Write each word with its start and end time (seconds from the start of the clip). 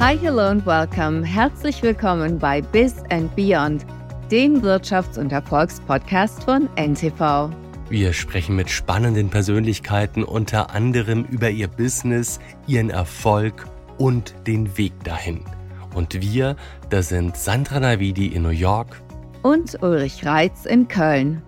Hi, 0.00 0.16
hello 0.16 0.46
and 0.46 0.64
welcome. 0.64 1.22
Herzlich 1.22 1.82
willkommen 1.82 2.38
bei 2.38 2.62
Biz 2.62 3.02
and 3.10 3.36
Beyond, 3.36 3.84
dem 4.30 4.62
Wirtschafts- 4.62 5.18
und 5.18 5.30
Erfolgspodcast 5.30 6.42
von 6.42 6.70
NTV. 6.76 7.50
Wir 7.90 8.14
sprechen 8.14 8.56
mit 8.56 8.70
spannenden 8.70 9.28
Persönlichkeiten 9.28 10.24
unter 10.24 10.70
anderem 10.70 11.26
über 11.26 11.50
ihr 11.50 11.68
Business, 11.68 12.40
ihren 12.66 12.88
Erfolg 12.88 13.66
und 13.98 14.34
den 14.46 14.78
Weg 14.78 15.04
dahin. 15.04 15.44
Und 15.94 16.18
wir, 16.22 16.56
das 16.88 17.10
sind 17.10 17.36
Sandra 17.36 17.78
Navidi 17.78 18.28
in 18.28 18.44
New 18.44 18.48
York 18.48 19.02
und 19.42 19.82
Ulrich 19.82 20.24
Reitz 20.24 20.64
in 20.64 20.88
Köln. 20.88 21.42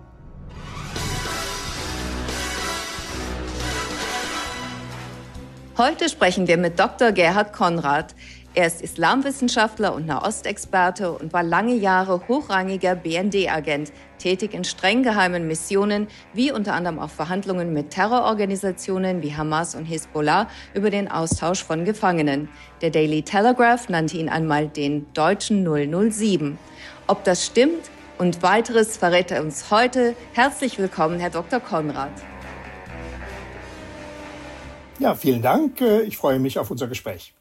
Heute 5.75 6.07
sprechen 6.07 6.47
wir 6.47 6.57
mit 6.59 6.79
Dr. 6.79 7.11
Gerhard 7.11 7.51
Konrad. 7.51 8.13
Er 8.55 8.67
ist 8.67 8.83
Islamwissenschaftler 8.83 9.95
und 9.95 10.05
Nahostexperte 10.05 11.11
und 11.11 11.33
war 11.33 11.41
lange 11.41 11.73
Jahre 11.73 12.27
hochrangiger 12.27 12.93
BND-Agent, 12.93 13.91
tätig 14.19 14.53
in 14.53 14.63
streng 14.63 15.01
geheimen 15.01 15.47
Missionen, 15.47 16.07
wie 16.33 16.51
unter 16.51 16.75
anderem 16.75 16.99
auch 16.99 17.09
Verhandlungen 17.09 17.73
mit 17.73 17.89
Terrororganisationen 17.89 19.23
wie 19.23 19.33
Hamas 19.35 19.73
und 19.73 19.85
Hezbollah 19.85 20.47
über 20.75 20.91
den 20.91 21.09
Austausch 21.09 21.63
von 21.63 21.83
Gefangenen. 21.83 22.47
Der 22.81 22.91
Daily 22.91 23.23
Telegraph 23.23 23.89
nannte 23.89 24.17
ihn 24.17 24.29
einmal 24.29 24.67
den 24.67 25.11
deutschen 25.13 25.65
007. 25.65 26.59
Ob 27.07 27.23
das 27.23 27.47
stimmt 27.47 27.89
und 28.19 28.43
weiteres 28.43 28.97
verrät 28.97 29.31
er 29.31 29.41
uns 29.41 29.71
heute. 29.71 30.15
Herzlich 30.33 30.77
willkommen, 30.77 31.19
Herr 31.19 31.31
Dr. 31.31 31.59
Konrad. 31.59 32.11
Ja, 34.99 35.15
vielen 35.15 35.41
Dank. 35.41 35.81
Ich 36.05 36.17
freue 36.17 36.37
mich 36.37 36.59
auf 36.59 36.69
unser 36.69 36.87
Gespräch. 36.87 37.33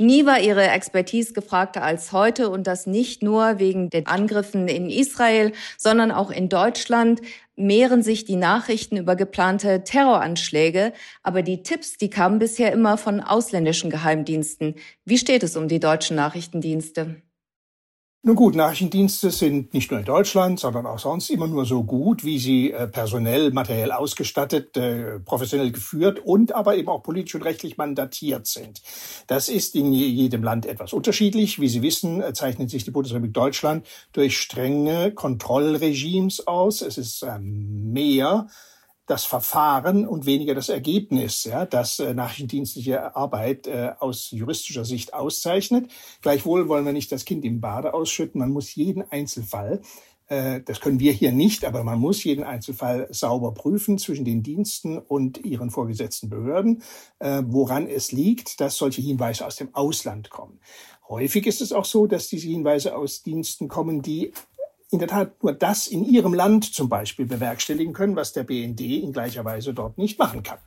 Nie 0.00 0.26
war 0.26 0.38
ihre 0.38 0.68
Expertise 0.68 1.32
gefragter 1.32 1.82
als 1.82 2.12
heute 2.12 2.50
und 2.50 2.68
das 2.68 2.86
nicht 2.86 3.20
nur 3.24 3.58
wegen 3.58 3.90
den 3.90 4.06
Angriffen 4.06 4.68
in 4.68 4.88
Israel, 4.90 5.52
sondern 5.76 6.12
auch 6.12 6.30
in 6.30 6.48
Deutschland 6.48 7.20
mehren 7.56 8.04
sich 8.04 8.24
die 8.24 8.36
Nachrichten 8.36 8.96
über 8.96 9.16
geplante 9.16 9.82
Terroranschläge, 9.82 10.92
aber 11.24 11.42
die 11.42 11.64
Tipps, 11.64 11.96
die 11.96 12.10
kamen 12.10 12.38
bisher 12.38 12.70
immer 12.72 12.96
von 12.96 13.20
ausländischen 13.20 13.90
Geheimdiensten. 13.90 14.76
Wie 15.04 15.18
steht 15.18 15.42
es 15.42 15.56
um 15.56 15.66
die 15.66 15.80
deutschen 15.80 16.14
Nachrichtendienste? 16.14 17.20
Nun 18.24 18.34
gut, 18.34 18.56
Nachrichtendienste 18.56 19.30
sind 19.30 19.72
nicht 19.72 19.92
nur 19.92 20.00
in 20.00 20.06
Deutschland, 20.06 20.58
sondern 20.58 20.86
auch 20.86 20.98
sonst 20.98 21.30
immer 21.30 21.46
nur 21.46 21.64
so 21.64 21.84
gut, 21.84 22.24
wie 22.24 22.40
sie 22.40 22.72
äh, 22.72 22.88
personell, 22.88 23.52
materiell 23.52 23.92
ausgestattet, 23.92 24.76
äh, 24.76 25.20
professionell 25.20 25.70
geführt 25.70 26.18
und 26.24 26.52
aber 26.52 26.76
eben 26.76 26.88
auch 26.88 27.04
politisch 27.04 27.36
und 27.36 27.42
rechtlich 27.42 27.78
mandatiert 27.78 28.48
sind. 28.48 28.82
Das 29.28 29.48
ist 29.48 29.76
in 29.76 29.92
jedem 29.92 30.42
Land 30.42 30.66
etwas 30.66 30.92
unterschiedlich. 30.92 31.60
Wie 31.60 31.68
Sie 31.68 31.80
wissen, 31.82 32.20
äh, 32.20 32.32
zeichnet 32.32 32.70
sich 32.70 32.82
die 32.82 32.90
Bundesrepublik 32.90 33.34
Deutschland 33.34 33.86
durch 34.12 34.36
strenge 34.36 35.12
Kontrollregimes 35.12 36.44
aus. 36.48 36.82
Es 36.82 36.98
ist 36.98 37.22
ähm, 37.22 37.92
mehr 37.92 38.48
das 39.08 39.24
Verfahren 39.24 40.06
und 40.06 40.26
weniger 40.26 40.54
das 40.54 40.68
Ergebnis, 40.68 41.44
ja, 41.44 41.66
das 41.66 41.98
äh, 41.98 42.14
nachrichtendienstliche 42.14 43.16
Arbeit 43.16 43.66
äh, 43.66 43.92
aus 43.98 44.30
juristischer 44.30 44.84
Sicht 44.84 45.14
auszeichnet. 45.14 45.90
Gleichwohl 46.22 46.68
wollen 46.68 46.84
wir 46.84 46.92
nicht 46.92 47.10
das 47.10 47.24
Kind 47.24 47.44
im 47.44 47.60
Bade 47.60 47.94
ausschütten. 47.94 48.38
Man 48.38 48.50
muss 48.50 48.74
jeden 48.74 49.02
Einzelfall 49.10 49.80
äh, 50.28 50.60
das 50.60 50.80
können 50.80 51.00
wir 51.00 51.12
hier 51.12 51.32
nicht, 51.32 51.64
aber 51.64 51.82
man 51.84 51.98
muss 51.98 52.22
jeden 52.22 52.44
Einzelfall 52.44 53.08
sauber 53.10 53.52
prüfen 53.54 53.98
zwischen 53.98 54.24
den 54.24 54.42
Diensten 54.42 54.98
und 54.98 55.44
ihren 55.44 55.70
vorgesetzten 55.70 56.28
Behörden, 56.28 56.82
äh, 57.18 57.42
woran 57.46 57.86
es 57.86 58.12
liegt, 58.12 58.60
dass 58.60 58.76
solche 58.76 59.00
Hinweise 59.00 59.46
aus 59.46 59.56
dem 59.56 59.74
Ausland 59.74 60.30
kommen. 60.30 60.60
Häufig 61.08 61.46
ist 61.46 61.62
es 61.62 61.72
auch 61.72 61.86
so, 61.86 62.06
dass 62.06 62.28
diese 62.28 62.48
Hinweise 62.48 62.94
aus 62.94 63.22
Diensten 63.22 63.68
kommen, 63.68 64.02
die 64.02 64.32
in 64.90 64.98
der 64.98 65.08
Tat 65.08 65.42
nur 65.42 65.52
das 65.52 65.86
in 65.86 66.04
ihrem 66.04 66.32
Land 66.32 66.64
zum 66.74 66.88
Beispiel 66.88 67.26
bewerkstelligen 67.26 67.92
können, 67.92 68.16
was 68.16 68.32
der 68.32 68.44
BND 68.44 68.80
in 68.80 69.12
gleicher 69.12 69.44
Weise 69.44 69.74
dort 69.74 69.98
nicht 69.98 70.18
machen 70.18 70.42
kann. 70.42 70.58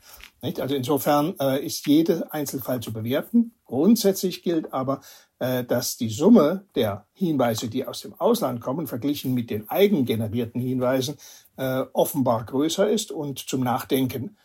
Also 0.42 0.76
insofern 0.76 1.36
äh, 1.40 1.64
ist 1.64 1.88
jeder 1.88 2.32
Einzelfall 2.34 2.80
zu 2.82 2.94
bewerten. 2.94 3.54
Grundsätzlich 3.66 4.44
gilt 4.44 4.74
aber, 4.74 5.02
äh, 5.40 5.64
dass 5.64 5.98
die 5.98 6.10
Summe 6.10 6.66
der 6.76 7.08
Hinweise, 7.14 7.68
die 7.68 7.86
aus 7.86 8.02
dem 8.02 8.14
Ausland 8.20 8.62
kommen, 8.62 8.88
verglichen 8.88 9.34
mit 9.34 9.50
den 9.50 9.70
eigengenerierten 9.70 10.62
Hinweisen, 10.62 11.18
äh, 11.58 11.84
offenbar 11.94 12.46
größer 12.46 12.90
ist 12.90 13.12
und 13.12 13.40
zum 13.40 13.62
Nachdenken 13.62 14.38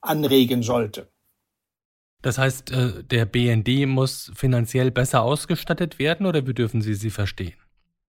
anregen 0.00 0.62
sollte. 0.62 1.08
Das 2.22 2.38
heißt, 2.38 2.72
der 2.72 3.24
BND 3.26 3.86
muss 3.86 4.32
finanziell 4.34 4.90
besser 4.90 5.22
ausgestattet 5.22 5.98
werden 6.00 6.26
oder 6.26 6.46
wie 6.46 6.54
dürfen 6.54 6.80
Sie 6.80 6.94
sie 6.94 7.10
verstehen? 7.10 7.54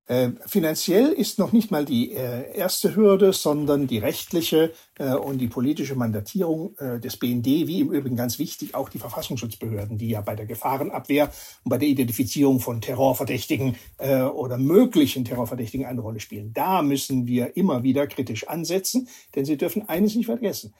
Äh, 0.07 0.31
finanziell 0.45 1.11
ist 1.11 1.37
noch 1.37 1.51
nicht 1.51 1.69
mal 1.69 1.83
die 1.83 2.13
äh, 2.13 2.55
erste 2.55 2.95
Hürde, 2.95 3.33
sondern 3.33 3.87
die 3.87 3.97
rechtliche 3.97 4.71
äh, 4.97 5.13
und 5.13 5.37
die 5.39 5.49
politische 5.49 5.95
Mandatierung 5.95 6.77
äh, 6.77 6.97
des 7.01 7.17
BND, 7.17 7.45
wie 7.45 7.81
im 7.81 7.91
Übrigen 7.91 8.15
ganz 8.15 8.39
wichtig 8.39 8.73
auch 8.73 8.87
die 8.87 8.99
Verfassungsschutzbehörden, 8.99 9.97
die 9.97 10.07
ja 10.07 10.21
bei 10.21 10.37
der 10.37 10.45
Gefahrenabwehr 10.45 11.25
und 11.65 11.69
bei 11.69 11.77
der 11.77 11.89
Identifizierung 11.89 12.61
von 12.61 12.79
Terrorverdächtigen 12.79 13.75
äh, 13.97 14.21
oder 14.21 14.57
möglichen 14.57 15.25
Terrorverdächtigen 15.25 15.85
eine 15.85 15.99
Rolle 15.99 16.21
spielen. 16.21 16.53
Da 16.53 16.81
müssen 16.81 17.27
wir 17.27 17.57
immer 17.57 17.83
wieder 17.83 18.07
kritisch 18.07 18.47
ansetzen, 18.47 19.09
denn 19.35 19.43
Sie 19.43 19.57
dürfen 19.57 19.89
eines 19.89 20.15
nicht 20.15 20.27
vergessen. 20.27 20.73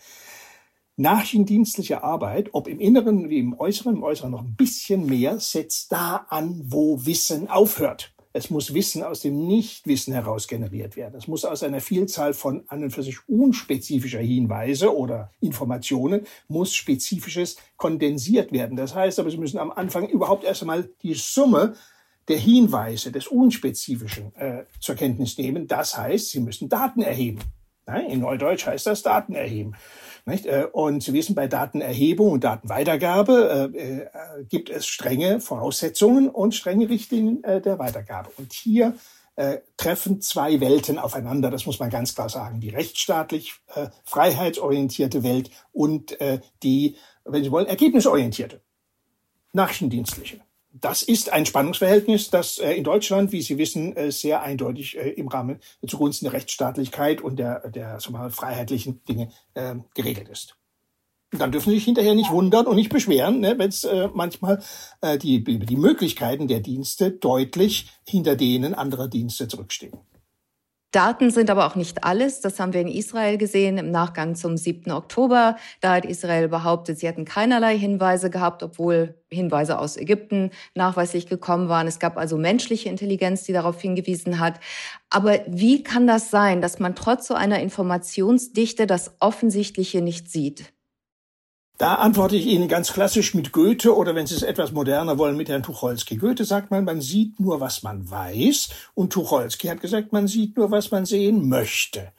Nachrichtendienstliche 0.95 2.01
Arbeit, 2.01 2.49
ob 2.53 2.69
im 2.69 2.79
Inneren 2.79 3.29
wie 3.29 3.39
im 3.39 3.59
Äußeren, 3.59 3.97
im 3.97 4.03
Äußeren 4.03 4.31
noch 4.31 4.41
ein 4.41 4.55
bisschen 4.55 5.05
mehr, 5.05 5.38
setzt 5.41 5.91
da 5.91 6.25
an, 6.29 6.61
wo 6.65 7.05
Wissen 7.05 7.49
aufhört. 7.49 8.13
Es 8.37 8.51
muss 8.51 8.75
Wissen 8.75 9.01
aus 9.01 9.21
dem 9.21 9.47
Nichtwissen 9.47 10.13
heraus 10.13 10.47
generiert 10.47 10.95
werden. 10.95 11.15
Es 11.17 11.27
muss 11.27 11.43
aus 11.43 11.63
einer 11.63 11.81
Vielzahl 11.81 12.35
von 12.35 12.65
an 12.67 12.83
und 12.83 12.91
für 12.91 13.01
sich 13.01 13.17
unspezifischer 13.27 14.19
Hinweise 14.19 14.95
oder 14.95 15.31
Informationen 15.41 16.21
muss 16.47 16.75
spezifisches 16.75 17.55
kondensiert 17.77 18.51
werden. 18.51 18.77
Das 18.77 18.93
heißt 18.93 19.17
aber, 19.19 19.31
Sie 19.31 19.39
müssen 19.39 19.57
am 19.57 19.71
Anfang 19.71 20.07
überhaupt 20.07 20.43
erst 20.43 20.61
einmal 20.61 20.87
die 21.01 21.15
Summe 21.15 21.73
der 22.27 22.37
Hinweise 22.37 23.11
des 23.11 23.25
Unspezifischen 23.25 24.35
äh, 24.35 24.65
zur 24.79 24.93
Kenntnis 24.93 25.39
nehmen. 25.39 25.65
Das 25.65 25.97
heißt, 25.97 26.29
Sie 26.29 26.39
müssen 26.39 26.69
Daten 26.69 27.01
erheben. 27.01 27.39
In 28.09 28.19
Neudeutsch 28.19 28.65
heißt 28.65 28.85
das 28.85 29.01
Daten 29.01 29.33
erheben. 29.33 29.73
Äh, 30.27 30.65
und 30.65 31.03
Sie 31.03 31.13
wissen, 31.13 31.35
bei 31.35 31.47
Datenerhebung 31.47 32.31
und 32.31 32.43
Datenweitergabe 32.43 33.71
äh, 33.73 33.81
äh, 33.81 34.43
gibt 34.49 34.69
es 34.69 34.85
strenge 34.85 35.39
Voraussetzungen 35.39 36.29
und 36.29 36.53
strenge 36.53 36.89
Richtlinien 36.89 37.41
der 37.41 37.79
Weitergabe. 37.79 38.29
Und 38.37 38.53
hier 38.53 38.95
treffen 39.77 40.19
zwei 40.19 40.59
Welten 40.59 40.97
aufeinander, 40.97 41.51
das 41.51 41.67
muss 41.67 41.79
man 41.79 41.91
ganz 41.91 42.15
klar 42.15 42.27
sagen. 42.27 42.59
Die 42.59 42.69
rechtsstaatlich 42.69 43.53
freiheitsorientierte 44.03 45.21
Welt 45.21 45.51
und 45.71 46.17
die, 46.63 46.95
wenn 47.23 47.43
Sie 47.43 47.51
wollen, 47.51 47.67
ergebnisorientierte, 47.67 48.61
nachrichtendienstliche 49.53 50.41
das 50.79 51.01
ist 51.01 51.31
ein 51.31 51.45
Spannungsverhältnis, 51.45 52.29
das 52.29 52.57
äh, 52.57 52.73
in 52.73 52.83
Deutschland, 52.83 53.31
wie 53.31 53.41
Sie 53.41 53.57
wissen, 53.57 53.95
äh, 53.95 54.11
sehr 54.11 54.41
eindeutig 54.41 54.97
äh, 54.97 55.09
im 55.09 55.27
Rahmen 55.27 55.59
zugunsten 55.88 56.25
der 56.25 56.33
Rechtsstaatlichkeit 56.33 57.21
und 57.21 57.38
der, 57.38 57.69
der 57.69 57.99
wir 57.99 58.11
mal, 58.11 58.29
freiheitlichen 58.29 59.03
Dinge 59.05 59.29
geregelt 59.93 60.29
ist. 60.29 60.55
Und 61.33 61.39
dann 61.39 61.51
dürfen 61.51 61.71
Sie 61.71 61.75
sich 61.75 61.85
hinterher 61.85 62.15
nicht 62.15 62.31
wundern 62.31 62.67
und 62.67 62.77
nicht 62.77 62.89
beschweren, 62.89 63.41
ne, 63.41 63.55
wenn 63.57 63.69
es 63.69 63.83
äh, 63.83 64.07
manchmal 64.13 64.63
äh, 65.01 65.17
die, 65.17 65.43
die 65.43 65.75
Möglichkeiten 65.75 66.47
der 66.47 66.61
Dienste 66.61 67.11
deutlich 67.11 67.89
hinter 68.07 68.38
denen 68.38 68.73
anderer 68.73 69.09
Dienste 69.09 69.47
zurückstehen. 69.49 69.97
Daten 70.91 71.31
sind 71.31 71.49
aber 71.49 71.67
auch 71.67 71.75
nicht 71.75 72.05
alles. 72.05 72.39
Das 72.39 72.59
haben 72.59 72.71
wir 72.71 72.79
in 72.79 72.87
Israel 72.87 73.37
gesehen 73.37 73.77
im 73.77 73.91
Nachgang 73.91 74.35
zum 74.35 74.55
7. 74.55 74.91
Oktober. 74.91 75.57
Da 75.81 75.95
hat 75.95 76.05
Israel 76.05 76.47
behauptet, 76.47 76.99
sie 76.99 77.07
hätten 77.07 77.25
keinerlei 77.25 77.77
Hinweise 77.77 78.29
gehabt, 78.29 78.63
obwohl 78.63 79.15
Hinweise 79.29 79.79
aus 79.79 79.97
Ägypten 79.97 80.51
nachweislich 80.75 81.27
gekommen 81.27 81.67
waren. 81.67 81.88
Es 81.88 82.00
gab 82.00 82.17
also 82.17 82.38
menschliche 82.38 82.88
Intelligenz, 82.88 83.44
die 83.44 83.53
darauf 83.53 83.81
hingewiesen 83.81 84.39
hat. 84.39 84.62
Aber 85.09 85.39
wie 85.47 85.83
kann 85.83 86.07
das 86.07 86.31
sein, 86.31 86.62
dass 86.62 86.79
man 86.79 86.95
trotz 86.95 87.27
so 87.27 87.33
einer 87.33 87.59
Informationsdichte 87.59 88.88
das 88.88 89.15
Offensichtliche 89.19 90.01
nicht 90.01 90.31
sieht? 90.31 90.73
Da 91.77 91.95
antworte 91.95 92.35
ich 92.35 92.47
Ihnen 92.47 92.68
ganz 92.68 92.91
klassisch 92.91 93.35
mit 93.35 93.51
Goethe 93.51 93.95
oder 93.95 94.15
wenn 94.15 94.25
Sie 94.25 94.33
es 94.33 94.41
etwas 94.41 94.71
moderner 94.71 95.19
wollen, 95.19 95.38
mit 95.38 95.47
Herrn 95.47 95.62
Tucholsky. 95.62 96.18
Goethe 96.18 96.44
sagt 96.44 96.71
man, 96.71 96.85
man 96.85 97.01
sieht 97.01 97.39
nur, 97.39 97.59
was 97.59 97.83
man 97.83 98.09
weiß 98.09 98.69
und 98.95 99.13
Tucholsky 99.13 99.68
hat 99.68 99.81
gesagt, 99.81 100.12
man 100.12 100.27
sieht 100.27 100.57
nur, 100.57 100.71
was 100.71 100.89
man 100.89 101.06
sehen 101.06 101.47
möchte. 101.47 102.13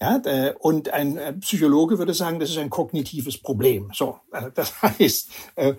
Ja, 0.00 0.20
und 0.58 0.90
ein 0.90 1.16
äh, 1.16 1.32
Psychologe 1.34 1.98
würde 1.98 2.14
sagen, 2.14 2.38
das 2.38 2.50
ist 2.50 2.58
ein 2.58 2.68
kognitives 2.68 3.38
Problem. 3.38 3.90
So, 3.94 4.18
äh, 4.32 4.50
das 4.54 4.82
heißt, 4.82 5.30
äh, 5.54 5.74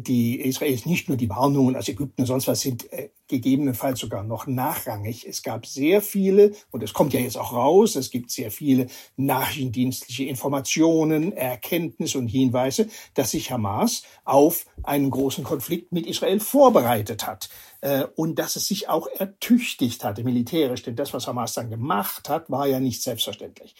die 0.00 0.40
Israelis 0.40 0.86
nicht 0.86 1.08
nur 1.08 1.16
die 1.16 1.28
Warnungen 1.28 1.76
aus 1.76 1.88
Ägypten 1.88 2.22
und 2.22 2.26
sonst 2.26 2.46
was 2.46 2.60
sind 2.60 2.90
äh, 2.92 3.10
gegebenenfalls 3.28 4.00
sogar 4.00 4.22
noch 4.22 4.46
nachrangig. 4.46 5.26
Es 5.26 5.42
gab 5.42 5.66
sehr 5.66 6.02
viele, 6.02 6.52
und 6.70 6.82
es 6.82 6.92
kommt 6.92 7.14
ja 7.14 7.20
jetzt 7.20 7.38
auch 7.38 7.52
raus, 7.52 7.96
es 7.96 8.10
gibt 8.10 8.30
sehr 8.30 8.50
viele 8.50 8.86
nachrichtendienstliche 9.16 10.24
Informationen, 10.24 11.32
Erkenntnisse 11.32 12.18
und 12.18 12.28
Hinweise, 12.28 12.88
dass 13.14 13.30
sich 13.30 13.50
Hamas 13.50 14.02
auf 14.24 14.66
einen 14.82 15.10
großen 15.10 15.44
Konflikt 15.44 15.92
mit 15.92 16.06
Israel 16.06 16.40
vorbereitet 16.40 17.26
hat 17.26 17.48
äh, 17.80 18.04
und 18.16 18.38
dass 18.38 18.56
es 18.56 18.66
sich 18.66 18.88
auch 18.88 19.06
ertüchtigt 19.06 20.04
hatte 20.04 20.22
militärisch, 20.24 20.82
denn 20.82 20.96
das, 20.96 21.14
was 21.14 21.26
Hamas 21.26 21.54
dann 21.54 21.70
gemacht 21.70 22.28
hat, 22.28 22.50
war 22.50 22.66
ja 22.66 22.80
nicht 22.80 23.02
selbstverständlich. 23.02 23.74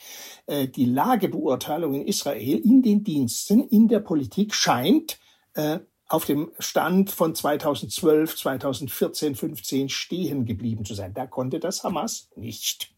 Äh, 0.46 0.68
die 0.68 0.86
Lagebeurteilung 0.86 1.94
in 1.94 2.06
Israel 2.06 2.58
in 2.58 2.82
den 2.82 3.04
Diensten, 3.04 3.68
in 3.68 3.88
der 3.88 4.00
Politik 4.00 4.54
scheint 4.54 5.18
äh, 5.54 5.80
auf 6.08 6.24
dem 6.24 6.50
Stand 6.58 7.10
von 7.10 7.34
2012, 7.34 8.36
2014, 8.36 9.34
15 9.34 9.88
stehen 9.88 10.44
geblieben 10.44 10.84
zu 10.84 10.94
sein. 10.94 11.14
Da 11.14 11.26
konnte 11.26 11.60
das 11.60 11.84
Hamas 11.84 12.28
nicht. 12.36 12.94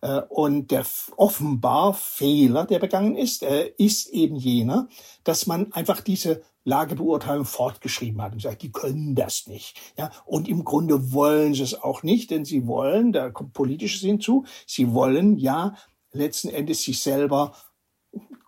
Äh, 0.00 0.22
und 0.28 0.70
der 0.70 0.86
offenbar 1.16 1.94
Fehler, 1.94 2.64
der 2.64 2.78
begangen 2.78 3.16
ist, 3.16 3.42
äh, 3.42 3.72
ist 3.76 4.08
eben 4.08 4.36
jener, 4.36 4.88
dass 5.24 5.46
man 5.46 5.72
einfach 5.72 6.00
diese 6.00 6.42
Lagebeurteilung 6.64 7.46
fortgeschrieben 7.46 8.20
hat 8.20 8.34
und 8.34 8.42
sagt, 8.42 8.62
die 8.62 8.72
können 8.72 9.14
das 9.14 9.46
nicht. 9.46 9.78
Ja, 9.96 10.10
und 10.26 10.48
im 10.48 10.64
Grunde 10.64 11.12
wollen 11.12 11.54
sie 11.54 11.62
es 11.62 11.74
auch 11.74 12.02
nicht, 12.02 12.30
denn 12.30 12.44
sie 12.44 12.66
wollen, 12.66 13.12
da 13.12 13.30
kommt 13.30 13.54
politisches 13.54 14.02
hinzu, 14.02 14.44
sie 14.66 14.92
wollen 14.92 15.38
ja 15.38 15.74
letzten 16.12 16.48
Endes 16.48 16.82
sich 16.82 17.02
selber 17.02 17.54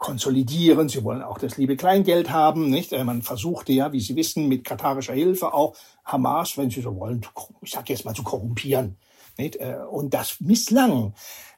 konsolidieren. 0.01 0.89
Sie 0.89 1.05
wollen 1.05 1.23
auch 1.23 1.39
das 1.39 1.57
liebe 1.57 1.77
Kleingeld 1.77 2.31
haben, 2.31 2.71
nicht? 2.71 2.93
Äh, 2.93 3.05
man 3.05 3.23
versuchte 3.23 3.73
ja, 3.73 3.93
wie 3.93 4.01
Sie 4.01 4.17
wissen, 4.17 4.49
mit 4.49 4.65
katarischer 4.65 5.13
Hilfe 5.13 5.55
auch 5.55 5.77
Hamas, 6.05 6.59
wenn 6.59 6.71
Sie 6.71 6.81
so 6.81 6.97
wollen, 6.97 7.21
ich 7.63 7.71
sage 7.71 7.93
jetzt 7.93 8.05
mal 8.05 8.15
zu 8.15 8.25
korrumpieren, 8.25 8.97
nicht? 9.39 9.57
Äh, 9.57 9.77
und 9.89 10.15
das 10.15 10.41
misslang. 10.41 11.15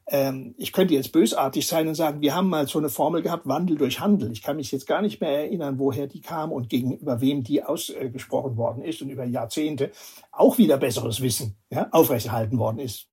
Ähm, 0.09 0.55
ich 0.59 0.73
könnte 0.73 0.95
jetzt 0.95 1.13
bösartig 1.13 1.67
sein 1.67 1.87
und 1.87 1.95
sagen, 1.95 2.21
wir 2.21 2.35
haben 2.35 2.49
mal 2.49 2.67
so 2.67 2.81
eine 2.81 2.89
Formel 2.89 3.23
gehabt, 3.23 3.47
Wandel 3.47 3.77
durch 3.77 4.01
Handel. 4.01 4.33
Ich 4.33 4.43
kann 4.43 4.57
mich 4.57 4.73
jetzt 4.73 4.89
gar 4.89 5.01
nicht 5.01 5.21
mehr 5.21 5.45
erinnern, 5.45 5.79
woher 5.79 6.09
die 6.09 6.21
kam 6.21 6.51
und 6.51 6.69
gegenüber 6.69 7.21
wem 7.21 7.45
die 7.45 7.63
ausgesprochen 7.63 8.57
worden 8.57 8.83
ist 8.83 9.01
und 9.03 9.11
über 9.11 9.25
Jahrzehnte 9.25 9.93
auch 10.33 10.59
wieder 10.59 10.79
besseres 10.79 11.21
Wissen 11.23 11.57
ja, 11.71 11.89
aufrechterhalten 11.93 12.59
worden 12.59 12.81
ist. 12.81 13.12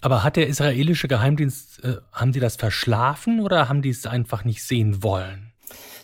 Aber 0.00 0.22
hat 0.22 0.36
der 0.36 0.46
israelische 0.46 1.08
Geheimdienst, 1.08 1.82
äh, 1.84 1.96
haben 2.12 2.32
die 2.32 2.40
das 2.40 2.56
verschlafen 2.56 3.40
oder 3.40 3.68
haben 3.68 3.82
die 3.82 3.90
es 3.90 4.06
einfach 4.06 4.44
nicht 4.44 4.62
sehen 4.62 5.02
wollen? 5.02 5.52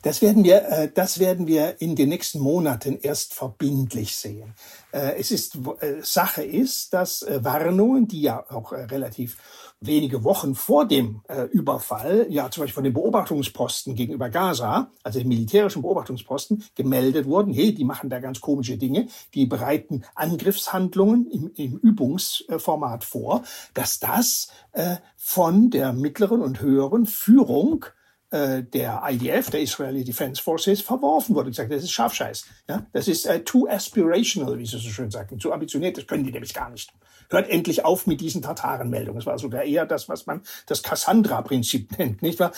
Das 0.03 0.21
werden 0.21 0.43
wir, 0.43 0.69
äh, 0.69 0.91
das 0.93 1.21
werden 1.21 1.47
wir 1.47 1.81
in 1.81 1.95
den 1.95 2.09
nächsten 2.09 2.41
Monaten 2.41 2.99
erst 3.01 3.35
verbindlich 3.35 4.17
sehen. 4.17 4.55
Äh, 4.91 5.19
es 5.19 5.31
ist, 5.31 5.57
äh, 5.81 6.03
Sache 6.03 6.43
ist, 6.43 6.93
dass 6.93 7.23
äh, 7.23 7.43
Warnungen, 7.43 8.09
die 8.09 8.23
ja 8.23 8.45
auch 8.51 8.73
äh, 8.73 8.83
relativ 8.83 9.39
wenige 9.81 10.25
Wochen 10.25 10.55
vor 10.55 10.87
dem 10.87 11.23
äh, 11.29 11.45
Überfall, 11.45 12.27
ja 12.29 12.51
zum 12.51 12.63
Beispiel 12.63 12.75
von 12.75 12.85
den 12.85 12.93
Beobachtungsposten 12.93 13.95
gegenüber 13.95 14.29
Gaza, 14.29 14.91
also 15.03 15.19
den 15.19 15.29
militärischen 15.29 15.83
Beobachtungsposten, 15.83 16.65
gemeldet 16.75 17.27
wurden, 17.27 17.53
hey, 17.53 17.75
die 17.75 17.85
machen 17.85 18.11
da 18.11 18.19
ganz 18.21 18.41
komische 18.41 18.77
Dinge, 18.77 19.09
die 19.35 19.47
bereiten 19.47 20.05
Angriffshandlungen 20.15 21.31
im, 21.31 21.51
im 21.55 21.79
Übungsformat 21.79 23.05
vor, 23.05 23.43
dass 23.75 24.01
das 24.01 24.49
äh, 24.73 24.97
von 25.17 25.71
der 25.71 25.93
mittleren 25.93 26.43
und 26.43 26.61
höheren 26.61 27.07
Führung 27.07 27.87
äh, 28.33 28.63
der 28.63 29.03
IDF, 29.07 29.51
der 29.51 29.61
Israeli 29.61 30.05
Defense 30.05 30.43
Forces, 30.43 30.81
verworfen 30.81 31.35
wurde. 31.35 31.51
Ich 31.51 31.57
sage, 31.57 31.69
das 31.69 31.85
ist 31.85 31.93
Scharfscheiß. 31.93 32.47
Ja? 32.69 32.87
Das 32.93 33.07
ist 33.07 33.27
äh, 33.27 33.45
too 33.45 33.69
aspirational, 33.69 34.59
wie 34.59 34.67
sie 34.67 34.79
so 34.79 34.89
schön 34.89 35.11
sagen. 35.11 35.39
Zu 35.39 35.53
ambitioniert, 35.53 35.99
das 35.99 36.07
können 36.07 36.25
die 36.25 36.33
nämlich 36.33 36.55
gar 36.55 36.71
nicht. 36.71 36.93
Hört 37.29 37.49
endlich 37.49 37.85
auf 37.85 38.07
mit 38.07 38.21
diesen 38.21 38.43
Tatarenmeldungen. 38.43 39.21
Es 39.21 39.27
war 39.27 39.39
sogar 39.39 39.65
eher 39.65 39.87
das, 39.87 40.09
was 40.09 40.27
man 40.27 40.43
das 40.67 40.83
Cassandra-Prinzip 40.83 41.99
nennt, 41.99 42.23
nicht 42.23 42.41
wahr? 42.41 42.53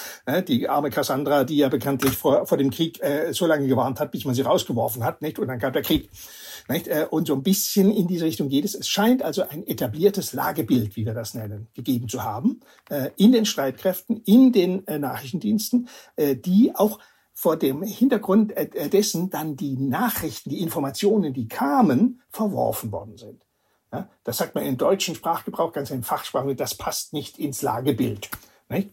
Die 0.48 0.68
arme 0.68 0.90
Cassandra, 0.90 1.44
die 1.44 1.58
ja 1.58 1.68
bekanntlich 1.68 2.16
vor, 2.16 2.46
vor 2.46 2.58
dem 2.58 2.70
Krieg 2.70 3.02
äh, 3.02 3.32
so 3.32 3.46
lange 3.46 3.66
gewarnt 3.66 4.00
hat, 4.00 4.10
bis 4.10 4.24
man 4.24 4.34
sie 4.34 4.42
rausgeworfen 4.42 5.04
hat, 5.04 5.22
nicht? 5.22 5.38
Und 5.38 5.48
dann 5.48 5.58
gab 5.58 5.72
der 5.72 5.82
Krieg. 5.82 6.08
Nicht? 6.68 6.88
Äh, 6.88 7.06
und 7.10 7.26
so 7.26 7.34
ein 7.34 7.42
bisschen 7.42 7.90
in 7.90 8.06
diese 8.06 8.24
Richtung 8.24 8.48
geht 8.48 8.64
es. 8.64 8.74
Es 8.74 8.88
scheint 8.88 9.22
also 9.22 9.46
ein 9.48 9.66
etabliertes 9.66 10.32
Lagebild, 10.32 10.96
wie 10.96 11.06
wir 11.06 11.14
das 11.14 11.34
nennen, 11.34 11.68
gegeben 11.74 12.08
zu 12.08 12.22
haben, 12.22 12.60
äh, 12.88 13.10
in 13.16 13.32
den 13.32 13.44
Streitkräften, 13.44 14.22
in 14.24 14.52
den 14.52 14.86
äh, 14.86 14.98
Nachrichtendiensten, 14.98 15.88
die 16.18 16.72
auch 16.74 16.98
vor 17.32 17.56
dem 17.56 17.82
Hintergrund 17.82 18.52
dessen 18.92 19.30
dann 19.30 19.56
die 19.56 19.76
Nachrichten, 19.76 20.50
die 20.50 20.60
Informationen, 20.60 21.34
die 21.34 21.48
kamen, 21.48 22.22
verworfen 22.30 22.92
worden 22.92 23.16
sind. 23.16 23.44
Das 24.22 24.38
sagt 24.38 24.54
man 24.54 24.64
im 24.64 24.76
deutschen 24.76 25.14
Sprachgebrauch 25.14 25.72
ganz 25.72 25.90
in 25.90 26.04
Fachsprache, 26.04 26.54
das 26.54 26.76
passt 26.76 27.12
nicht 27.12 27.38
ins 27.38 27.62
Lagebild 27.62 28.30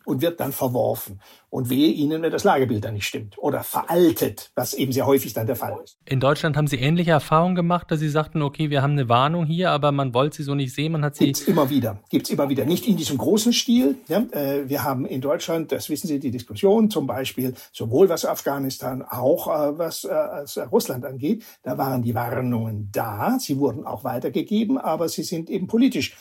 und 0.06 0.22
wird 0.22 0.40
dann 0.40 0.52
verworfen. 0.52 1.20
Und 1.50 1.70
wehe 1.70 1.92
Ihnen, 1.92 2.22
wenn 2.22 2.32
das 2.32 2.44
Lagebild 2.44 2.84
dann 2.86 2.94
nicht 2.94 3.06
stimmt 3.06 3.38
oder 3.38 3.64
veraltet, 3.64 4.52
was 4.56 4.74
eben 4.74 4.92
sehr 4.92 5.06
häufig 5.06 5.34
dann 5.34 5.48
der 5.48 5.56
Fall 5.56 5.78
ist. 5.84 5.98
In 6.06 6.20
Deutschland 6.20 6.56
haben 6.56 6.68
Sie 6.68 6.78
ähnliche 6.78 7.12
Erfahrungen 7.12 7.56
gemacht, 7.56 7.92
dass 7.92 8.00
Sie 8.00 8.10
sagten, 8.10 8.42
okay, 8.42 8.70
wir 8.70 8.82
haben 8.82 8.94
eine 8.94 9.10
Warnung 9.10 9.46
hier, 9.46 9.72
aber 9.72 9.92
man 9.92 10.14
wollte 10.14 10.38
sie 10.38 10.44
so 10.44 10.56
nicht 10.56 10.74
sehen, 10.74 10.94
man 10.94 11.04
hat 11.04 11.16
sie... 11.16 11.26
Gibt's 11.26 11.42
immer 11.42 11.70
wieder, 11.70 12.00
gibt's 12.10 12.30
immer 12.30 12.48
wieder. 12.50 12.66
Nicht 12.66 12.88
in 12.88 12.96
diesem 12.96 13.18
großen 13.18 13.54
Stil. 13.54 13.98
Ja? 14.08 14.20
Äh, 14.32 14.70
wir 14.70 14.84
haben 14.84 15.06
in 15.06 15.20
Deutschland, 15.20 15.72
das 15.72 15.90
wissen 15.90 16.08
Sie, 16.08 16.20
die 16.20 16.32
Diskussion 16.32 16.90
zum 16.90 17.08
Beispiel, 17.08 17.54
sowohl 17.74 18.08
was 18.10 18.26
Afghanistan, 18.26 19.02
auch 19.02 19.48
äh, 19.48 19.78
was 19.78 20.04
äh, 20.06 20.62
Russland 20.72 21.06
angeht, 21.06 21.44
da 21.64 21.78
waren 21.78 22.02
die 22.02 22.16
Warnungen 22.16 22.90
da, 22.92 23.38
sie 23.40 23.58
wurden 23.58 23.86
auch 23.86 24.04
weitergegeben, 24.04 24.78
aber 24.78 25.10
sie 25.10 25.24
sind 25.24 25.50
eben 25.50 25.68
politisch 25.68 26.16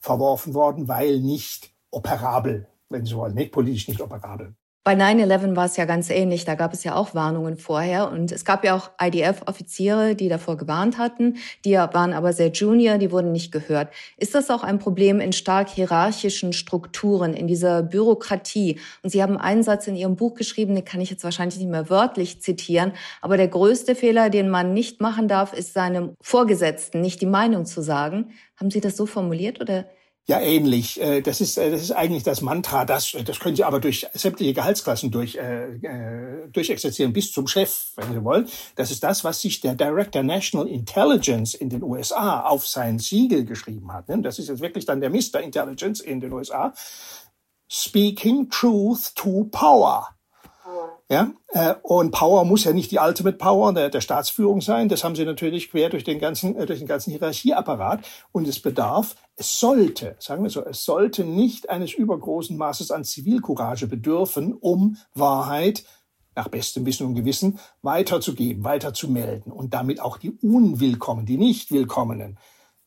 verworfen 0.00 0.54
worden, 0.54 0.88
weil 0.88 1.20
nicht 1.20 1.70
operabel 1.90 2.66
wenn 2.92 3.06
Sie 3.06 3.16
wollen, 3.16 3.34
nicht 3.34 3.52
politisch 3.52 3.88
nicht 3.88 4.00
operabel. 4.00 4.54
Bei 4.84 4.94
9-11 4.94 5.54
war 5.54 5.66
es 5.66 5.76
ja 5.76 5.84
ganz 5.84 6.10
ähnlich. 6.10 6.44
Da 6.44 6.56
gab 6.56 6.72
es 6.72 6.82
ja 6.82 6.96
auch 6.96 7.14
Warnungen 7.14 7.56
vorher. 7.56 8.10
Und 8.10 8.32
es 8.32 8.44
gab 8.44 8.64
ja 8.64 8.74
auch 8.74 8.90
IDF-Offiziere, 9.00 10.16
die 10.16 10.28
davor 10.28 10.56
gewarnt 10.56 10.98
hatten. 10.98 11.36
Die 11.64 11.74
waren 11.74 12.12
aber 12.12 12.32
sehr 12.32 12.50
junior, 12.50 12.98
die 12.98 13.12
wurden 13.12 13.30
nicht 13.30 13.52
gehört. 13.52 13.94
Ist 14.16 14.34
das 14.34 14.50
auch 14.50 14.64
ein 14.64 14.80
Problem 14.80 15.20
in 15.20 15.32
stark 15.32 15.68
hierarchischen 15.68 16.52
Strukturen, 16.52 17.32
in 17.32 17.46
dieser 17.46 17.84
Bürokratie? 17.84 18.80
Und 19.04 19.10
Sie 19.10 19.22
haben 19.22 19.38
einen 19.38 19.62
Satz 19.62 19.86
in 19.86 19.94
Ihrem 19.94 20.16
Buch 20.16 20.34
geschrieben, 20.34 20.74
den 20.74 20.84
kann 20.84 21.00
ich 21.00 21.10
jetzt 21.10 21.22
wahrscheinlich 21.22 21.60
nicht 21.60 21.70
mehr 21.70 21.88
wörtlich 21.88 22.42
zitieren. 22.42 22.92
Aber 23.20 23.36
der 23.36 23.46
größte 23.46 23.94
Fehler, 23.94 24.30
den 24.30 24.48
man 24.48 24.74
nicht 24.74 25.00
machen 25.00 25.28
darf, 25.28 25.52
ist 25.52 25.74
seinem 25.74 26.16
Vorgesetzten 26.20 27.00
nicht 27.02 27.20
die 27.20 27.26
Meinung 27.26 27.66
zu 27.66 27.82
sagen. 27.82 28.32
Haben 28.56 28.72
Sie 28.72 28.80
das 28.80 28.96
so 28.96 29.06
formuliert 29.06 29.60
oder? 29.60 29.84
Ja, 30.28 30.40
ähnlich. 30.40 31.00
Äh, 31.00 31.20
das 31.20 31.40
ist, 31.40 31.58
äh, 31.58 31.70
das 31.70 31.82
ist 31.82 31.90
eigentlich 31.90 32.22
das 32.22 32.42
Mantra, 32.42 32.84
das, 32.84 33.16
das 33.24 33.40
können 33.40 33.56
Sie 33.56 33.64
aber 33.64 33.80
durch 33.80 34.06
sämtliche 34.14 34.52
Gehaltsklassen 34.54 35.10
durch, 35.10 35.34
äh, 35.34 35.74
äh, 35.74 36.48
durchexerzieren 36.48 37.12
bis 37.12 37.32
zum 37.32 37.48
Chef, 37.48 37.88
wenn 37.96 38.12
Sie 38.12 38.22
wollen. 38.22 38.48
Das 38.76 38.92
ist 38.92 39.02
das, 39.02 39.24
was 39.24 39.40
sich 39.40 39.60
der 39.60 39.74
Director 39.74 40.22
National 40.22 40.68
Intelligence 40.68 41.54
in 41.54 41.70
den 41.70 41.82
USA 41.82 42.42
auf 42.42 42.68
sein 42.68 43.00
Siegel 43.00 43.44
geschrieben 43.44 43.92
hat. 43.92 44.04
Das 44.08 44.38
ist 44.38 44.48
jetzt 44.48 44.60
wirklich 44.60 44.86
dann 44.86 45.00
der 45.00 45.10
Mr. 45.10 45.40
Intelligence 45.40 46.00
in 46.00 46.20
den 46.20 46.32
USA. 46.32 46.72
Speaking 47.68 48.48
truth 48.48 49.16
to 49.16 49.48
power. 49.50 50.08
Ja, 51.12 51.30
äh, 51.48 51.74
und 51.82 52.10
Power 52.10 52.46
muss 52.46 52.64
ja 52.64 52.72
nicht 52.72 52.90
die 52.90 52.96
Ultimate 52.96 53.36
Power 53.36 53.74
der, 53.74 53.90
der 53.90 54.00
Staatsführung 54.00 54.62
sein. 54.62 54.88
Das 54.88 55.04
haben 55.04 55.14
sie 55.14 55.26
natürlich 55.26 55.70
quer 55.70 55.90
durch 55.90 56.04
den 56.04 56.18
ganzen, 56.18 56.56
äh, 56.56 56.64
durch 56.64 56.78
den 56.78 56.88
ganzen 56.88 57.10
Hierarchieapparat. 57.10 58.02
Und 58.32 58.48
es 58.48 58.60
bedarf, 58.60 59.14
es 59.36 59.60
sollte, 59.60 60.16
sagen 60.18 60.42
wir 60.42 60.48
so, 60.48 60.64
es 60.64 60.86
sollte 60.86 61.24
nicht 61.24 61.68
eines 61.68 61.92
übergroßen 61.92 62.56
Maßes 62.56 62.90
an 62.92 63.04
Zivilcourage 63.04 63.88
bedürfen, 63.88 64.54
um 64.54 64.96
Wahrheit 65.12 65.84
nach 66.34 66.48
bestem 66.48 66.86
Wissen 66.86 67.06
und 67.08 67.14
Gewissen 67.14 67.58
weiterzugeben, 67.82 68.64
weiterzumelden 68.64 69.52
und 69.52 69.74
damit 69.74 70.00
auch 70.00 70.16
die 70.16 70.30
unwillkommenen, 70.30 71.26
die 71.26 71.36
nicht 71.36 71.72
willkommenen 71.72 72.38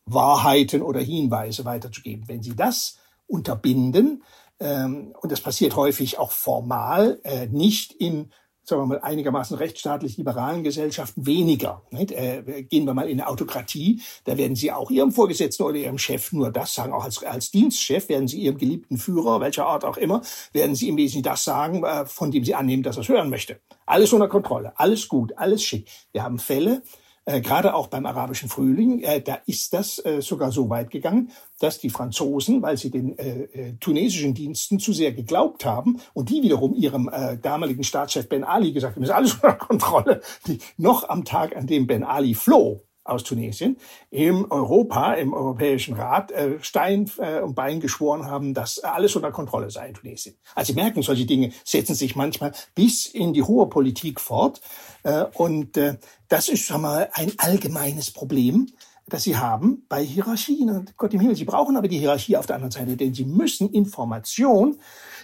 Wahrheiten 0.04 0.82
oder 0.82 0.98
Hinweise 0.98 1.64
weiterzugeben. 1.64 2.26
Wenn 2.26 2.42
Sie 2.42 2.56
das 2.56 2.98
unterbinden, 3.28 4.24
ähm, 4.60 5.14
und 5.20 5.32
das 5.32 5.40
passiert 5.40 5.76
häufig 5.76 6.18
auch 6.18 6.32
formal, 6.32 7.20
äh, 7.24 7.46
nicht 7.46 7.92
in 7.92 8.32
sagen 8.68 8.82
wir 8.82 8.86
mal, 8.86 9.00
einigermaßen 9.00 9.56
rechtsstaatlich 9.56 10.16
liberalen 10.16 10.64
Gesellschaften 10.64 11.24
weniger. 11.24 11.82
Äh, 11.92 12.64
gehen 12.64 12.84
wir 12.84 12.94
mal 12.94 13.08
in 13.08 13.20
eine 13.20 13.28
Autokratie, 13.28 14.02
da 14.24 14.36
werden 14.36 14.56
Sie 14.56 14.72
auch 14.72 14.90
Ihrem 14.90 15.12
Vorgesetzten 15.12 15.62
oder 15.62 15.76
Ihrem 15.76 15.98
Chef 15.98 16.32
nur 16.32 16.50
das 16.50 16.74
sagen, 16.74 16.92
auch 16.92 17.04
als, 17.04 17.22
als 17.22 17.50
Dienstchef 17.52 18.08
werden 18.08 18.26
Sie 18.26 18.40
Ihrem 18.40 18.58
geliebten 18.58 18.98
Führer, 18.98 19.40
welcher 19.40 19.66
Art 19.66 19.84
auch 19.84 19.96
immer, 19.96 20.22
werden 20.52 20.74
Sie 20.74 20.88
im 20.88 20.96
Wesentlichen 20.96 21.22
das 21.22 21.44
sagen, 21.44 21.84
äh, 21.84 22.06
von 22.06 22.32
dem 22.32 22.44
Sie 22.44 22.54
annehmen, 22.54 22.82
dass 22.82 22.96
er 22.96 23.02
es 23.02 23.08
hören 23.08 23.30
möchte. 23.30 23.60
Alles 23.86 24.12
unter 24.12 24.28
Kontrolle, 24.28 24.72
alles 24.78 25.06
gut, 25.06 25.32
alles 25.36 25.62
schick. 25.62 25.88
Wir 26.10 26.24
haben 26.24 26.40
Fälle, 26.40 26.82
Äh, 27.26 27.40
Gerade 27.40 27.74
auch 27.74 27.88
beim 27.88 28.06
arabischen 28.06 28.48
Frühling, 28.48 29.00
äh, 29.02 29.20
da 29.20 29.38
ist 29.46 29.74
das 29.74 30.02
äh, 30.04 30.22
sogar 30.22 30.52
so 30.52 30.70
weit 30.70 30.90
gegangen, 30.90 31.32
dass 31.58 31.80
die 31.80 31.90
Franzosen, 31.90 32.62
weil 32.62 32.76
sie 32.76 32.90
den 32.90 33.18
äh, 33.18 33.42
äh, 33.42 33.72
tunesischen 33.80 34.32
Diensten 34.32 34.78
zu 34.78 34.92
sehr 34.92 35.12
geglaubt 35.12 35.64
haben 35.64 36.00
und 36.14 36.30
die 36.30 36.42
wiederum 36.42 36.74
ihrem 36.74 37.08
äh, 37.12 37.36
damaligen 37.36 37.82
Staatschef 37.82 38.28
Ben 38.28 38.44
Ali 38.44 38.72
gesagt 38.72 38.94
haben, 38.94 39.02
ist 39.02 39.10
alles 39.10 39.34
unter 39.42 39.54
Kontrolle, 39.54 40.20
die 40.46 40.60
noch 40.76 41.08
am 41.08 41.24
Tag, 41.24 41.56
an 41.56 41.66
dem 41.66 41.88
Ben 41.88 42.04
Ali 42.04 42.34
floh, 42.34 42.82
aus 43.06 43.24
Tunesien 43.24 43.76
im 44.10 44.50
Europa, 44.50 45.14
im 45.14 45.32
Europäischen 45.32 45.94
Rat 45.94 46.32
äh, 46.32 46.58
Stein 46.60 47.10
äh, 47.18 47.40
und 47.40 47.54
Bein 47.54 47.80
geschworen 47.80 48.26
haben, 48.26 48.54
dass 48.54 48.78
alles 48.78 49.16
unter 49.16 49.30
Kontrolle 49.30 49.70
sei 49.70 49.88
in 49.88 49.94
Tunesien. 49.94 50.36
Also 50.54 50.72
Sie 50.72 50.80
merken, 50.80 51.02
solche 51.02 51.26
Dinge 51.26 51.52
setzen 51.64 51.94
sich 51.94 52.16
manchmal 52.16 52.52
bis 52.74 53.06
in 53.06 53.32
die 53.32 53.42
hohe 53.42 53.68
Politik 53.68 54.20
fort. 54.20 54.60
Äh, 55.02 55.24
und 55.34 55.76
äh, 55.76 55.98
das 56.28 56.48
ist 56.48 56.64
schon 56.64 56.82
mal 56.82 57.08
ein 57.12 57.32
allgemeines 57.38 58.10
Problem 58.10 58.66
das 59.08 59.22
sie 59.22 59.36
haben 59.36 59.84
bei 59.88 60.04
Hierarchien. 60.04 60.68
Und 60.70 60.96
Gott 60.96 61.14
im 61.14 61.20
Himmel, 61.20 61.36
sie 61.36 61.44
brauchen 61.44 61.76
aber 61.76 61.88
die 61.88 61.98
Hierarchie 61.98 62.36
auf 62.36 62.46
der 62.46 62.56
anderen 62.56 62.72
Seite, 62.72 62.96
denn 62.96 63.14
sie 63.14 63.24
müssen 63.24 63.70
Information 63.72 64.78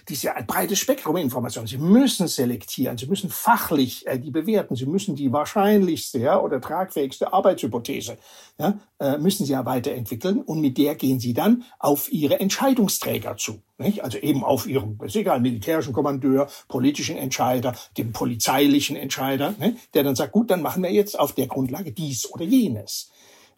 die 0.07 0.13
ist 0.13 0.23
ja 0.23 0.33
ein 0.33 0.45
breites 0.45 0.79
Spektrum 0.79 1.17
Informationen. 1.17 1.67
Sie 1.67 1.77
müssen 1.77 2.27
selektieren, 2.27 2.97
Sie 2.97 3.07
müssen 3.07 3.29
fachlich 3.29 4.05
äh, 4.07 4.19
die 4.19 4.31
bewerten, 4.31 4.75
Sie 4.75 4.85
müssen 4.85 5.15
die 5.15 5.31
wahrscheinlichste 5.31 6.19
ja, 6.19 6.39
oder 6.39 6.59
tragfähigste 6.59 7.31
Arbeitshypothese 7.33 8.17
ja, 8.59 8.79
äh, 8.99 9.17
müssen 9.17 9.45
Sie 9.45 9.53
ja 9.53 9.65
weiterentwickeln 9.65 10.41
und 10.41 10.61
mit 10.61 10.77
der 10.77 10.95
gehen 10.95 11.19
Sie 11.19 11.33
dann 11.33 11.63
auf 11.79 12.11
Ihre 12.11 12.39
Entscheidungsträger 12.39 13.37
zu. 13.37 13.61
Nicht? 13.77 14.03
Also 14.03 14.17
eben 14.17 14.43
auf 14.43 14.67
Ihren, 14.67 14.99
ist 15.03 15.15
egal, 15.15 15.39
militärischen 15.39 15.93
Kommandeur, 15.93 16.47
politischen 16.67 17.17
Entscheider, 17.17 17.73
dem 17.97 18.11
polizeilichen 18.11 18.95
Entscheider, 18.95 19.55
ne, 19.59 19.77
der 19.93 20.03
dann 20.03 20.15
sagt, 20.15 20.33
gut, 20.33 20.51
dann 20.51 20.61
machen 20.61 20.83
wir 20.83 20.91
jetzt 20.91 21.19
auf 21.19 21.33
der 21.33 21.47
Grundlage 21.47 21.91
dies 21.91 22.31
oder 22.31 22.45
jenes. 22.45 23.09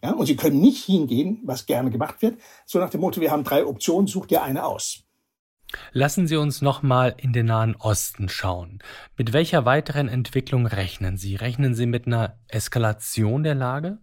Ja, 0.02 0.12
und 0.12 0.26
Sie 0.26 0.36
können 0.36 0.60
nicht 0.60 0.84
hingehen, 0.84 1.40
was 1.44 1.66
gerne 1.66 1.90
gemacht 1.90 2.22
wird, 2.22 2.38
so 2.66 2.78
nach 2.78 2.90
dem 2.90 3.00
Motto, 3.00 3.20
wir 3.20 3.30
haben 3.30 3.44
drei 3.44 3.64
Optionen, 3.66 4.06
such 4.06 4.26
dir 4.26 4.42
eine 4.42 4.64
aus. 4.64 5.05
Lassen 5.92 6.26
Sie 6.26 6.36
uns 6.36 6.62
nochmal 6.62 7.14
in 7.18 7.32
den 7.32 7.46
Nahen 7.46 7.76
Osten 7.76 8.28
schauen. 8.28 8.80
Mit 9.16 9.32
welcher 9.32 9.64
weiteren 9.64 10.08
Entwicklung 10.08 10.66
rechnen 10.66 11.16
Sie? 11.16 11.36
Rechnen 11.36 11.74
Sie 11.74 11.86
mit 11.86 12.06
einer 12.06 12.38
Eskalation 12.48 13.42
der 13.42 13.54
Lage? 13.54 13.98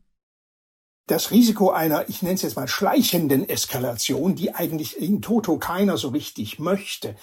Das 1.08 1.32
Risiko 1.32 1.72
einer, 1.72 2.08
ich 2.08 2.22
nenne 2.22 2.36
es 2.36 2.43
jetzt 2.43 2.55
mal 2.55 2.67
schleichenden 2.67 3.48
Eskalation, 3.48 4.36
die 4.36 4.55
eigentlich 4.55 4.98
in 4.98 5.22
Toto 5.22 5.58
keiner 5.58 5.98
so 5.98 6.10
richtig 6.10 6.60
möchte, 6.60 7.15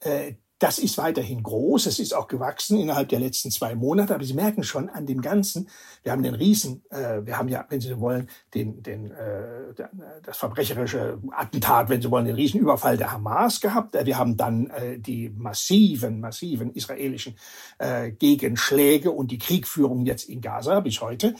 äh, 0.00 0.34
das 0.62 0.78
ist 0.78 0.96
weiterhin 0.96 1.42
groß. 1.42 1.86
Es 1.86 1.98
ist 1.98 2.14
auch 2.14 2.28
gewachsen 2.28 2.78
innerhalb 2.78 3.08
der 3.08 3.18
letzten 3.18 3.50
zwei 3.50 3.74
Monate. 3.74 4.14
Aber 4.14 4.22
Sie 4.22 4.34
merken 4.34 4.62
schon 4.62 4.88
an 4.88 5.06
dem 5.06 5.20
Ganzen, 5.20 5.68
wir 6.04 6.12
haben 6.12 6.22
den 6.22 6.36
Riesen, 6.36 6.84
äh, 6.90 7.26
wir 7.26 7.36
haben 7.36 7.48
ja, 7.48 7.66
wenn 7.68 7.80
Sie 7.80 7.98
wollen, 7.98 8.28
den, 8.54 8.80
den, 8.80 9.10
äh, 9.10 9.74
das 10.22 10.36
verbrecherische 10.36 11.18
Attentat, 11.32 11.88
wenn 11.88 12.00
Sie 12.00 12.10
wollen, 12.12 12.26
den 12.26 12.36
Riesenüberfall 12.36 12.96
der 12.96 13.10
Hamas 13.10 13.60
gehabt. 13.60 13.94
Wir 14.04 14.16
haben 14.16 14.36
dann 14.36 14.70
äh, 14.70 15.00
die 15.00 15.30
massiven, 15.30 16.20
massiven 16.20 16.72
israelischen 16.72 17.36
äh, 17.78 18.12
Gegenschläge 18.12 19.10
und 19.10 19.32
die 19.32 19.38
Kriegführung 19.38 20.06
jetzt 20.06 20.28
in 20.28 20.40
Gaza 20.40 20.78
bis 20.78 21.00
heute. 21.00 21.34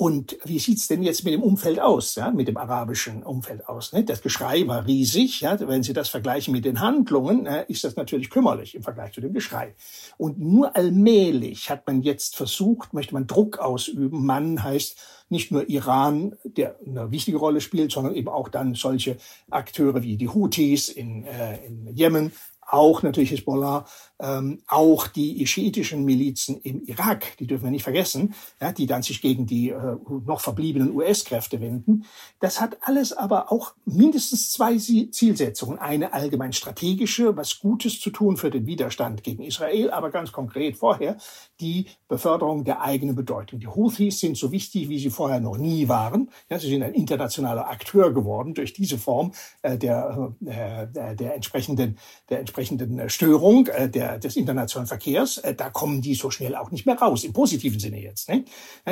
Und 0.00 0.38
wie 0.44 0.60
sieht's 0.60 0.86
denn 0.86 1.02
jetzt 1.02 1.24
mit 1.24 1.34
dem 1.34 1.42
Umfeld 1.42 1.80
aus, 1.80 2.14
ja, 2.14 2.30
mit 2.30 2.46
dem 2.46 2.56
arabischen 2.56 3.24
Umfeld 3.24 3.68
aus? 3.68 3.92
Ne? 3.92 4.04
Das 4.04 4.22
Geschrei 4.22 4.64
war 4.68 4.86
riesig. 4.86 5.40
Ja? 5.40 5.58
Wenn 5.58 5.82
Sie 5.82 5.92
das 5.92 6.08
vergleichen 6.08 6.52
mit 6.52 6.64
den 6.64 6.78
Handlungen, 6.78 7.46
äh, 7.46 7.64
ist 7.66 7.82
das 7.82 7.96
natürlich 7.96 8.30
kümmerlich 8.30 8.76
im 8.76 8.84
Vergleich 8.84 9.12
zu 9.12 9.20
dem 9.20 9.32
Geschrei. 9.32 9.74
Und 10.16 10.38
nur 10.38 10.76
allmählich 10.76 11.68
hat 11.68 11.84
man 11.88 12.02
jetzt 12.02 12.36
versucht, 12.36 12.94
möchte 12.94 13.12
man 13.12 13.26
Druck 13.26 13.58
ausüben. 13.58 14.24
Man 14.24 14.62
heißt 14.62 14.96
nicht 15.30 15.50
nur 15.50 15.68
Iran, 15.68 16.36
der 16.44 16.76
eine 16.86 17.10
wichtige 17.10 17.38
Rolle 17.38 17.60
spielt, 17.60 17.90
sondern 17.90 18.14
eben 18.14 18.28
auch 18.28 18.48
dann 18.48 18.76
solche 18.76 19.16
Akteure 19.50 20.04
wie 20.04 20.16
die 20.16 20.28
Houthis 20.28 20.90
in, 20.90 21.24
äh, 21.24 21.66
in 21.66 21.88
Jemen, 21.88 22.30
auch 22.60 23.02
natürlich 23.02 23.32
Hezbollah, 23.32 23.86
ähm, 24.20 24.62
auch 24.66 25.06
die 25.06 25.46
schiitischen 25.46 26.04
Milizen 26.04 26.60
im 26.62 26.82
Irak, 26.84 27.36
die 27.38 27.46
dürfen 27.46 27.64
wir 27.64 27.70
nicht 27.70 27.84
vergessen, 27.84 28.34
ja, 28.60 28.72
die 28.72 28.86
dann 28.86 29.02
sich 29.02 29.20
gegen 29.20 29.46
die 29.46 29.70
äh, 29.70 29.96
noch 30.26 30.40
verbliebenen 30.40 30.92
US-Kräfte 30.94 31.60
wenden. 31.60 32.04
Das 32.40 32.60
hat 32.60 32.78
alles 32.82 33.12
aber 33.12 33.52
auch 33.52 33.74
mindestens 33.84 34.50
zwei 34.50 34.76
Zielsetzungen. 34.76 35.78
Eine 35.78 36.12
allgemein 36.12 36.52
strategische, 36.52 37.36
was 37.36 37.60
Gutes 37.60 38.00
zu 38.00 38.10
tun 38.10 38.36
für 38.36 38.50
den 38.50 38.66
Widerstand 38.66 39.22
gegen 39.22 39.42
Israel, 39.42 39.90
aber 39.90 40.10
ganz 40.10 40.32
konkret 40.32 40.76
vorher 40.76 41.16
die 41.60 41.86
Beförderung 42.08 42.64
der 42.64 42.80
eigenen 42.80 43.14
Bedeutung. 43.14 43.60
Die 43.60 43.66
Houthis 43.66 44.20
sind 44.20 44.36
so 44.36 44.52
wichtig, 44.52 44.88
wie 44.88 44.98
sie 44.98 45.10
vorher 45.10 45.40
noch 45.40 45.58
nie 45.58 45.88
waren. 45.88 46.30
Ja, 46.50 46.58
sie 46.58 46.68
sind 46.68 46.82
ein 46.82 46.94
internationaler 46.94 47.68
Akteur 47.68 48.12
geworden 48.12 48.54
durch 48.54 48.72
diese 48.72 48.98
Form 48.98 49.32
äh, 49.62 49.76
der, 49.76 50.32
äh, 50.44 51.14
der 51.14 51.34
entsprechenden, 51.34 51.98
der 52.30 52.40
entsprechenden 52.40 53.08
Störung 53.10 53.66
äh, 53.66 53.88
der 53.88 54.07
des 54.16 54.36
internationalen 54.36 54.86
Verkehrs, 54.86 55.38
äh, 55.38 55.54
da 55.54 55.70
kommen 55.70 56.00
die 56.00 56.14
so 56.14 56.30
schnell 56.30 56.54
auch 56.56 56.70
nicht 56.70 56.86
mehr 56.86 56.98
raus, 56.98 57.24
im 57.24 57.32
positiven 57.32 57.78
Sinne 57.78 58.00
jetzt. 58.00 58.28
Ne? 58.28 58.44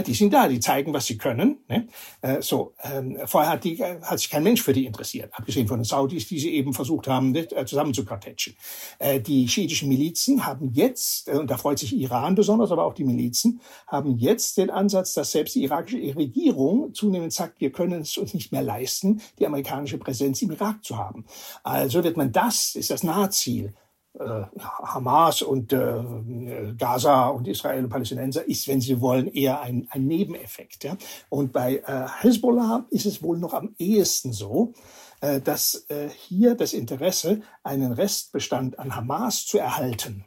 Die 0.06 0.14
sind 0.14 0.32
da, 0.32 0.48
die 0.48 0.60
zeigen, 0.60 0.92
was 0.92 1.06
sie 1.06 1.16
können. 1.16 1.58
Ne? 1.68 1.88
Äh, 2.20 2.42
so, 2.42 2.74
ähm, 2.82 3.18
vorher 3.24 3.52
hat, 3.52 3.64
die, 3.64 3.80
äh, 3.80 4.00
hat 4.02 4.18
sich 4.18 4.30
kein 4.30 4.42
Mensch 4.42 4.62
für 4.62 4.72
die 4.72 4.84
interessiert, 4.84 5.32
abgesehen 5.32 5.68
von 5.68 5.78
den 5.78 5.84
Saudis, 5.84 6.28
die 6.28 6.38
sie 6.38 6.54
eben 6.54 6.74
versucht 6.74 7.08
haben, 7.08 7.32
ne, 7.32 7.50
äh, 7.52 7.64
zusammenzukartätschen. 7.64 8.54
Äh, 8.98 9.20
die 9.20 9.48
schiitischen 9.48 9.88
Milizen 9.88 10.44
haben 10.44 10.72
jetzt, 10.72 11.28
äh, 11.28 11.32
und 11.32 11.50
da 11.50 11.56
freut 11.56 11.78
sich 11.78 11.96
Iran 11.96 12.34
besonders, 12.34 12.70
aber 12.70 12.84
auch 12.84 12.94
die 12.94 13.04
Milizen, 13.04 13.60
haben 13.86 14.18
jetzt 14.18 14.56
den 14.56 14.70
Ansatz, 14.70 15.14
dass 15.14 15.32
selbst 15.32 15.54
die 15.54 15.64
irakische 15.64 16.16
Regierung 16.16 16.92
zunehmend 16.94 17.32
sagt, 17.32 17.60
wir 17.60 17.70
können 17.70 18.02
es 18.02 18.16
uns 18.18 18.34
nicht 18.34 18.52
mehr 18.52 18.62
leisten, 18.62 19.20
die 19.38 19.46
amerikanische 19.46 19.98
Präsenz 19.98 20.42
im 20.42 20.50
Irak 20.50 20.84
zu 20.84 20.98
haben. 20.98 21.24
Also 21.62 22.02
wird 22.04 22.16
man 22.16 22.32
das, 22.32 22.74
ist 22.74 22.90
das 22.90 23.02
Nahziel, 23.02 23.66
äh, 23.66 23.85
Hamas 24.18 25.42
und 25.42 25.72
äh, 25.72 26.02
Gaza 26.76 27.28
und 27.28 27.46
Israel 27.48 27.84
und 27.84 27.90
Palästinenser 27.90 28.48
ist, 28.48 28.68
wenn 28.68 28.80
Sie 28.80 29.00
wollen, 29.00 29.28
eher 29.28 29.60
ein, 29.60 29.86
ein 29.90 30.06
Nebeneffekt. 30.06 30.84
Ja? 30.84 30.96
Und 31.28 31.52
bei 31.52 31.82
äh, 31.86 32.06
Hezbollah 32.20 32.86
ist 32.90 33.06
es 33.06 33.22
wohl 33.22 33.38
noch 33.38 33.54
am 33.54 33.74
ehesten 33.78 34.32
so, 34.32 34.72
äh, 35.20 35.40
dass 35.40 35.86
äh, 35.88 36.08
hier 36.08 36.54
das 36.54 36.72
Interesse, 36.72 37.40
einen 37.62 37.92
Restbestand 37.92 38.78
an 38.78 38.94
Hamas 38.96 39.46
zu 39.46 39.58
erhalten, 39.58 40.24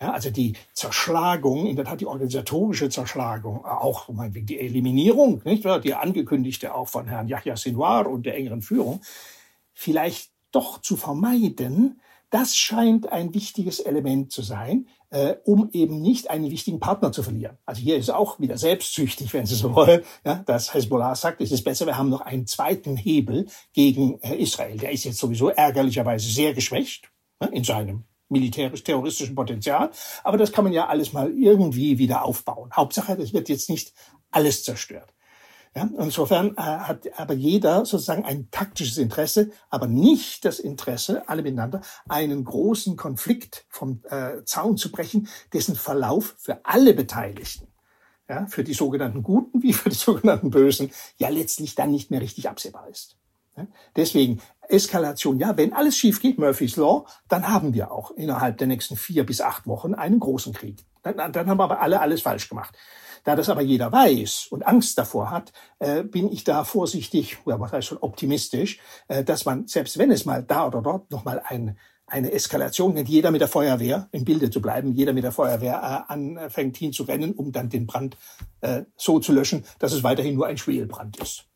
ja, 0.00 0.12
also 0.12 0.30
die 0.30 0.54
Zerschlagung, 0.72 1.66
in 1.66 1.76
der 1.76 1.84
Tat 1.84 2.00
die 2.00 2.06
organisatorische 2.06 2.90
Zerschlagung, 2.90 3.64
auch 3.64 4.08
die 4.28 4.58
Eliminierung, 4.58 5.40
nicht 5.44 5.64
die 5.84 5.94
angekündigte 5.94 6.74
auch 6.74 6.88
von 6.88 7.06
Herrn 7.06 7.28
Yahya 7.28 7.56
Sinwar 7.56 8.08
und 8.08 8.26
der 8.26 8.36
engeren 8.36 8.60
Führung, 8.60 9.00
vielleicht 9.72 10.32
doch 10.50 10.80
zu 10.80 10.96
vermeiden, 10.96 12.00
das 12.34 12.56
scheint 12.56 13.12
ein 13.12 13.32
wichtiges 13.32 13.78
Element 13.78 14.32
zu 14.32 14.42
sein, 14.42 14.88
äh, 15.10 15.36
um 15.44 15.70
eben 15.70 16.02
nicht 16.02 16.30
einen 16.30 16.50
wichtigen 16.50 16.80
Partner 16.80 17.12
zu 17.12 17.22
verlieren. 17.22 17.58
Also 17.64 17.80
hier 17.80 17.96
ist 17.96 18.10
auch 18.10 18.40
wieder 18.40 18.58
selbstsüchtig, 18.58 19.32
wenn 19.32 19.46
Sie 19.46 19.54
so 19.54 19.72
wollen, 19.76 20.02
ja, 20.26 20.42
dass 20.44 20.74
Hezbollah 20.74 21.14
sagt, 21.14 21.40
es 21.40 21.52
ist 21.52 21.62
besser, 21.62 21.86
wir 21.86 21.96
haben 21.96 22.10
noch 22.10 22.22
einen 22.22 22.48
zweiten 22.48 22.96
Hebel 22.96 23.46
gegen 23.72 24.18
äh, 24.20 24.34
Israel. 24.34 24.76
Der 24.78 24.90
ist 24.90 25.04
jetzt 25.04 25.18
sowieso 25.18 25.50
ärgerlicherweise 25.50 26.28
sehr 26.28 26.54
geschwächt 26.54 27.08
ja, 27.40 27.46
in 27.46 27.62
seinem 27.62 28.02
militärisch-terroristischen 28.30 29.36
Potenzial. 29.36 29.92
Aber 30.24 30.36
das 30.36 30.50
kann 30.50 30.64
man 30.64 30.72
ja 30.72 30.88
alles 30.88 31.12
mal 31.12 31.30
irgendwie 31.30 31.98
wieder 31.98 32.24
aufbauen. 32.24 32.72
Hauptsache, 32.74 33.12
es 33.12 33.32
wird 33.32 33.48
jetzt 33.48 33.70
nicht 33.70 33.92
alles 34.32 34.64
zerstört. 34.64 35.13
Ja, 35.76 35.90
insofern 35.98 36.56
äh, 36.56 36.60
hat 36.60 37.18
aber 37.18 37.34
jeder 37.34 37.84
sozusagen 37.84 38.24
ein 38.24 38.48
taktisches 38.52 38.96
Interesse, 38.96 39.50
aber 39.70 39.88
nicht 39.88 40.44
das 40.44 40.60
Interesse, 40.60 41.28
alle 41.28 41.42
miteinander, 41.42 41.80
einen 42.08 42.44
großen 42.44 42.96
Konflikt 42.96 43.66
vom 43.68 44.00
äh, 44.08 44.44
Zaun 44.44 44.76
zu 44.76 44.92
brechen, 44.92 45.28
dessen 45.52 45.74
Verlauf 45.74 46.36
für 46.38 46.60
alle 46.64 46.94
Beteiligten, 46.94 47.66
ja, 48.28 48.46
für 48.46 48.62
die 48.62 48.74
sogenannten 48.74 49.24
Guten 49.24 49.64
wie 49.64 49.72
für 49.72 49.90
die 49.90 49.96
sogenannten 49.96 50.50
Bösen, 50.50 50.92
ja 51.16 51.28
letztlich 51.28 51.74
dann 51.74 51.90
nicht 51.90 52.08
mehr 52.08 52.20
richtig 52.20 52.48
absehbar 52.48 52.88
ist. 52.88 53.16
Ja, 53.56 53.66
deswegen 53.96 54.40
Eskalation, 54.68 55.40
ja, 55.40 55.56
wenn 55.56 55.72
alles 55.72 55.96
schief 55.96 56.20
geht, 56.20 56.38
Murphy's 56.38 56.76
Law, 56.76 57.04
dann 57.28 57.48
haben 57.48 57.74
wir 57.74 57.90
auch 57.90 58.12
innerhalb 58.12 58.58
der 58.58 58.68
nächsten 58.68 58.96
vier 58.96 59.26
bis 59.26 59.40
acht 59.40 59.66
Wochen 59.66 59.94
einen 59.94 60.20
großen 60.20 60.52
Krieg. 60.52 60.84
Dann, 61.02 61.32
dann 61.32 61.48
haben 61.48 61.60
aber 61.60 61.80
alle 61.80 62.00
alles 62.00 62.22
falsch 62.22 62.48
gemacht. 62.48 62.76
Da 63.24 63.34
das 63.34 63.48
aber 63.48 63.62
jeder 63.62 63.90
weiß 63.90 64.48
und 64.50 64.66
Angst 64.66 64.98
davor 64.98 65.30
hat, 65.30 65.52
äh, 65.78 66.02
bin 66.02 66.30
ich 66.30 66.44
da 66.44 66.64
vorsichtig, 66.64 67.38
ja, 67.46 67.58
was 67.58 67.72
heißt 67.72 67.88
schon 67.88 67.98
optimistisch, 67.98 68.78
äh, 69.08 69.24
dass 69.24 69.44
man, 69.44 69.66
selbst 69.66 69.98
wenn 69.98 70.10
es 70.10 70.24
mal 70.24 70.42
da 70.42 70.66
oder 70.66 70.82
dort 70.82 71.10
nochmal 71.10 71.42
ein, 71.44 71.78
eine 72.06 72.32
Eskalation 72.32 72.94
nennt, 72.94 73.08
jeder 73.08 73.30
mit 73.30 73.40
der 73.40 73.48
Feuerwehr 73.48 74.08
im 74.12 74.24
Bilde 74.24 74.50
zu 74.50 74.60
bleiben, 74.60 74.92
jeder 74.92 75.14
mit 75.14 75.24
der 75.24 75.32
Feuerwehr 75.32 76.06
äh, 76.08 76.12
anfängt 76.12 76.76
hinzurennen, 76.76 77.32
um 77.32 77.50
dann 77.50 77.70
den 77.70 77.86
Brand 77.86 78.16
äh, 78.60 78.82
so 78.96 79.18
zu 79.18 79.32
löschen, 79.32 79.64
dass 79.78 79.92
es 79.92 80.02
weiterhin 80.02 80.34
nur 80.34 80.46
ein 80.46 80.58
Schwelbrand 80.58 81.16
ist. 81.16 81.46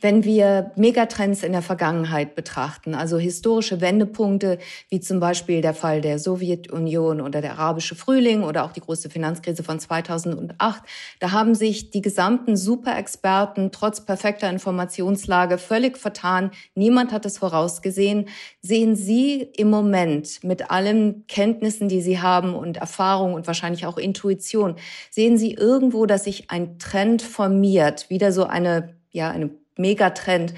Wenn 0.00 0.22
wir 0.22 0.70
Megatrends 0.76 1.42
in 1.42 1.52
der 1.52 1.62
Vergangenheit 1.62 2.34
betrachten, 2.34 2.94
also 2.94 3.16
historische 3.16 3.80
Wendepunkte, 3.80 4.58
wie 4.90 5.00
zum 5.00 5.18
Beispiel 5.18 5.62
der 5.62 5.72
Fall 5.72 6.02
der 6.02 6.18
Sowjetunion 6.18 7.22
oder 7.22 7.40
der 7.40 7.52
arabische 7.52 7.94
Frühling 7.94 8.42
oder 8.42 8.64
auch 8.64 8.72
die 8.72 8.80
große 8.80 9.08
Finanzkrise 9.08 9.62
von 9.62 9.80
2008, 9.80 10.82
da 11.20 11.30
haben 11.30 11.54
sich 11.54 11.90
die 11.90 12.02
gesamten 12.02 12.54
Superexperten 12.54 13.72
trotz 13.72 14.04
perfekter 14.04 14.50
Informationslage 14.50 15.56
völlig 15.56 15.96
vertan. 15.96 16.50
Niemand 16.74 17.10
hat 17.10 17.24
es 17.24 17.38
vorausgesehen. 17.38 18.28
Sehen 18.60 18.96
Sie 18.96 19.48
im 19.56 19.70
Moment 19.70 20.44
mit 20.44 20.70
allen 20.70 21.26
Kenntnissen, 21.28 21.88
die 21.88 22.02
Sie 22.02 22.20
haben 22.20 22.54
und 22.54 22.76
Erfahrung 22.76 23.32
und 23.32 23.46
wahrscheinlich 23.46 23.86
auch 23.86 23.96
Intuition, 23.96 24.76
sehen 25.10 25.38
Sie 25.38 25.54
irgendwo, 25.54 26.04
dass 26.04 26.24
sich 26.24 26.50
ein 26.50 26.78
Trend 26.78 27.22
formiert, 27.22 28.10
wieder 28.10 28.32
so 28.32 28.44
eine, 28.44 28.94
ja, 29.14 29.30
eine 29.30 29.50
Megatrend, 29.76 30.52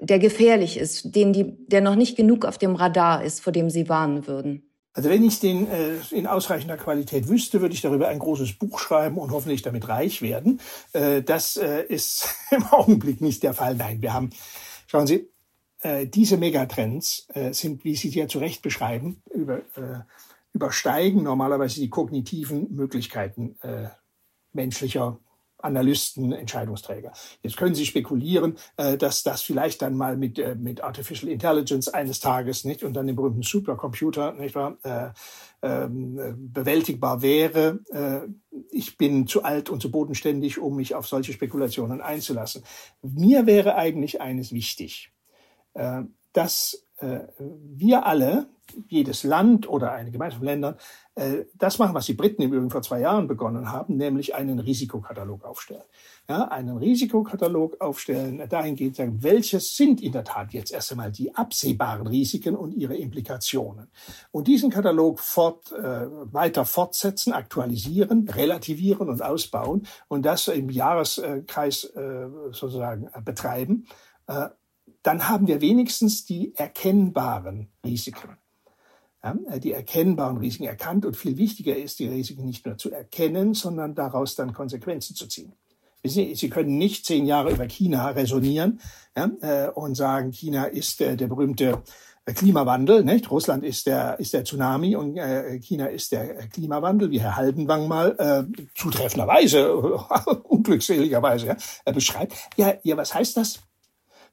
der 0.00 0.18
gefährlich 0.18 0.76
ist, 0.76 1.14
den 1.14 1.32
die, 1.32 1.56
der 1.66 1.80
noch 1.80 1.94
nicht 1.96 2.16
genug 2.16 2.44
auf 2.44 2.58
dem 2.58 2.76
Radar 2.76 3.24
ist, 3.24 3.40
vor 3.40 3.52
dem 3.52 3.70
Sie 3.70 3.88
warnen 3.88 4.26
würden? 4.26 4.62
Also 4.92 5.08
wenn 5.08 5.24
ich 5.24 5.40
den 5.40 5.68
äh, 5.68 5.96
in 6.12 6.28
ausreichender 6.28 6.76
Qualität 6.76 7.28
wüsste, 7.28 7.60
würde 7.60 7.74
ich 7.74 7.80
darüber 7.80 8.08
ein 8.08 8.20
großes 8.20 8.52
Buch 8.52 8.78
schreiben 8.78 9.18
und 9.18 9.32
hoffentlich 9.32 9.62
damit 9.62 9.88
reich 9.88 10.22
werden. 10.22 10.60
Äh, 10.92 11.22
das 11.22 11.56
äh, 11.56 11.84
ist 11.88 12.32
im 12.50 12.64
Augenblick 12.64 13.20
nicht 13.20 13.42
der 13.42 13.54
Fall. 13.54 13.74
Nein, 13.74 14.02
wir 14.02 14.12
haben, 14.12 14.30
schauen 14.86 15.08
Sie, 15.08 15.28
äh, 15.80 16.06
diese 16.06 16.36
Megatrends 16.36 17.26
äh, 17.34 17.52
sind, 17.52 17.84
wie 17.84 17.96
Sie 17.96 18.08
ja 18.10 18.28
zu 18.28 18.38
Recht 18.38 18.62
beschreiben, 18.62 19.22
über, 19.32 19.58
äh, 19.76 20.02
übersteigen 20.52 21.24
normalerweise 21.24 21.80
die 21.80 21.90
kognitiven 21.90 22.72
Möglichkeiten 22.72 23.56
äh, 23.62 23.88
menschlicher 24.52 25.18
Analysten, 25.64 26.32
Entscheidungsträger. 26.32 27.12
Jetzt 27.42 27.56
können 27.56 27.74
Sie 27.74 27.86
spekulieren, 27.86 28.56
äh, 28.76 28.96
dass 28.96 29.22
das 29.22 29.42
vielleicht 29.42 29.82
dann 29.82 29.96
mal 29.96 30.16
mit, 30.16 30.38
äh, 30.38 30.54
mit 30.54 30.82
Artificial 30.82 31.32
Intelligence 31.32 31.88
eines 31.88 32.20
Tages 32.20 32.64
nicht 32.64 32.84
und 32.84 32.94
dann 32.94 33.06
dem 33.06 33.16
berühmten 33.16 33.42
Supercomputer 33.42 34.32
nicht 34.32 34.54
wahr, 34.54 34.76
äh, 34.82 35.10
ähm, 35.62 36.50
bewältigbar 36.52 37.22
wäre. 37.22 37.78
Ich 38.70 38.98
bin 38.98 39.26
zu 39.26 39.44
alt 39.44 39.70
und 39.70 39.80
zu 39.80 39.90
bodenständig, 39.90 40.58
um 40.58 40.76
mich 40.76 40.94
auf 40.94 41.06
solche 41.06 41.32
Spekulationen 41.32 42.02
einzulassen. 42.02 42.62
Mir 43.00 43.46
wäre 43.46 43.74
eigentlich 43.76 44.20
eines 44.20 44.52
wichtig, 44.52 45.10
dass 46.34 46.84
wir 47.38 48.06
alle, 48.06 48.46
jedes 48.88 49.24
Land 49.24 49.68
oder 49.68 49.92
eine 49.92 50.10
Gemeinschaft 50.10 50.38
von 50.38 50.46
Ländern, 50.46 50.76
äh, 51.14 51.44
das 51.54 51.78
machen, 51.78 51.94
was 51.94 52.06
die 52.06 52.14
Briten 52.14 52.42
im 52.42 52.52
Übrigen 52.52 52.70
vor 52.70 52.82
zwei 52.82 53.00
Jahren 53.00 53.28
begonnen 53.28 53.70
haben, 53.70 53.96
nämlich 53.96 54.34
einen 54.34 54.58
Risikokatalog 54.58 55.44
aufstellen. 55.44 55.82
Ja, 56.28 56.48
einen 56.48 56.78
Risikokatalog 56.78 57.80
aufstellen, 57.80 58.42
dahingehend 58.48 58.96
sagen, 58.96 59.22
welches 59.22 59.76
sind 59.76 60.00
in 60.00 60.12
der 60.12 60.24
Tat 60.24 60.52
jetzt 60.54 60.72
erst 60.72 60.90
einmal 60.90 61.12
die 61.12 61.34
absehbaren 61.34 62.06
Risiken 62.06 62.56
und 62.56 62.72
ihre 62.72 62.96
Implikationen. 62.96 63.88
Und 64.32 64.48
diesen 64.48 64.70
Katalog 64.70 65.20
fort, 65.20 65.70
äh, 65.72 66.06
weiter 66.32 66.64
fortsetzen, 66.64 67.32
aktualisieren, 67.32 68.28
relativieren 68.28 69.08
und 69.08 69.22
ausbauen 69.22 69.86
und 70.08 70.24
das 70.24 70.48
im 70.48 70.70
Jahreskreis 70.70 71.84
äh, 71.84 72.28
sozusagen 72.52 73.08
äh, 73.12 73.20
betreiben. 73.20 73.86
Dann 75.04 75.28
haben 75.28 75.46
wir 75.46 75.60
wenigstens 75.60 76.24
die 76.24 76.52
erkennbaren 76.56 77.68
Risiken 77.84 78.36
ja, 79.24 79.36
äh, 79.50 79.58
die 79.58 79.72
erkennbaren 79.72 80.36
Risiken 80.36 80.64
erkannt. 80.64 81.06
Und 81.06 81.16
viel 81.16 81.36
wichtiger 81.36 81.74
ist, 81.74 81.98
die 81.98 82.08
Risiken 82.08 82.44
nicht 82.44 82.66
nur 82.66 82.76
zu 82.76 82.90
erkennen, 82.90 83.54
sondern 83.54 83.94
daraus 83.94 84.36
dann 84.36 84.52
Konsequenzen 84.52 85.16
zu 85.16 85.26
ziehen. 85.26 85.52
Sie, 86.06 86.50
können 86.50 86.76
nicht 86.76 87.06
zehn 87.06 87.24
Jahre 87.24 87.50
über 87.50 87.66
China 87.66 88.08
resonieren 88.10 88.78
ja, 89.16 89.30
äh, 89.40 89.70
und 89.70 89.94
sagen, 89.94 90.32
China 90.32 90.66
ist 90.66 91.00
äh, 91.00 91.16
der 91.16 91.28
berühmte 91.28 91.82
Klimawandel, 92.26 93.04
nicht? 93.04 93.30
Russland 93.30 93.64
ist 93.64 93.86
der 93.86 94.18
ist 94.18 94.34
der 94.34 94.44
Tsunami 94.44 94.96
und 94.96 95.16
äh, 95.16 95.58
China 95.60 95.86
ist 95.86 96.12
der 96.12 96.48
Klimawandel, 96.48 97.10
wie 97.10 97.20
Herr 97.20 97.36
Haldenwang 97.36 97.88
mal 97.88 98.14
äh, 98.18 98.64
zutreffenderweise, 98.74 99.74
unglückseligerweise 100.44 101.56
ja, 101.86 101.92
beschreibt. 101.92 102.34
Ja, 102.56 102.74
ja, 102.82 102.98
was 102.98 103.14
heißt 103.14 103.38
das? 103.38 103.60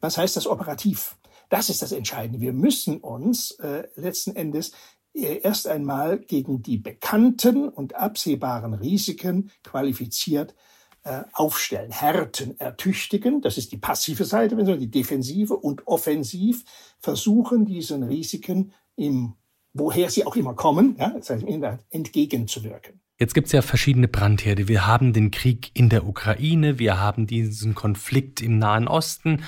Was 0.01 0.17
heißt 0.17 0.35
das 0.35 0.47
operativ? 0.47 1.17
Das 1.49 1.69
ist 1.69 1.81
das 1.81 1.91
Entscheidende. 1.91 2.41
Wir 2.41 2.53
müssen 2.53 2.97
uns 2.97 3.51
äh, 3.51 3.83
letzten 3.95 4.35
Endes 4.35 4.71
äh, 5.13 5.39
erst 5.41 5.67
einmal 5.67 6.19
gegen 6.19 6.61
die 6.61 6.77
bekannten 6.77 7.69
und 7.69 7.95
absehbaren 7.95 8.73
Risiken 8.73 9.51
qualifiziert 9.63 10.55
äh, 11.03 11.23
aufstellen, 11.33 11.91
härten, 11.91 12.59
ertüchtigen. 12.59 13.41
Das 13.41 13.57
ist 13.57 13.71
die 13.71 13.77
passive 13.77 14.25
Seite, 14.25 14.57
wenn 14.57 14.65
Sie 14.65 14.77
die 14.77 14.91
defensive 14.91 15.55
und 15.55 15.87
offensiv 15.87 16.63
versuchen, 16.99 17.65
diesen 17.65 18.03
Risiken 18.03 18.73
im 18.95 19.35
woher 19.73 20.09
sie 20.09 20.25
auch 20.25 20.35
immer 20.35 20.53
kommen, 20.53 20.95
ja, 20.99 21.09
das 21.09 21.29
heißt, 21.29 21.45
entgegenzuwirken. 21.89 22.99
Jetzt 23.19 23.33
gibt 23.35 23.47
es 23.47 23.53
ja 23.53 23.61
verschiedene 23.61 24.07
Brandherde. 24.07 24.67
Wir 24.67 24.87
haben 24.87 25.13
den 25.13 25.29
Krieg 25.31 25.71
in 25.73 25.89
der 25.89 26.07
Ukraine, 26.07 26.79
wir 26.79 26.99
haben 26.99 27.27
diesen 27.27 27.75
Konflikt 27.75 28.41
im 28.41 28.57
Nahen 28.57 28.87
Osten. 28.87 29.43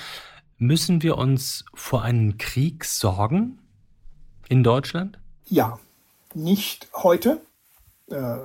Müssen 0.57 1.01
wir 1.01 1.17
uns 1.17 1.65
vor 1.73 2.03
einem 2.03 2.37
Krieg 2.37 2.85
sorgen 2.85 3.59
in 4.49 4.63
Deutschland? 4.63 5.19
Ja, 5.45 5.79
nicht 6.33 6.87
heute, 6.95 7.41
äh, 8.09 8.37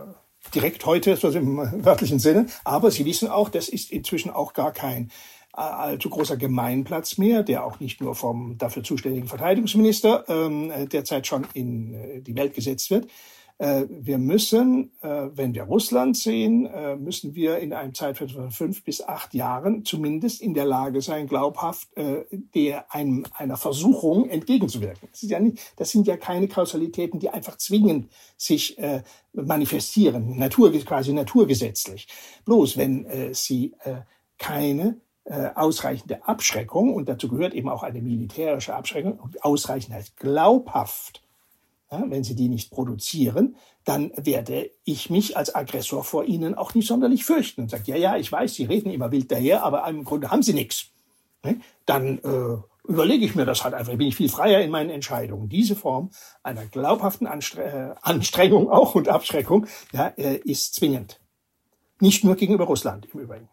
direkt 0.54 0.84
heute, 0.86 1.12
also 1.12 1.30
im 1.30 1.58
wörtlichen 1.84 2.18
Sinne, 2.18 2.46
aber 2.64 2.90
Sie 2.90 3.04
wissen 3.04 3.28
auch, 3.28 3.48
das 3.48 3.68
ist 3.68 3.90
inzwischen 3.90 4.30
auch 4.30 4.52
gar 4.52 4.72
kein 4.72 5.10
äh, 5.56 5.60
allzu 5.60 6.10
großer 6.10 6.36
Gemeinplatz 6.36 7.18
mehr, 7.18 7.42
der 7.42 7.64
auch 7.64 7.80
nicht 7.80 8.00
nur 8.00 8.14
vom 8.14 8.56
dafür 8.58 8.82
zuständigen 8.82 9.28
Verteidigungsminister 9.28 10.24
ähm, 10.28 10.72
derzeit 10.88 11.26
schon 11.26 11.46
in 11.52 11.94
äh, 11.94 12.20
die 12.22 12.36
Welt 12.36 12.54
gesetzt 12.54 12.90
wird. 12.90 13.08
Äh, 13.58 13.86
wir 13.90 14.18
müssen, 14.18 14.92
äh, 15.02 15.26
wenn 15.34 15.52
wir 15.52 15.64
Russland 15.64 16.16
sehen, 16.16 16.66
äh, 16.66 16.94
müssen 16.94 17.34
wir 17.34 17.58
in 17.58 17.72
einem 17.72 17.92
Zeitfenster 17.92 18.40
von 18.40 18.50
fünf 18.52 18.84
bis 18.84 19.02
acht 19.02 19.34
Jahren 19.34 19.84
zumindest 19.84 20.40
in 20.40 20.54
der 20.54 20.64
Lage 20.64 21.02
sein, 21.02 21.26
glaubhaft 21.26 21.88
der 22.54 22.94
einem, 22.94 23.26
einer 23.34 23.56
Versuchung 23.56 24.28
entgegenzuwirken. 24.28 25.08
Das, 25.10 25.22
ja 25.22 25.40
nicht, 25.40 25.58
das 25.76 25.90
sind 25.90 26.06
ja 26.06 26.16
keine 26.16 26.48
Kausalitäten, 26.48 27.18
die 27.18 27.30
einfach 27.30 27.56
zwingend 27.56 28.10
sich 28.36 28.76
manifestieren, 29.32 30.38
Natur, 30.38 30.72
quasi 30.72 31.12
naturgesetzlich. 31.12 32.08
Bloß 32.44 32.76
wenn 32.76 33.34
sie 33.34 33.74
keine 34.38 35.00
ausreichende 35.54 36.26
Abschreckung, 36.26 36.94
und 36.94 37.08
dazu 37.08 37.28
gehört 37.28 37.54
eben 37.54 37.68
auch 37.68 37.82
eine 37.82 38.00
militärische 38.00 38.74
Abschreckung, 38.74 39.18
ausreichend 39.40 39.94
heißt 39.94 40.16
glaubhaft 40.16 41.22
wenn 41.90 42.24
Sie 42.24 42.34
die 42.34 42.48
nicht 42.48 42.70
produzieren, 42.70 43.56
dann 43.84 44.12
werde 44.16 44.70
ich 44.84 45.10
mich 45.10 45.36
als 45.36 45.54
Aggressor 45.54 46.04
vor 46.04 46.24
Ihnen 46.24 46.54
auch 46.54 46.74
nicht 46.74 46.86
sonderlich 46.86 47.24
fürchten 47.24 47.62
und 47.62 47.70
sagt, 47.70 47.88
ja, 47.88 47.96
ja, 47.96 48.16
ich 48.16 48.30
weiß, 48.30 48.54
Sie 48.54 48.64
reden 48.64 48.90
immer 48.90 49.10
wild 49.10 49.30
daher, 49.30 49.64
aber 49.64 49.86
im 49.88 50.04
Grunde 50.04 50.30
haben 50.30 50.42
Sie 50.42 50.52
nichts. 50.52 50.90
Dann 51.86 52.18
äh, 52.18 52.56
überlege 52.88 53.24
ich 53.24 53.34
mir 53.34 53.46
das 53.46 53.64
halt 53.64 53.74
einfach, 53.74 53.96
bin 53.96 54.08
ich 54.08 54.16
viel 54.16 54.28
freier 54.28 54.60
in 54.60 54.70
meinen 54.70 54.90
Entscheidungen. 54.90 55.48
Diese 55.48 55.76
Form 55.76 56.10
einer 56.42 56.66
glaubhaften 56.66 57.26
Anstre 57.26 57.62
äh, 57.62 57.94
Anstrengung 58.02 58.70
auch 58.70 58.94
und 58.94 59.08
Abschreckung 59.08 59.66
ja, 59.92 60.08
äh, 60.16 60.36
ist 60.36 60.74
zwingend. 60.74 61.20
Nicht 62.00 62.24
nur 62.24 62.36
gegenüber 62.36 62.64
Russland 62.64 63.08
im 63.12 63.20
Übrigen. 63.20 63.48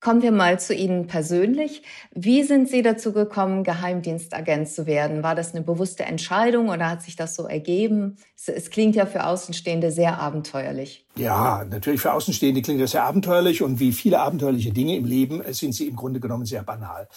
Kommen 0.00 0.22
wir 0.22 0.30
mal 0.30 0.60
zu 0.60 0.74
Ihnen 0.74 1.08
persönlich. 1.08 1.82
Wie 2.12 2.44
sind 2.44 2.68
Sie 2.68 2.82
dazu 2.82 3.12
gekommen, 3.12 3.64
Geheimdienstagent 3.64 4.68
zu 4.68 4.86
werden? 4.86 5.24
War 5.24 5.34
das 5.34 5.54
eine 5.54 5.64
bewusste 5.64 6.04
Entscheidung 6.04 6.68
oder 6.68 6.88
hat 6.88 7.02
sich 7.02 7.16
das 7.16 7.34
so 7.34 7.46
ergeben? 7.46 8.16
Es, 8.46 8.70
klingt 8.70 8.94
ja 8.94 9.06
für 9.06 9.26
Außenstehende 9.26 9.90
sehr 9.90 10.20
abenteuerlich. 10.20 11.04
Ja, 11.16 11.64
natürlich 11.64 12.00
für 12.00 12.12
Außenstehende 12.12 12.62
klingt 12.62 12.80
das 12.80 12.92
sehr 12.92 13.02
abenteuerlich 13.02 13.60
und 13.60 13.80
wie 13.80 13.90
viele 13.90 14.20
abenteuerliche 14.20 14.72
Dinge 14.72 14.96
im 14.96 15.04
Leben 15.04 15.42
sind 15.52 15.72
sie 15.72 15.88
im 15.88 15.96
Grunde 15.96 16.20
genommen 16.20 16.46
sehr 16.46 16.62
banal. 16.62 17.08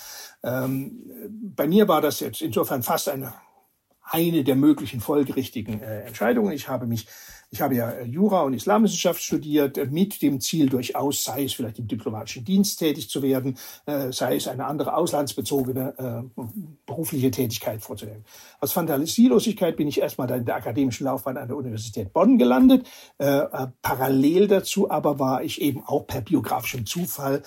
Ähm, 0.43 1.03
bei 1.55 1.67
mir 1.67 1.87
war 1.87 2.01
das 2.01 2.19
jetzt 2.19 2.41
insofern 2.41 2.81
fast 2.81 3.09
eine, 3.09 3.35
eine 4.01 4.43
der 4.43 4.55
möglichen 4.55 5.01
folgerichtigen 5.01 5.83
äh, 5.83 6.01
Entscheidungen. 6.01 6.51
Ich 6.51 6.67
habe 6.67 6.87
mich 6.87 7.05
ich 7.53 7.61
habe 7.61 7.75
ja 7.75 7.91
äh, 7.91 8.05
Jura 8.05 8.43
und 8.43 8.53
Islamwissenschaft 8.53 9.21
studiert, 9.21 9.77
äh, 9.77 9.85
mit 9.85 10.21
dem 10.21 10.39
Ziel 10.39 10.69
durchaus, 10.69 11.25
sei 11.25 11.43
es 11.43 11.53
vielleicht 11.53 11.79
im 11.79 11.87
diplomatischen 11.87 12.45
Dienst 12.45 12.79
tätig 12.79 13.09
zu 13.09 13.21
werden, 13.21 13.57
äh, 13.85 14.11
sei 14.13 14.37
es 14.37 14.47
eine 14.47 14.65
andere 14.65 14.95
auslandsbezogene 14.95 16.31
berufliche 16.85 17.31
Tätigkeit 17.31 17.81
vorzunehmen. 17.81 18.23
Aus 18.59 18.71
Fantasielosigkeit 18.71 19.75
bin 19.75 19.87
ich 19.87 19.99
erstmal 19.99 20.29
in 20.31 20.45
der 20.45 20.55
akademischen 20.55 21.05
Laufbahn 21.05 21.37
an 21.37 21.47
der 21.47 21.57
Universität 21.57 22.13
Bonn 22.13 22.37
gelandet. 22.37 22.87
Parallel 23.17 24.47
dazu 24.47 24.89
aber 24.89 25.19
war 25.19 25.43
ich 25.43 25.61
eben 25.61 25.83
auch 25.85 26.07
per 26.07 26.21
biografischem 26.21 26.85
Zufall 26.85 27.43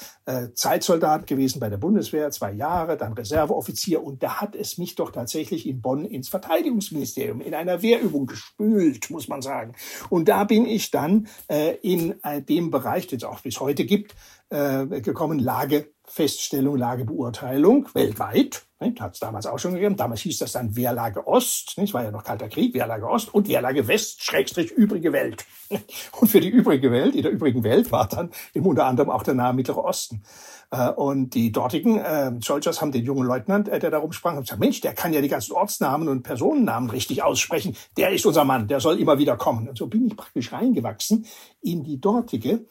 Zeitsoldat 0.55 1.27
gewesen 1.27 1.61
bei 1.61 1.71
der 1.71 1.79
Bundeswehr, 1.79 2.31
zwei 2.31 2.53
Jahre, 2.53 2.97
dann 2.97 3.13
Reserveoffizier 3.13 4.03
und 4.03 4.23
da 4.23 4.41
hat 4.41 4.55
es 4.55 4.79
mich 4.79 4.95
doch 4.95 5.11
tatsächlich 5.11 5.67
in 5.67 5.81
Bonn 5.81 6.05
ins 6.05 6.29
Verteidigungsministerium 6.29 7.41
in 7.41 7.55
einer 7.55 7.83
Wehrübung 7.83 8.27
gespült, 8.27 9.11
muss 9.11 9.29
man 9.29 9.43
sagen. 9.43 9.75
Und 10.09 10.29
da 10.29 10.45
bin 10.45 10.67
ich 10.67 10.91
dann 10.91 11.29
äh, 11.49 11.77
in 11.83 12.23
äh, 12.23 12.43
dem 12.43 12.71
Bereich, 12.71 13.07
den 13.07 13.19
es 13.19 13.25
auch 13.25 13.41
bis 13.41 13.61
heute 13.61 13.85
gibt, 13.85 14.15
äh, 14.51 14.87
gekommen, 15.01 15.39
Lage 15.39 15.94
Feststellung, 16.07 16.77
Lagebeurteilung 16.77 17.89
weltweit. 17.95 18.67
Hat 19.01 19.15
es 19.15 19.21
damals 19.21 19.47
auch 19.47 19.59
schon 19.59 19.73
gegeben. 19.73 19.97
Damals 19.97 20.21
hieß 20.21 20.39
das 20.39 20.53
dann 20.53 20.77
Wehrlage 20.77 21.27
Ost. 21.27 21.79
Es 21.79 21.95
war 21.95 22.05
ja 22.05 22.11
noch 22.11 22.23
Kalter 22.23 22.51
Krieg, 22.51 22.75
Wehrlage 22.75 23.09
Ost 23.09 23.33
und 23.33 23.49
Wehrlage 23.49 23.89
West, 23.89 24.23
Schrägstrich 24.23 24.73
übrige 24.73 25.13
Welt. 25.13 25.47
Und 26.21 26.29
für 26.29 26.41
die 26.41 26.51
übrige 26.51 26.91
Welt, 26.91 27.15
in 27.15 27.23
der 27.23 27.33
übrigen 27.33 27.65
Welt 27.65 27.91
war 27.91 28.07
dann 28.07 28.31
im 28.53 28.67
unter 28.67 28.85
anderem 28.85 29.09
auch 29.09 29.23
der 29.23 29.33
nahe 29.33 29.55
Mittlere 29.55 29.83
Osten. 29.83 30.23
Äh, 30.71 30.91
und 30.91 31.35
die 31.35 31.53
dortigen 31.53 31.99
äh, 31.99 32.33
Soldiers 32.43 32.81
haben 32.81 32.93
den 32.93 33.05
jungen 33.05 33.27
Leutnant, 33.27 33.69
äh, 33.69 33.79
der 33.79 33.91
da 33.91 33.99
rumsprang, 33.99 34.39
gesagt, 34.39 34.61
Mensch, 34.61 34.83
der 34.83 34.93
kann 34.93 35.15
ja 35.15 35.23
die 35.23 35.29
ganzen 35.29 35.53
Ortsnamen 35.53 36.09
und 36.09 36.23
Personennamen 36.23 36.91
richtig 36.91 37.23
aussprechen. 37.23 37.77
Der 37.97 38.11
ist 38.11 38.27
unser 38.27 38.45
Mann, 38.45 38.69
der 38.69 38.81
soll 38.81 39.01
immer 39.01 39.19
wieder 39.19 39.37
kommen. 39.37 39.69
Und 39.69 39.79
so 39.79 39.87
bin 39.87 40.07
ich 40.07 40.17
praktisch 40.17 40.53
reingewachsen 40.53 41.27
in 41.63 41.83
die 41.83 42.01
dortige 42.01 42.67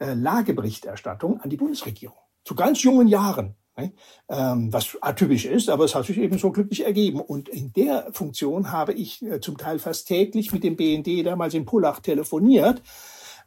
Lageberichterstattung 0.00 1.40
an 1.40 1.48
die 1.48 1.56
Bundesregierung 1.56 2.16
zu 2.44 2.54
ganz 2.54 2.82
jungen 2.82 3.08
Jahren. 3.08 3.56
Ähm, 4.28 4.70
was 4.70 4.98
atypisch 5.00 5.46
ist, 5.46 5.70
aber 5.70 5.84
es 5.84 5.94
hat 5.94 6.04
sich 6.04 6.18
eben 6.18 6.36
so 6.36 6.50
glücklich 6.52 6.84
ergeben. 6.84 7.20
Und 7.20 7.48
in 7.48 7.72
der 7.72 8.08
Funktion 8.12 8.70
habe 8.70 8.92
ich 8.92 9.22
äh, 9.22 9.40
zum 9.40 9.56
Teil 9.56 9.78
fast 9.78 10.06
täglich 10.08 10.52
mit 10.52 10.62
dem 10.62 10.76
BND 10.76 11.24
damals 11.24 11.54
in 11.54 11.64
Pullach 11.64 12.00
telefoniert, 12.00 12.82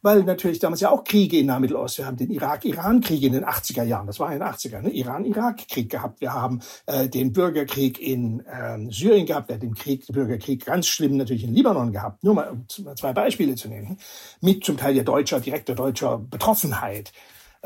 weil 0.02 0.24
natürlich 0.24 0.58
damals 0.58 0.80
ja 0.80 0.90
auch 0.90 1.04
Kriege 1.04 1.38
in 1.38 1.46
Mittelost. 1.60 1.98
Wir 1.98 2.06
haben 2.06 2.16
den 2.16 2.30
Irak-Iran-Krieg 2.30 3.22
in 3.22 3.34
den 3.34 3.44
80er 3.44 3.84
Jahren, 3.84 4.08
das 4.08 4.18
war 4.18 4.32
in 4.32 4.40
den 4.40 4.48
80er, 4.48 4.82
ne? 4.82 4.90
Iran-Irak-Krieg 4.90 5.88
gehabt. 5.88 6.20
Wir 6.20 6.34
haben 6.34 6.60
äh, 6.86 7.08
den 7.08 7.32
Bürgerkrieg 7.32 8.00
in 8.00 8.42
ähm, 8.52 8.90
Syrien 8.90 9.26
gehabt, 9.26 9.48
wir 9.48 9.54
haben 9.54 9.60
den 9.60 9.74
Krieg, 9.74 10.06
den 10.06 10.14
Bürgerkrieg 10.14 10.66
ganz 10.66 10.88
schlimm 10.88 11.16
natürlich 11.16 11.44
in 11.44 11.54
Libanon 11.54 11.92
gehabt. 11.92 12.24
Nur 12.24 12.34
mal 12.34 12.50
um 12.50 12.66
zwei 12.68 13.12
Beispiele 13.12 13.54
zu 13.54 13.68
nennen. 13.68 13.96
Mit 14.40 14.64
zum 14.64 14.76
Teil 14.76 14.96
ja 14.96 15.04
deutscher, 15.04 15.38
direkter 15.38 15.76
deutscher 15.76 16.18
Betroffenheit. 16.18 17.12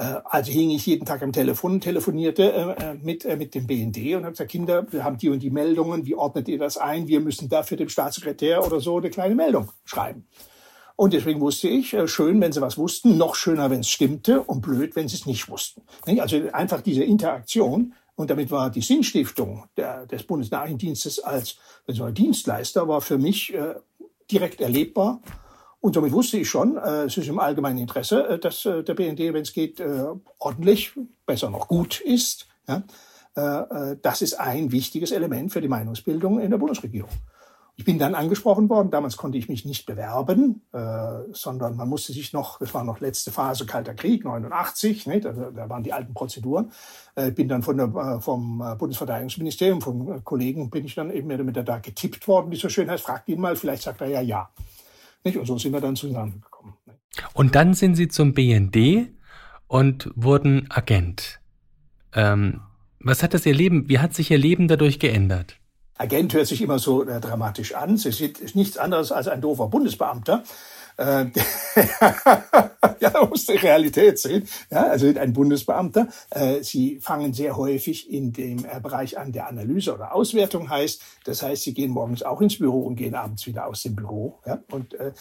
Äh, 0.00 0.22
also 0.24 0.50
hing 0.50 0.70
ich 0.70 0.86
jeden 0.86 1.04
Tag 1.04 1.22
am 1.22 1.32
Telefon 1.32 1.80
telefonierte 1.80 2.52
äh, 2.52 2.90
äh, 2.90 2.94
mit, 2.94 3.24
mit 3.38 3.54
dem 3.54 3.66
BND 3.66 4.16
und 4.16 4.22
habe 4.22 4.30
gesagt, 4.30 4.50
Kinder, 4.50 4.90
wir 4.90 5.04
haben 5.04 5.18
die 5.18 5.28
und 5.28 5.40
die 5.40 5.50
Meldungen, 5.50 6.06
wie 6.06 6.14
ordnet 6.14 6.48
ihr 6.48 6.58
das 6.58 6.78
ein? 6.78 7.06
Wir 7.06 7.20
müssen 7.20 7.48
dafür 7.48 7.76
dem 7.76 7.90
Staatssekretär 7.90 8.66
oder 8.66 8.80
so 8.80 8.96
eine 8.96 9.10
kleine 9.10 9.34
Meldung 9.34 9.70
schreiben. 9.84 10.26
Und 10.96 11.12
deswegen 11.12 11.40
wusste 11.40 11.68
ich, 11.68 11.96
schön, 12.06 12.40
wenn 12.40 12.52
sie 12.52 12.60
was 12.60 12.76
wussten, 12.76 13.16
noch 13.16 13.34
schöner, 13.34 13.70
wenn 13.70 13.80
es 13.80 13.88
stimmte 13.88 14.42
und 14.42 14.60
blöd, 14.60 14.96
wenn 14.96 15.08
sie 15.08 15.16
es 15.16 15.24
nicht 15.24 15.48
wussten. 15.48 15.82
Also 16.18 16.42
einfach 16.52 16.82
diese 16.82 17.04
Interaktion 17.04 17.94
und 18.16 18.28
damit 18.28 18.50
war 18.50 18.68
die 18.68 18.82
Sinnstiftung 18.82 19.64
der, 19.78 20.06
des 20.06 20.24
Bundesnachrichtendienstes 20.24 21.20
als 21.20 21.56
Dienstleister 21.88 22.86
war 22.86 23.00
für 23.00 23.16
mich 23.16 23.54
äh, 23.54 23.76
direkt 24.30 24.60
erlebbar 24.60 25.22
und 25.80 25.94
somit 25.94 26.12
wusste 26.12 26.38
ich 26.38 26.48
schon, 26.48 26.76
äh, 26.76 27.04
es 27.04 27.16
ist 27.16 27.28
im 27.28 27.38
allgemeinen 27.38 27.78
Interesse, 27.78 28.28
äh, 28.28 28.38
dass 28.38 28.66
äh, 28.66 28.82
der 28.82 28.94
BND, 28.94 29.18
wenn 29.32 29.42
es 29.42 29.52
geht, 29.52 29.80
äh, 29.80 30.04
ordentlich, 30.38 30.92
besser 31.26 31.50
noch 31.50 31.68
gut 31.68 32.00
ist. 32.00 32.46
Ja? 32.68 32.82
Äh, 33.36 33.92
äh, 33.92 33.96
das 34.02 34.22
ist 34.22 34.38
ein 34.38 34.72
wichtiges 34.72 35.12
Element 35.12 35.52
für 35.52 35.60
die 35.60 35.68
Meinungsbildung 35.68 36.40
in 36.40 36.50
der 36.50 36.58
Bundesregierung. 36.58 37.10
Ich 37.76 37.86
bin 37.86 37.98
dann 37.98 38.14
angesprochen 38.14 38.68
worden. 38.68 38.90
Damals 38.90 39.16
konnte 39.16 39.38
ich 39.38 39.48
mich 39.48 39.64
nicht 39.64 39.86
bewerben, 39.86 40.60
äh, 40.72 41.32
sondern 41.32 41.76
man 41.76 41.88
musste 41.88 42.12
sich 42.12 42.34
noch, 42.34 42.58
das 42.58 42.74
war 42.74 42.84
noch 42.84 43.00
letzte 43.00 43.30
Phase 43.30 43.64
Kalter 43.64 43.94
Krieg, 43.94 44.22
89, 44.22 45.06
nicht? 45.06 45.24
Also, 45.24 45.50
da 45.50 45.66
waren 45.70 45.82
die 45.82 45.94
alten 45.94 46.12
Prozeduren. 46.12 46.72
Äh, 47.14 47.30
bin 47.30 47.48
dann 47.48 47.62
von 47.62 47.78
der, 47.78 47.86
äh, 47.86 48.20
vom 48.20 48.62
Bundesverteidigungsministerium, 48.76 49.80
vom 49.80 50.22
Kollegen, 50.24 50.68
bin 50.68 50.84
ich 50.84 50.94
dann 50.94 51.10
eben 51.10 51.28
mehr 51.28 51.38
damit 51.38 51.56
da 51.56 51.78
getippt 51.78 52.28
worden, 52.28 52.50
wie 52.50 52.56
so 52.56 52.68
schön 52.68 52.90
heißt. 52.90 53.04
Fragt 53.04 53.30
ihn 53.30 53.40
mal, 53.40 53.56
vielleicht 53.56 53.84
sagt 53.84 54.02
er 54.02 54.08
ja 54.08 54.20
ja. 54.20 54.50
Nicht? 55.24 55.36
Und 55.36 55.46
so 55.46 55.58
sind 55.58 55.72
wir 55.72 55.80
dann 55.80 55.96
zusammengekommen. 55.96 56.74
Und 57.34 57.54
dann 57.54 57.74
sind 57.74 57.96
Sie 57.96 58.08
zum 58.08 58.34
BND 58.34 59.08
und 59.66 60.10
wurden 60.14 60.70
Agent. 60.70 61.40
Ähm, 62.14 62.60
was 62.98 63.22
hat 63.22 63.34
das 63.34 63.46
Ihr 63.46 63.54
Leben, 63.54 63.88
wie 63.88 63.98
hat 63.98 64.14
sich 64.14 64.30
Ihr 64.30 64.38
Leben 64.38 64.68
dadurch 64.68 64.98
geändert? 64.98 65.56
Agent 65.96 66.32
hört 66.32 66.46
sich 66.46 66.62
immer 66.62 66.78
so 66.78 67.06
äh, 67.06 67.20
dramatisch 67.20 67.74
an. 67.74 67.94
Es 67.94 68.06
ist 68.06 68.56
nichts 68.56 68.78
anderes 68.78 69.12
als 69.12 69.28
ein 69.28 69.42
doofer 69.42 69.68
Bundesbeamter, 69.68 70.44
äh, 71.00 71.26
ja, 73.00 73.10
da 73.10 73.24
muss 73.24 73.46
die 73.46 73.56
Realität 73.56 74.18
sehen. 74.18 74.46
Ja, 74.70 74.84
also 74.84 75.06
ein 75.08 75.32
Bundesbeamter. 75.32 76.08
Äh, 76.30 76.62
Sie 76.62 77.00
fangen 77.00 77.32
sehr 77.32 77.56
häufig 77.56 78.12
in 78.12 78.32
dem 78.32 78.64
äh, 78.64 78.80
Bereich 78.80 79.18
an, 79.18 79.32
der 79.32 79.48
Analyse 79.48 79.94
oder 79.94 80.14
Auswertung 80.14 80.68
heißt. 80.68 81.02
Das 81.24 81.42
heißt, 81.42 81.62
Sie 81.62 81.74
gehen 81.74 81.90
morgens 81.90 82.22
auch 82.22 82.40
ins 82.40 82.58
Büro 82.58 82.82
und 82.82 82.96
gehen 82.96 83.14
abends 83.14 83.46
wieder 83.46 83.66
aus 83.66 83.82
dem 83.82 83.96
Büro. 83.96 84.40
Ja, 84.46 84.62
und 84.70 84.94
äh, 84.94 85.12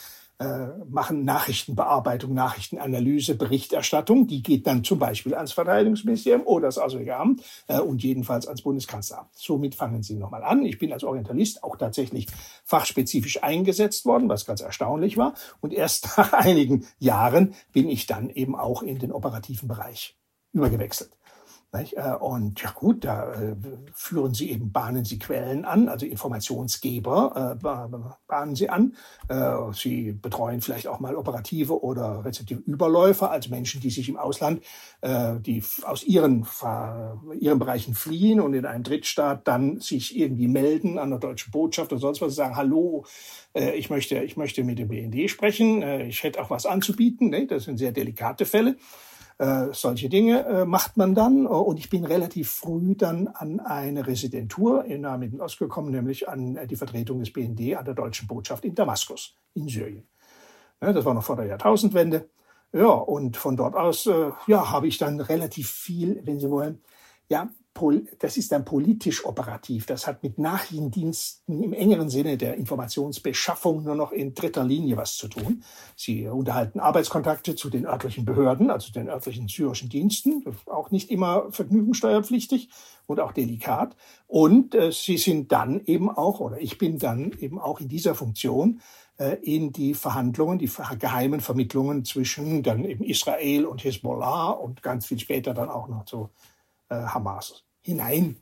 machen 0.89 1.25
Nachrichtenbearbeitung, 1.25 2.34
Nachrichtenanalyse, 2.34 3.36
Berichterstattung. 3.36 4.28
Die 4.28 4.41
geht 4.41 4.67
dann 4.67 4.86
zum 4.86 4.97
Beispiel 4.97 5.36
ans 5.36 5.52
Verteidigungsministerium 5.52 6.47
oder 6.47 6.67
das 6.67 6.78
Auswärtige 6.78 7.17
Amt 7.17 7.43
äh, 7.67 7.80
und 7.80 8.02
jedenfalls 8.04 8.47
ans 8.47 8.62
Bundeskanzleramt. 8.62 9.30
Somit 9.34 9.75
fangen 9.75 10.02
Sie 10.02 10.15
nochmal 10.15 10.43
an. 10.43 10.63
Ich 10.63 10.80
bin 10.80 10.93
als 10.93 11.04
Orientalist 11.04 11.63
auch 11.63 11.75
tatsächlich 11.75 12.28
fachspezifisch 12.63 13.43
eingesetzt 13.43 14.06
worden, 14.06 14.30
was 14.30 14.45
ganz 14.45 14.62
erstaunlich 14.62 15.17
war. 15.17 15.34
Und 15.60 15.73
erst 15.73 16.08
nach 16.17 16.32
einigen 16.32 16.86
Jahren 16.99 17.54
bin 17.73 17.89
ich 17.89 18.08
dann 18.08 18.30
eben 18.30 18.56
auch 18.56 18.82
in 18.82 18.97
den 18.97 19.12
operativen 19.12 19.67
Bereich 19.67 20.17
übergewechselt. 20.54 21.12
Äh, 21.71 22.15
und 22.19 22.62
ja 22.62 22.71
gut, 22.71 23.05
da 23.05 23.32
äh, 23.34 23.55
führen 23.93 24.34
Sie 24.34 24.51
eben, 24.51 24.71
bahnen 24.71 25.05
Sie 25.05 25.19
Quellen 25.19 25.65
an, 25.65 25.88
also 25.88 26.05
Informationsgeber 26.05 27.60
äh, 27.62 27.63
bahnen 28.27 28.55
Sie 28.55 28.69
an. 28.69 28.95
Sie 29.73 30.12
betreuen 30.12 30.62
vielleicht 30.62 30.88
auch 30.88 30.99
mal 30.99 31.15
operative 31.15 31.84
oder 31.84 32.25
rezeptive 32.25 32.62
Überläufer, 32.62 33.29
also 33.29 33.49
Menschen, 33.49 33.82
die 33.82 33.89
sich 33.89 34.10
im 34.10 34.17
Ausland, 34.17 34.63
die 35.03 35.63
aus 35.84 36.03
ihren, 36.03 36.47
ihren 37.39 37.60
Bereichen 37.60 37.93
fliehen 37.93 38.41
und 38.41 38.53
in 38.53 38.65
einem 38.65 38.84
Drittstaat 38.84 39.47
dann 39.47 39.79
sich 39.79 40.17
irgendwie 40.17 40.47
melden 40.47 40.97
an 40.97 41.12
der 41.12 41.19
deutschen 41.19 41.51
Botschaft 41.51 41.91
oder 41.91 42.01
sonst 42.01 42.21
was, 42.21 42.36
sagen, 42.36 42.55
hallo, 42.55 43.05
ich 43.53 43.89
möchte, 43.89 44.19
ich 44.19 44.38
möchte 44.38 44.63
mit 44.63 44.79
dem 44.79 44.88
BND 44.88 45.29
sprechen, 45.29 45.82
ich 45.82 46.23
hätte 46.23 46.41
auch 46.41 46.49
was 46.49 46.65
anzubieten. 46.65 47.47
Das 47.47 47.65
sind 47.65 47.77
sehr 47.77 47.91
delikate 47.91 48.45
Fälle. 48.45 48.77
Äh, 49.39 49.71
solche 49.71 50.10
Dinge 50.10 50.45
äh, 50.45 50.65
macht 50.65 50.97
man 50.97 51.15
dann. 51.15 51.47
Und 51.47 51.80
ich 51.80 51.89
bin 51.89 52.04
relativ 52.04 52.52
früh 52.52 52.95
dann 52.95 53.30
an 53.30 53.62
eine 53.62 54.06
Residentur 54.06 54.84
in 54.84 55.02
Nahe 55.02 55.17
Mittel 55.17 55.39
Ost 55.39 55.58
gekommen, 55.58 55.91
nämlich 55.91 56.28
an 56.28 56.58
äh, 56.58 56.67
die 56.67 56.75
Vertretung 56.75 57.19
des 57.19 57.32
BND 57.32 57.78
an 57.78 57.86
der 57.86 57.93
deutschen 57.93 58.28
Botschaft 58.28 58.65
in 58.65 58.75
Damaskus, 58.75 59.36
in 59.54 59.69
Syrien. 59.69 60.06
Ja, 60.82 60.91
das 60.91 61.06
war 61.06 61.13
noch 61.13 61.23
vor 61.23 61.38
der 61.38 61.45
Jahrtausendwende. 61.45 62.30
Ja, 62.73 62.89
und 62.89 63.38
von 63.38 63.56
dort 63.56 63.75
aus, 63.75 64.06
äh, 64.08 64.32
ja, 64.47 64.71
habe 64.71 64.88
ich 64.89 64.97
dann 64.97 65.21
relativ 65.21 65.69
viel, 65.69 66.21
wenn 66.25 66.39
Sie 66.39 66.49
wollen, 66.49 66.82
ja, 67.30 67.49
das 68.19 68.37
ist 68.37 68.51
dann 68.51 68.65
politisch 68.65 69.25
operativ. 69.25 69.85
Das 69.85 70.07
hat 70.07 70.23
mit 70.23 70.37
Nachrichtendiensten 70.37 71.63
im 71.63 71.73
engeren 71.73 72.09
Sinne 72.09 72.37
der 72.37 72.55
Informationsbeschaffung 72.55 73.83
nur 73.83 73.95
noch 73.95 74.11
in 74.11 74.33
dritter 74.33 74.63
Linie 74.63 74.97
was 74.97 75.17
zu 75.17 75.27
tun. 75.27 75.63
Sie 75.95 76.27
unterhalten 76.27 76.79
Arbeitskontakte 76.79 77.55
zu 77.55 77.69
den 77.69 77.85
örtlichen 77.85 78.25
Behörden, 78.25 78.69
also 78.69 78.91
den 78.91 79.09
örtlichen 79.09 79.47
syrischen 79.47 79.89
Diensten, 79.89 80.43
auch 80.65 80.91
nicht 80.91 81.09
immer 81.11 81.51
vergnügungssteuerpflichtig 81.51 82.69
und 83.07 83.19
auch 83.19 83.31
delikat. 83.31 83.95
Und 84.27 84.75
äh, 84.75 84.91
sie 84.91 85.17
sind 85.17 85.51
dann 85.51 85.81
eben 85.85 86.09
auch, 86.09 86.39
oder 86.39 86.59
ich 86.61 86.77
bin 86.77 86.99
dann 86.99 87.31
eben 87.39 87.59
auch 87.59 87.79
in 87.79 87.87
dieser 87.87 88.15
Funktion 88.15 88.81
äh, 89.17 89.37
in 89.41 89.71
die 89.71 89.93
Verhandlungen, 89.93 90.59
die 90.59 90.69
geheimen 90.99 91.41
Vermittlungen 91.41 92.05
zwischen 92.05 92.63
dann 92.63 92.85
eben 92.85 93.03
Israel 93.03 93.65
und 93.65 93.83
Hezbollah 93.83 94.51
und 94.51 94.81
ganz 94.81 95.05
viel 95.05 95.19
später 95.19 95.53
dann 95.53 95.69
auch 95.69 95.87
noch 95.87 96.05
zu 96.05 96.29
äh, 96.89 96.95
Hamas 96.95 97.63
hinein 97.89 98.38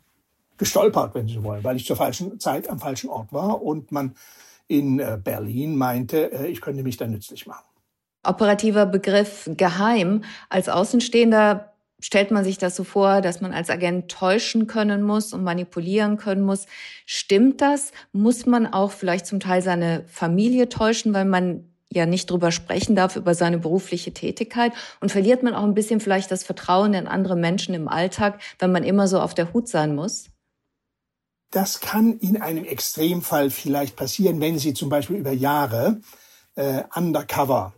gestolpert, 0.58 1.16
wenn 1.16 1.28
Sie 1.28 1.44
wollen, 1.44 1.64
weil 1.64 1.76
ich 1.76 1.86
zur 1.86 1.96
falschen 1.96 2.40
Zeit 2.40 2.70
am 2.70 2.80
falschen 2.80 3.10
Ort 3.10 3.32
war 3.32 3.62
und 3.62 3.92
man 3.92 4.16
in 4.68 5.00
äh, 5.00 5.18
Berlin 5.22 5.76
meinte, 5.76 6.32
äh, 6.32 6.48
ich 6.48 6.62
könnte 6.62 6.84
mich 6.84 6.98
da 6.98 7.08
nützlich 7.08 7.48
machen. 7.48 7.66
Operativer 8.24 8.86
Begriff 8.86 9.50
geheim. 9.56 10.24
Als 10.50 10.68
Außenstehender 10.68 11.74
stellt 12.00 12.32
man 12.32 12.44
sich 12.44 12.58
das 12.58 12.76
so 12.76 12.84
vor, 12.84 13.22
dass 13.22 13.42
man 13.42 13.54
als 13.54 13.70
Agent 13.70 14.12
täuschen 14.12 14.68
können 14.68 15.02
muss 15.02 15.34
und 15.34 15.44
manipulieren 15.44 16.18
können 16.18 16.42
muss. 16.42 16.66
Stimmt 17.06 17.62
das? 17.62 17.92
Muss 18.12 18.46
man 18.46 18.68
auch 18.68 18.92
vielleicht 18.92 19.26
zum 19.26 19.40
Teil 19.40 19.62
seine 19.62 20.04
Familie 20.08 20.70
täuschen, 20.70 21.14
weil 21.14 21.26
man 21.26 21.72
ja 21.91 22.06
nicht 22.06 22.30
drüber 22.30 22.52
sprechen 22.52 22.95
darf, 22.95 23.15
über 23.15 23.34
seine 23.34 23.58
berufliche 23.58 24.13
Tätigkeit. 24.13 24.73
Und 25.00 25.12
verliert 25.12 25.43
man 25.43 25.54
auch 25.54 25.63
ein 25.63 25.73
bisschen 25.73 26.00
vielleicht 26.00 26.32
das 26.32 26.43
Vertrauen 26.43 26.93
in 26.93 27.08
andere 27.08 27.36
Menschen 27.36 27.73
im 27.73 27.88
Alltag, 27.88 28.41
wenn 28.60 28.71
man 28.71 28.84
immer 28.84 29.08
so 29.08 29.19
auf 29.19 29.34
der 29.34 29.54
Hut 29.54 29.67
sein 29.67 29.95
muss? 29.95 30.26
Das 31.52 31.80
kann 31.80 32.17
in 32.19 32.41
einem 32.41 32.65
Extremfall 32.65 33.50
vielleicht 33.50 33.95
passieren, 33.95 34.41
wenn 34.41 34.60
Sie 34.60 34.73
zum 34.73 34.89
Beispiel 34.89 35.17
über 35.17 35.32
Jahre 35.32 36.02
äh, 36.56 36.84
undercover 36.93 37.73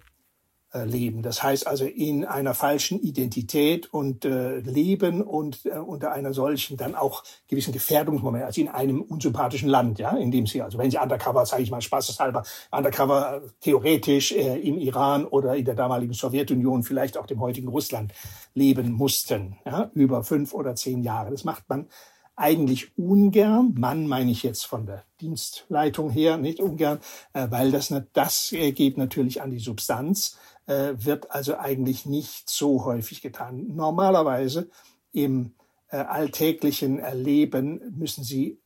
leben. 0.74 1.24
Das 1.24 1.42
heißt 1.42 1.66
also 1.66 1.86
in 1.86 2.26
einer 2.26 2.54
falschen 2.54 3.00
Identität 3.00 3.92
und 3.92 4.24
äh, 4.24 4.60
leben 4.60 5.22
und 5.22 5.66
äh, 5.66 5.80
unter 5.80 6.12
einer 6.12 6.34
solchen 6.34 6.78
dann 6.78 6.96
auch 6.96 7.24
gewissen 7.48 7.74
Gefährdungsmoment, 7.74 8.44
also 8.44 8.62
in 8.62 8.68
einem 8.68 9.02
unsympathischen 9.02 9.68
Land, 9.68 10.00
ja, 10.00 10.16
in 10.16 10.30
dem 10.30 10.46
sie, 10.46 10.62
also 10.62 10.78
wenn 10.78 10.92
sie 10.92 10.98
undercover, 10.98 11.46
sage 11.46 11.64
ich 11.64 11.72
mal 11.72 11.82
spaßeshalber, 11.82 12.44
undercover 12.72 13.38
äh, 13.38 13.50
theoretisch 13.62 14.32
äh, 14.32 14.60
im 14.60 14.78
Iran 14.78 15.26
oder 15.26 15.56
in 15.56 15.66
der 15.66 15.76
damaligen 15.76 16.14
Sowjetunion, 16.14 16.84
vielleicht 16.84 17.18
auch 17.18 17.26
dem 17.26 17.40
heutigen 17.40 17.68
Russland 17.68 18.14
leben 18.54 18.92
mussten, 18.92 19.58
ja, 19.66 19.90
über 19.96 20.24
fünf 20.24 20.54
oder 20.54 20.76
zehn 20.76 21.02
Jahre. 21.04 21.32
Das 21.32 21.44
macht 21.44 21.68
man 21.68 21.88
eigentlich 22.36 22.98
ungern, 22.98 23.76
Mann 23.78 24.08
meine 24.08 24.32
ich 24.32 24.44
jetzt 24.44 24.66
von 24.66 24.86
der 24.86 25.04
Dienstleitung 25.20 26.10
her, 26.10 26.38
nicht 26.38 26.62
ungern, 26.62 27.00
äh, 27.34 27.48
weil 27.50 27.72
das, 27.72 27.94
das 28.14 28.50
geht 28.52 28.98
natürlich 28.98 29.42
an 29.42 29.52
die 29.52 29.60
Substanz 29.60 30.38
äh, 30.70 31.04
wird 31.04 31.32
also 31.32 31.58
eigentlich 31.58 32.06
nicht 32.06 32.48
so 32.50 32.86
häufig 32.86 33.22
getan. 33.22 33.76
Normalerweise 33.76 34.70
im 35.12 35.56
äh, 35.90 35.98
alltäglichen 35.98 37.00
Erleben 37.00 37.82
müssen 37.98 38.24
Sie 38.24 38.62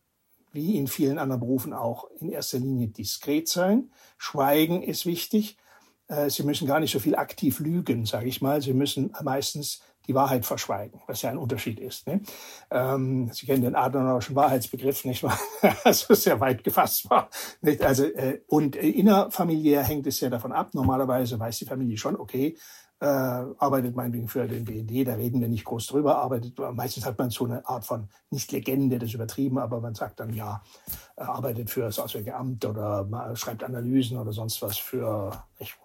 wie 0.52 0.78
in 0.78 0.88
vielen 0.88 1.18
anderen 1.18 1.40
Berufen 1.40 1.74
auch 1.74 2.10
in 2.20 2.30
erster 2.30 2.60
Linie 2.60 2.90
diskret 2.90 3.48
sein. 3.48 3.90
Schweigen 4.18 4.84
ist 4.84 5.06
wichtig. 5.06 5.58
Äh, 6.08 6.30
Sie 6.30 6.44
müssen 6.44 6.68
gar 6.68 6.82
nicht 6.82 6.92
so 6.92 7.00
viel 7.00 7.16
aktiv 7.16 7.60
lügen, 7.60 8.06
sage 8.06 8.28
ich 8.28 8.42
mal. 8.42 8.62
Sie 8.62 8.74
müssen 8.74 9.14
meistens 9.24 9.82
die 10.08 10.16
Wahrheit 10.16 10.46
verschweigen, 10.46 11.02
was 11.08 11.22
ja 11.22 11.30
ein 11.30 11.38
Unterschied 11.38 11.80
ist. 11.80 12.08
Ne? 12.08 12.22
Ähm, 12.72 13.30
Sie 13.32 13.46
kennen 13.46 13.64
den 13.64 13.76
Adenauerischen 13.76 14.36
Wahrheitsbegriff, 14.36 15.06
nicht 15.06 15.24
wahr? 15.24 15.40
also 15.84 16.14
sehr 16.14 16.40
weit 16.40 16.64
gefasst 16.64 17.10
war. 17.10 17.30
Nicht? 17.62 17.82
Also, 17.82 18.06
äh, 18.06 18.42
und 18.48 18.76
äh, 18.76 18.90
innerfamiliär 18.90 19.84
hängt 19.84 20.08
es 20.08 20.20
ja 20.20 20.30
davon 20.30 20.52
ab. 20.52 20.74
Normalerweise 20.74 21.40
weiß 21.40 21.60
die 21.60 21.66
Familie 21.66 21.98
schon, 21.98 22.16
okay, 22.16 22.58
äh, 23.04 23.06
arbeitet 23.06 23.98
meinetwegen 23.98 24.30
für 24.30 24.48
den 24.48 24.64
BND, 24.64 25.06
da 25.06 25.16
reden 25.16 25.42
wir 25.42 25.50
nicht 25.50 25.66
groß 25.66 25.88
drüber, 25.88 26.20
arbeitet, 26.20 26.58
meistens 26.74 27.06
hat 27.06 27.20
man 27.20 27.30
so 27.32 27.44
eine 27.44 27.68
Art 27.68 27.84
von, 27.84 28.08
nicht 28.30 28.50
Legende, 28.54 28.98
das 28.98 29.10
ist 29.10 29.16
übertrieben, 29.16 29.58
aber 29.58 29.82
man 29.82 29.94
sagt 29.94 30.22
dann, 30.22 30.34
ja, 30.34 30.64
arbeitet 31.18 31.70
für 31.70 31.82
das 31.82 32.00
Auswärtige 32.00 32.34
Amt 32.34 32.64
oder 32.64 33.36
schreibt 33.36 33.66
Analysen 33.66 34.18
oder 34.18 34.32
sonst 34.32 34.62
was 34.62 34.78
für, 34.78 35.44
ich, 35.60 35.76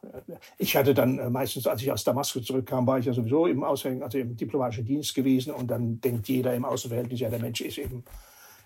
ich 0.58 0.76
hatte 0.76 0.94
dann 0.94 1.18
äh, 1.18 1.28
meistens, 1.28 1.66
als 1.66 1.82
ich 1.82 1.90
aus 1.90 2.04
Damaskus 2.04 2.44
zurückkam, 2.44 2.86
war 2.86 3.00
ich 3.00 3.06
ja 3.06 3.12
sowieso 3.12 3.48
im 3.48 3.64
Auswärtigen, 3.64 4.04
also 4.04 4.18
im 4.18 4.36
diplomatischen 4.36 4.84
Dienst 4.84 5.12
gewesen 5.12 5.52
und 5.52 5.68
dann 5.68 6.00
denkt 6.00 6.28
jeder 6.28 6.54
im 6.54 6.64
Außenverhältnis, 6.64 7.18
ja, 7.18 7.30
der 7.30 7.40
Mensch 7.40 7.60
ist 7.62 7.78
eben 7.78 8.04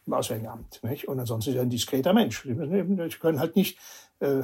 im 0.07 0.12
Auswärtigen 0.12 0.51
Amt. 0.51 0.79
Nicht? 0.83 1.09
Und 1.09 1.19
ansonsten 1.19 1.53
ist 1.53 1.57
er 1.57 1.62
ein 1.62 1.71
diskreter 1.71 2.12
Mensch. 2.12 2.43
Sie 2.43 3.19
können 3.19 3.41
halt 3.41 3.57
nicht, 3.57 3.79
äh, 4.21 4.43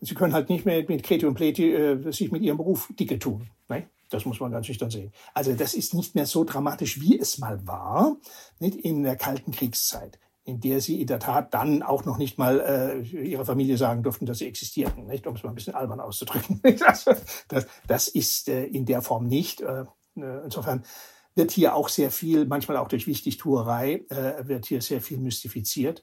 Sie 0.00 0.14
können 0.14 0.32
halt 0.32 0.48
nicht 0.48 0.64
mehr 0.64 0.82
mit 0.88 1.02
Kreti 1.02 1.26
und 1.26 1.34
Pleti 1.34 1.72
äh, 1.72 2.12
sich 2.12 2.32
mit 2.32 2.42
ihrem 2.42 2.56
Beruf 2.56 2.90
dicke 2.98 3.18
tun. 3.18 3.50
Ne? 3.68 3.86
Das 4.08 4.24
muss 4.24 4.40
man 4.40 4.50
ganz 4.50 4.68
nüchtern 4.68 4.90
sehen. 4.90 5.12
Also 5.34 5.52
das 5.52 5.74
ist 5.74 5.94
nicht 5.94 6.14
mehr 6.14 6.26
so 6.26 6.44
dramatisch, 6.44 7.00
wie 7.00 7.18
es 7.18 7.38
mal 7.38 7.66
war, 7.66 8.16
nicht 8.58 8.76
in 8.76 9.02
der 9.02 9.16
kalten 9.16 9.52
Kriegszeit, 9.52 10.18
in 10.44 10.60
der 10.60 10.80
sie 10.80 11.00
in 11.00 11.06
der 11.06 11.20
Tat 11.20 11.54
dann 11.54 11.82
auch 11.82 12.04
noch 12.04 12.18
nicht 12.18 12.38
mal 12.38 12.60
äh, 12.60 13.00
ihrer 13.02 13.44
Familie 13.44 13.76
sagen 13.76 14.02
durften, 14.02 14.26
dass 14.26 14.38
sie 14.38 14.46
existierten, 14.46 15.06
nicht, 15.06 15.26
um 15.26 15.36
es 15.36 15.42
mal 15.42 15.50
ein 15.50 15.54
bisschen 15.54 15.74
albern 15.74 16.00
auszudrücken. 16.00 16.60
Das, 17.48 17.66
das 17.86 18.08
ist 18.08 18.48
äh, 18.48 18.64
in 18.64 18.86
der 18.86 19.02
Form 19.02 19.26
nicht. 19.26 19.60
Äh, 19.60 19.84
äh, 20.16 20.44
insofern 20.44 20.84
wird 21.34 21.52
hier 21.52 21.74
auch 21.74 21.88
sehr 21.88 22.10
viel, 22.10 22.46
manchmal 22.46 22.78
auch 22.78 22.88
durch 22.88 23.06
Wichtigtuerei, 23.06 24.04
äh, 24.08 24.48
wird 24.48 24.66
hier 24.66 24.82
sehr 24.82 25.00
viel 25.00 25.18
mystifiziert 25.18 26.02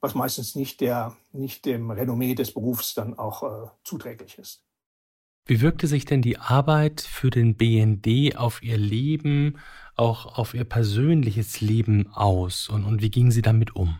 was 0.00 0.14
meistens 0.14 0.54
nicht, 0.54 0.80
der, 0.80 1.16
nicht 1.32 1.64
dem 1.64 1.90
Renommee 1.90 2.34
des 2.34 2.52
Berufs 2.52 2.94
dann 2.94 3.18
auch 3.18 3.42
äh, 3.42 3.68
zuträglich 3.84 4.38
ist. 4.38 4.62
Wie 5.46 5.62
wirkte 5.62 5.86
sich 5.86 6.04
denn 6.04 6.20
die 6.20 6.38
Arbeit 6.38 7.00
für 7.00 7.30
den 7.30 7.56
BND 7.56 8.36
auf 8.36 8.62
Ihr 8.62 8.76
Leben, 8.76 9.58
auch 9.96 10.38
auf 10.38 10.52
Ihr 10.52 10.64
persönliches 10.64 11.62
Leben 11.62 12.08
aus 12.12 12.68
und, 12.68 12.84
und 12.84 13.00
wie 13.00 13.10
gingen 13.10 13.30
Sie 13.30 13.42
damit 13.42 13.74
um? 13.74 13.98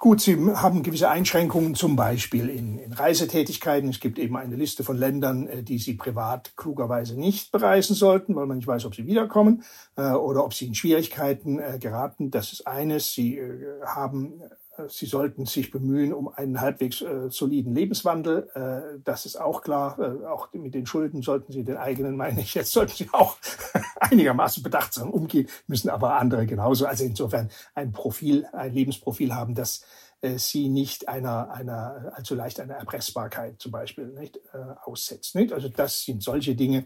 Gut, 0.00 0.20
Sie 0.20 0.36
haben 0.36 0.84
gewisse 0.84 1.08
Einschränkungen, 1.08 1.74
zum 1.74 1.96
Beispiel 1.96 2.48
in, 2.48 2.78
in, 2.78 2.92
Reisetätigkeiten. 2.92 3.88
Es 3.90 3.98
gibt 3.98 4.20
eben 4.20 4.36
eine 4.36 4.54
Liste 4.54 4.84
von 4.84 4.96
Ländern, 4.96 5.48
äh, 5.48 5.62
die 5.64 5.78
Sie 5.78 5.94
privat 5.94 6.56
klugerweise 6.56 7.18
nicht 7.18 7.50
bereisen 7.50 7.94
sollten, 7.94 8.36
weil 8.36 8.46
man 8.46 8.58
nicht 8.58 8.68
weiß, 8.68 8.84
ob 8.84 8.94
Sie 8.94 9.06
wiederkommen 9.06 9.64
äh, 9.96 10.10
oder 10.12 10.44
ob 10.44 10.54
Sie 10.54 10.66
in 10.66 10.76
Schwierigkeiten 10.76 11.58
äh, 11.58 11.78
geraten. 11.80 12.30
Das 12.30 12.52
ist 12.52 12.66
eines. 12.66 13.12
Sie 13.12 13.38
äh, 13.38 13.82
haben 13.86 14.40
Sie 14.88 15.06
sollten 15.06 15.46
sich 15.46 15.70
bemühen 15.70 16.12
um 16.12 16.28
einen 16.28 16.60
halbwegs 16.60 17.02
äh, 17.02 17.30
soliden 17.30 17.74
Lebenswandel. 17.74 18.48
Äh, 18.54 19.00
das 19.02 19.26
ist 19.26 19.36
auch 19.36 19.62
klar. 19.62 19.98
Äh, 19.98 20.26
auch 20.26 20.52
mit 20.52 20.74
den 20.74 20.86
Schulden 20.86 21.22
sollten 21.22 21.52
Sie 21.52 21.64
den 21.64 21.76
eigenen, 21.76 22.16
meine 22.16 22.40
ich, 22.40 22.54
jetzt 22.54 22.72
sollten 22.72 22.92
Sie 22.94 23.08
auch 23.12 23.36
einigermaßen 24.00 24.62
bedachtsam 24.62 25.10
umgehen, 25.10 25.48
müssen 25.66 25.88
aber 25.88 26.14
andere 26.14 26.46
genauso. 26.46 26.86
Also 26.86 27.04
insofern 27.04 27.50
ein 27.74 27.92
Profil, 27.92 28.46
ein 28.52 28.72
Lebensprofil 28.72 29.34
haben, 29.34 29.54
das 29.54 29.84
äh, 30.20 30.38
Sie 30.38 30.68
nicht 30.68 31.08
einer, 31.08 31.50
einer 31.50 32.12
allzu 32.14 32.34
leicht 32.34 32.60
einer 32.60 32.74
Erpressbarkeit 32.74 33.60
zum 33.60 33.72
Beispiel 33.72 34.06
nicht, 34.06 34.36
äh, 34.52 34.58
aussetzt. 34.84 35.34
Nicht? 35.34 35.52
Also 35.52 35.68
das 35.68 36.04
sind 36.04 36.22
solche 36.22 36.54
Dinge. 36.54 36.84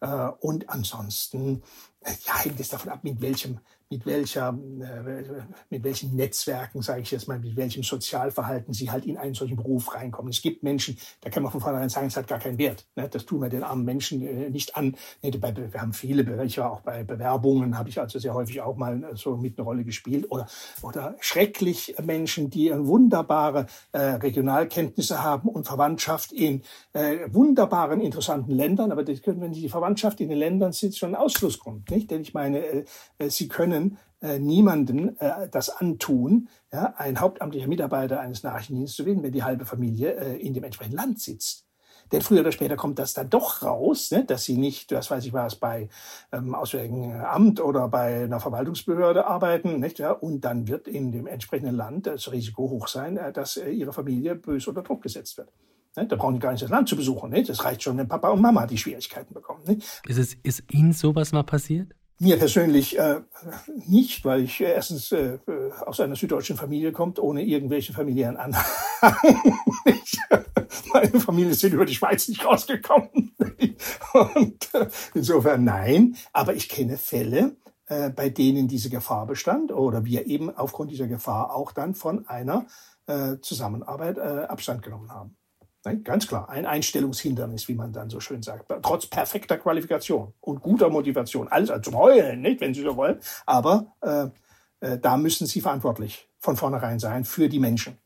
Äh, 0.00 0.28
und 0.40 0.68
ansonsten 0.68 1.62
äh, 2.00 2.12
ja, 2.26 2.38
hängt 2.38 2.60
es 2.60 2.68
davon 2.68 2.90
ab, 2.90 3.00
mit 3.02 3.20
welchem 3.20 3.60
mit 3.88 4.04
welcher, 4.04 4.48
äh, 4.48 5.42
mit 5.70 5.84
welchen 5.84 6.16
Netzwerken, 6.16 6.82
sage 6.82 7.02
ich 7.02 7.10
jetzt 7.12 7.28
mal, 7.28 7.38
mit 7.38 7.56
welchem 7.56 7.84
Sozialverhalten 7.84 8.74
sie 8.74 8.90
halt 8.90 9.06
in 9.06 9.16
einen 9.16 9.34
solchen 9.34 9.56
Beruf 9.56 9.94
reinkommen. 9.94 10.30
Es 10.30 10.42
gibt 10.42 10.64
Menschen, 10.64 10.98
da 11.20 11.30
kann 11.30 11.42
man 11.42 11.52
von 11.52 11.60
vornherein 11.60 11.88
sagen, 11.88 12.08
es 12.08 12.16
hat 12.16 12.26
gar 12.26 12.40
keinen 12.40 12.58
Wert. 12.58 12.84
Ne? 12.96 13.08
Das 13.08 13.26
tun 13.26 13.42
wir 13.42 13.48
den 13.48 13.62
armen 13.62 13.84
Menschen 13.84 14.50
nicht 14.50 14.76
an. 14.76 14.96
Wir 15.22 15.80
haben 15.80 15.92
viele 15.92 16.24
Bereiche, 16.24 16.68
auch 16.68 16.80
bei 16.80 17.04
Bewerbungen 17.04 17.78
habe 17.78 17.88
ich 17.88 18.00
also 18.00 18.18
sehr 18.18 18.34
häufig 18.34 18.60
auch 18.60 18.76
mal 18.76 19.12
so 19.14 19.36
mit 19.36 19.56
einer 19.56 19.66
Rolle 19.66 19.84
gespielt. 19.84 20.26
Oder, 20.30 20.48
oder 20.82 21.14
schrecklich 21.20 21.94
Menschen, 22.02 22.50
die 22.50 22.72
wunderbare 22.74 23.66
Regionalkenntnisse 23.92 25.22
haben 25.22 25.48
und 25.48 25.66
Verwandtschaft 25.66 26.32
in 26.32 26.62
wunderbaren, 26.92 28.00
interessanten 28.00 28.52
Ländern. 28.52 28.90
Aber 28.90 29.04
das 29.04 29.22
können, 29.22 29.40
wenn 29.40 29.52
die 29.52 29.68
Verwandtschaft 29.68 29.85
in 30.20 30.28
den 30.28 30.38
Ländern 30.38 30.72
sitzt, 30.72 30.98
schon 30.98 31.14
ein 31.14 31.20
Ausschlussgrund. 31.20 31.90
Nicht? 31.90 32.10
Denn 32.10 32.22
ich 32.22 32.34
meine, 32.34 32.84
sie 33.28 33.48
können 33.48 33.98
äh, 34.22 34.38
niemanden 34.38 35.18
äh, 35.20 35.48
das 35.50 35.68
antun, 35.68 36.48
ein 36.70 37.20
hauptamtlicher 37.20 37.68
Mitarbeiter 37.68 38.20
eines 38.20 38.42
Nachrichtendienstes 38.42 38.96
zu 38.96 39.06
werden, 39.06 39.22
wenn 39.22 39.32
die 39.32 39.42
halbe 39.42 39.66
Familie 39.66 40.14
äh, 40.14 40.36
in 40.36 40.54
dem 40.54 40.64
entsprechenden 40.64 40.96
Land 40.96 41.20
sitzt. 41.20 41.66
Denn 42.12 42.22
früher 42.22 42.40
oder 42.40 42.52
später 42.52 42.76
kommt 42.76 42.98
das 42.98 43.14
dann 43.14 43.28
doch 43.28 43.62
raus, 43.62 44.10
ne, 44.12 44.24
dass 44.24 44.44
sie 44.44 44.56
nicht, 44.56 44.92
das 44.92 45.10
weiß 45.10 45.24
ich 45.26 45.32
was, 45.32 45.56
bei 45.56 45.88
ähm, 46.32 46.54
Auswärtigen 46.54 47.20
Amt 47.20 47.60
oder 47.60 47.88
bei 47.88 48.24
einer 48.24 48.40
Verwaltungsbehörde 48.40 49.26
arbeiten, 49.26 49.80
nicht, 49.80 49.98
ja, 49.98 50.12
und 50.12 50.42
dann 50.42 50.68
wird 50.68 50.88
in 50.88 51.12
dem 51.12 51.26
entsprechenden 51.26 51.74
Land 51.74 52.06
das 52.06 52.30
Risiko 52.30 52.70
hoch 52.70 52.88
sein, 52.88 53.16
äh, 53.16 53.32
dass 53.32 53.56
äh, 53.56 53.70
ihre 53.70 53.92
Familie 53.92 54.34
bös 54.34 54.66
unter 54.66 54.82
Druck 54.82 55.02
gesetzt 55.02 55.36
wird. 55.36 55.52
Ne, 55.96 56.06
da 56.06 56.16
brauchen 56.16 56.34
die 56.34 56.40
gar 56.40 56.52
nicht 56.52 56.62
das 56.62 56.70
Land 56.70 56.88
zu 56.88 56.96
besuchen. 56.96 57.30
Ne? 57.30 57.42
Das 57.42 57.64
reicht 57.64 57.82
schon, 57.82 57.96
wenn 57.96 58.08
Papa 58.08 58.28
und 58.28 58.40
Mama 58.42 58.66
die 58.66 58.76
Schwierigkeiten 58.76 59.32
bekommen. 59.32 59.62
Ne? 59.66 59.78
Ist, 60.06 60.18
es, 60.18 60.34
ist 60.42 60.62
Ihnen 60.70 60.92
sowas 60.92 61.32
mal 61.32 61.42
passiert? 61.42 61.94
Mir 62.18 62.38
persönlich 62.38 62.98
äh, 62.98 63.20
nicht, 63.86 64.24
weil 64.24 64.42
ich 64.42 64.60
äh, 64.60 64.72
erstens 64.72 65.12
äh, 65.12 65.38
aus 65.84 66.00
einer 66.00 66.16
süddeutschen 66.16 66.56
Familie 66.56 66.92
kommt, 66.92 67.18
ohne 67.18 67.42
irgendwelche 67.42 67.92
familiären 67.92 68.38
Anhang. 68.38 68.64
Meine 70.92 71.20
Familie 71.20 71.54
sind 71.54 71.74
über 71.74 71.84
die 71.84 71.94
Schweiz 71.94 72.28
nicht 72.28 72.44
rausgekommen. 72.44 73.34
Und 74.14 74.74
äh, 74.74 74.86
insofern 75.14 75.64
nein. 75.64 76.16
Aber 76.32 76.54
ich 76.54 76.70
kenne 76.70 76.96
Fälle, 76.96 77.56
äh, 77.86 78.10
bei 78.10 78.30
denen 78.30 78.66
diese 78.66 78.88
Gefahr 78.88 79.26
bestand 79.26 79.70
oder 79.70 80.04
wir 80.04 80.26
eben 80.26 80.48
aufgrund 80.56 80.90
dieser 80.90 81.08
Gefahr 81.08 81.54
auch 81.54 81.72
dann 81.72 81.94
von 81.94 82.26
einer 82.26 82.66
äh, 83.06 83.36
Zusammenarbeit 83.42 84.18
äh, 84.18 84.46
Abstand 84.48 84.82
genommen 84.82 85.12
haben. 85.12 85.35
Ganz 86.02 86.26
klar, 86.26 86.48
ein 86.48 86.66
Einstellungshindernis, 86.66 87.68
wie 87.68 87.74
man 87.74 87.92
dann 87.92 88.10
so 88.10 88.18
schön 88.18 88.42
sagt. 88.42 88.72
Trotz 88.82 89.06
perfekter 89.06 89.56
Qualifikation 89.56 90.32
und 90.40 90.60
guter 90.60 90.90
Motivation. 90.90 91.48
Alles 91.48 91.70
zum 91.82 91.96
Heulen, 91.96 92.40
nicht, 92.40 92.60
wenn 92.60 92.74
Sie 92.74 92.82
so 92.82 92.96
wollen. 92.96 93.20
Aber 93.44 93.94
äh, 94.00 94.26
äh, 94.80 94.98
da 94.98 95.16
müssen 95.16 95.46
Sie 95.46 95.60
verantwortlich 95.60 96.28
von 96.38 96.56
vornherein 96.56 96.98
sein 96.98 97.24
für 97.24 97.48
die 97.48 97.60
Menschen. 97.60 97.98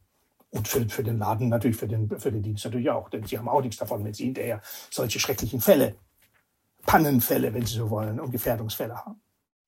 Und 0.50 0.66
für, 0.66 0.88
für 0.88 1.04
den 1.04 1.18
Laden 1.18 1.48
natürlich, 1.48 1.76
für 1.76 1.86
den, 1.86 2.10
für 2.18 2.32
den 2.32 2.42
Dienst 2.42 2.64
natürlich 2.64 2.90
auch. 2.90 3.08
Denn 3.08 3.24
Sie 3.24 3.38
haben 3.38 3.48
auch 3.48 3.62
nichts 3.62 3.76
davon, 3.76 4.04
wenn 4.04 4.14
Sie 4.14 4.24
hinterher 4.24 4.60
solche 4.90 5.20
schrecklichen 5.20 5.60
Fälle, 5.60 5.94
Pannenfälle, 6.84 7.54
wenn 7.54 7.64
Sie 7.64 7.74
so 7.74 7.88
wollen, 7.88 8.18
und 8.20 8.32
Gefährdungsfälle 8.32 8.96
haben. 8.96 9.20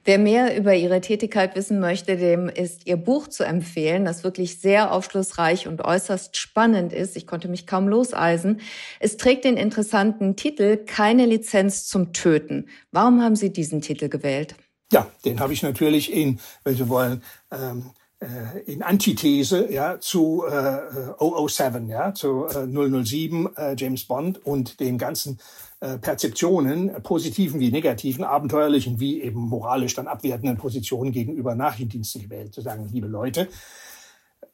Wer 0.05 0.19
mehr 0.19 0.57
über 0.57 0.75
ihre 0.75 1.01
Tätigkeit 1.01 1.55
wissen 1.55 1.79
möchte, 1.79 2.17
dem 2.17 2.49
ist 2.49 2.87
ihr 2.87 2.97
Buch 2.97 3.29
zu 3.29 3.45
empfehlen, 3.45 4.05
das 4.05 4.25
wirklich 4.25 4.59
sehr 4.61 4.93
aufschlussreich 4.93 5.69
und 5.69 5.81
äußerst 5.81 6.37
spannend 6.37 6.93
ist. 6.93 7.17
Ich 7.17 7.27
konnte 7.27 7.47
mich 7.47 7.69
kaum 7.69 7.87
loseisen. 7.87 8.61
Es 8.99 9.17
trägt 9.17 9.45
den 9.45 9.57
interessanten 9.57 10.35
Titel 10.35 10.77
Keine 10.77 11.27
Lizenz 11.27 11.87
zum 11.87 12.13
Töten. 12.13 12.69
Warum 12.91 13.23
haben 13.23 13.37
Sie 13.37 13.53
diesen 13.53 13.81
Titel 13.81 14.09
gewählt? 14.09 14.57
Ja, 14.93 15.07
den 15.25 15.39
habe 15.39 15.53
ich 15.53 15.63
natürlich 15.63 16.13
in, 16.13 16.41
wenn 16.65 16.75
Sie 16.75 16.89
wollen, 16.89 17.23
ähm, 17.53 17.93
äh, 18.23 18.61
in 18.67 18.83
Antithese 18.83 19.73
ja, 19.73 20.01
zu 20.01 20.45
äh, 20.47 21.49
007, 21.49 21.89
ja, 21.89 22.13
zu 22.13 22.47
äh, 22.47 22.67
007 22.67 23.57
äh, 23.57 23.75
James 23.77 24.05
Bond 24.05 24.45
und 24.45 24.81
den 24.81 24.99
ganzen 24.99 25.39
äh, 25.83 25.99
Perzeptionen, 25.99 27.03
positiven 27.03 27.59
wie 27.59 27.73
negativen, 27.73 28.23
abenteuerlichen 28.23 29.01
wie 29.01 29.21
eben 29.21 29.41
moralisch 29.41 29.95
dann 29.95 30.07
abwertenden 30.07 30.57
Positionen 30.57 31.11
gegenüber 31.11 31.57
Nachrichtendiensten 31.57 32.23
gewählt. 32.23 32.55
Zu 32.55 32.61
sagen, 32.61 32.89
liebe 32.93 33.09
Leute, 33.09 33.49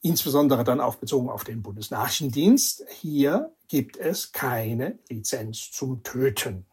insbesondere 0.00 0.64
dann 0.64 0.80
auch 0.80 0.94
bezogen 0.94 1.28
auf 1.28 1.44
den 1.44 1.60
Bundesnachrichtendienst, 1.62 2.86
hier 2.88 3.52
gibt 3.68 3.98
es 3.98 4.32
keine 4.32 4.98
Lizenz 5.10 5.70
zum 5.70 6.02
Töten. 6.02 6.64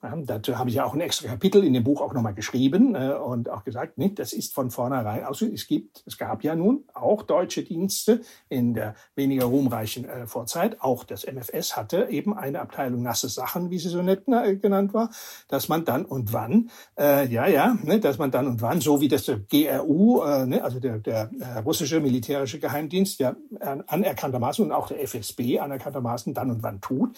Dazu 0.00 0.58
habe 0.58 0.68
ich 0.68 0.76
ja 0.76 0.84
auch 0.84 0.94
ein 0.94 1.00
extra 1.00 1.28
Kapitel 1.28 1.64
in 1.64 1.72
dem 1.72 1.84
Buch 1.84 2.00
auch 2.00 2.12
nochmal 2.12 2.34
geschrieben 2.34 2.94
äh, 2.94 3.12
und 3.12 3.48
auch 3.50 3.64
gesagt, 3.64 3.98
nicht, 3.98 4.18
das 4.18 4.32
ist 4.32 4.54
von 4.54 4.70
vornherein 4.70 5.24
aus. 5.24 5.42
Es 5.42 5.66
gibt, 5.66 6.02
es 6.06 6.18
gab 6.18 6.44
ja 6.44 6.54
nun 6.54 6.84
auch 6.94 7.22
deutsche 7.22 7.62
Dienste 7.62 8.20
in 8.48 8.74
der 8.74 8.94
weniger 9.14 9.46
ruhmreichen 9.46 10.06
äh, 10.06 10.26
Vorzeit. 10.26 10.80
Auch 10.80 11.04
das 11.04 11.26
MFS 11.26 11.76
hatte 11.76 12.08
eben 12.10 12.36
eine 12.36 12.60
Abteilung 12.60 13.02
nasse 13.02 13.28
Sachen, 13.28 13.70
wie 13.70 13.78
sie 13.78 13.88
so 13.88 14.02
nett 14.02 14.24
äh, 14.28 14.56
genannt 14.56 14.94
war, 14.94 15.10
dass 15.48 15.68
man 15.68 15.84
dann 15.84 16.04
und 16.04 16.32
wann, 16.32 16.70
äh, 16.98 17.26
ja, 17.28 17.46
ja, 17.46 17.76
ne, 17.82 18.00
dass 18.00 18.18
man 18.18 18.30
dann 18.30 18.46
und 18.46 18.62
wann, 18.62 18.80
so 18.80 19.00
wie 19.00 19.08
das 19.08 19.24
der 19.24 19.38
GRU, 19.38 20.22
äh, 20.22 20.46
ne, 20.46 20.64
also 20.64 20.80
der, 20.80 20.98
der 20.98 21.30
russische 21.64 22.00
militärische 22.00 22.58
Geheimdienst, 22.58 23.20
ja 23.20 23.36
anerkanntermaßen 23.60 24.64
und 24.64 24.72
auch 24.72 24.88
der 24.88 25.02
FSB 25.02 25.58
anerkanntermaßen 25.58 26.34
dann 26.34 26.50
und 26.50 26.62
wann 26.62 26.80
tut. 26.80 27.16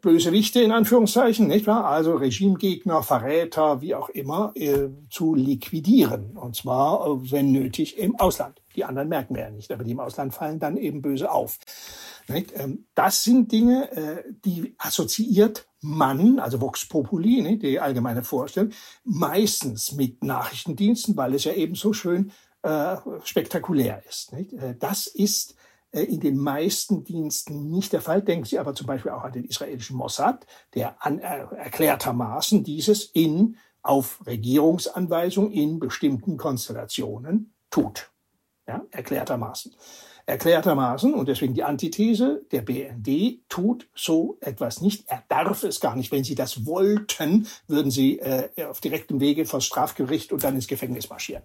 Bösewichte 0.00 0.60
in 0.60 0.72
Anführungszeichen, 0.72 1.46
nicht 1.46 1.66
wahr? 1.66 1.86
Also 1.86 2.14
Regimegegner, 2.14 3.02
Verräter, 3.02 3.80
wie 3.80 3.94
auch 3.94 4.08
immer, 4.08 4.52
äh, 4.54 4.88
zu 5.10 5.34
liquidieren. 5.34 6.36
Und 6.36 6.56
zwar, 6.56 7.06
äh, 7.06 7.30
wenn 7.32 7.52
nötig, 7.52 7.98
im 7.98 8.16
Ausland. 8.16 8.60
Die 8.76 8.84
anderen 8.84 9.08
merken 9.08 9.34
wir 9.34 9.42
ja 9.42 9.50
nicht, 9.50 9.70
aber 9.72 9.84
die 9.84 9.92
im 9.92 10.00
Ausland 10.00 10.34
fallen 10.34 10.58
dann 10.58 10.76
eben 10.76 11.02
böse 11.02 11.30
auf. 11.30 11.58
Nicht? 12.28 12.52
Ähm, 12.56 12.86
das 12.94 13.22
sind 13.24 13.52
Dinge, 13.52 13.90
äh, 13.92 14.24
die 14.44 14.74
assoziiert 14.78 15.66
man, 15.80 16.38
also 16.38 16.60
Vox 16.60 16.86
Populi, 16.86 17.42
nicht? 17.42 17.62
die 17.62 17.80
allgemeine 17.80 18.22
Vorstellung, 18.22 18.72
meistens 19.04 19.92
mit 19.92 20.24
Nachrichtendiensten, 20.24 21.16
weil 21.16 21.34
es 21.34 21.44
ja 21.44 21.52
eben 21.52 21.74
so 21.74 21.92
schön 21.92 22.32
äh, 22.62 22.96
spektakulär 23.24 24.02
ist. 24.08 24.32
Nicht? 24.32 24.52
Äh, 24.54 24.74
das 24.78 25.06
ist 25.06 25.54
in 26.02 26.20
den 26.20 26.36
meisten 26.36 27.04
Diensten 27.04 27.70
nicht 27.70 27.92
der 27.92 28.00
Fall. 28.00 28.22
Denken 28.22 28.44
Sie 28.44 28.58
aber 28.58 28.74
zum 28.74 28.86
Beispiel 28.86 29.12
auch 29.12 29.22
an 29.22 29.32
den 29.32 29.44
israelischen 29.44 29.96
Mossad, 29.96 30.46
der 30.74 31.04
an, 31.04 31.18
äh, 31.18 31.44
erklärtermaßen 31.56 32.64
dieses 32.64 33.04
in 33.04 33.56
auf 33.82 34.26
Regierungsanweisung 34.26 35.52
in 35.52 35.78
bestimmten 35.78 36.36
Konstellationen 36.36 37.54
tut. 37.70 38.10
Ja, 38.66 38.82
erklärtermaßen. 38.90 39.74
Erklärtermaßen, 40.26 41.12
und 41.12 41.28
deswegen 41.28 41.52
die 41.52 41.64
Antithese, 41.64 42.46
der 42.50 42.62
BND 42.62 43.46
tut 43.50 43.90
so 43.94 44.38
etwas 44.40 44.80
nicht. 44.80 45.06
Er 45.10 45.22
darf 45.28 45.64
es 45.64 45.80
gar 45.80 45.96
nicht. 45.96 46.10
Wenn 46.12 46.24
Sie 46.24 46.34
das 46.34 46.64
wollten, 46.64 47.46
würden 47.68 47.90
Sie 47.90 48.20
äh, 48.20 48.48
auf 48.64 48.80
direktem 48.80 49.20
Wege 49.20 49.44
vor 49.44 49.60
Strafgericht 49.60 50.32
und 50.32 50.42
dann 50.42 50.54
ins 50.54 50.66
Gefängnis 50.66 51.10
marschieren. 51.10 51.42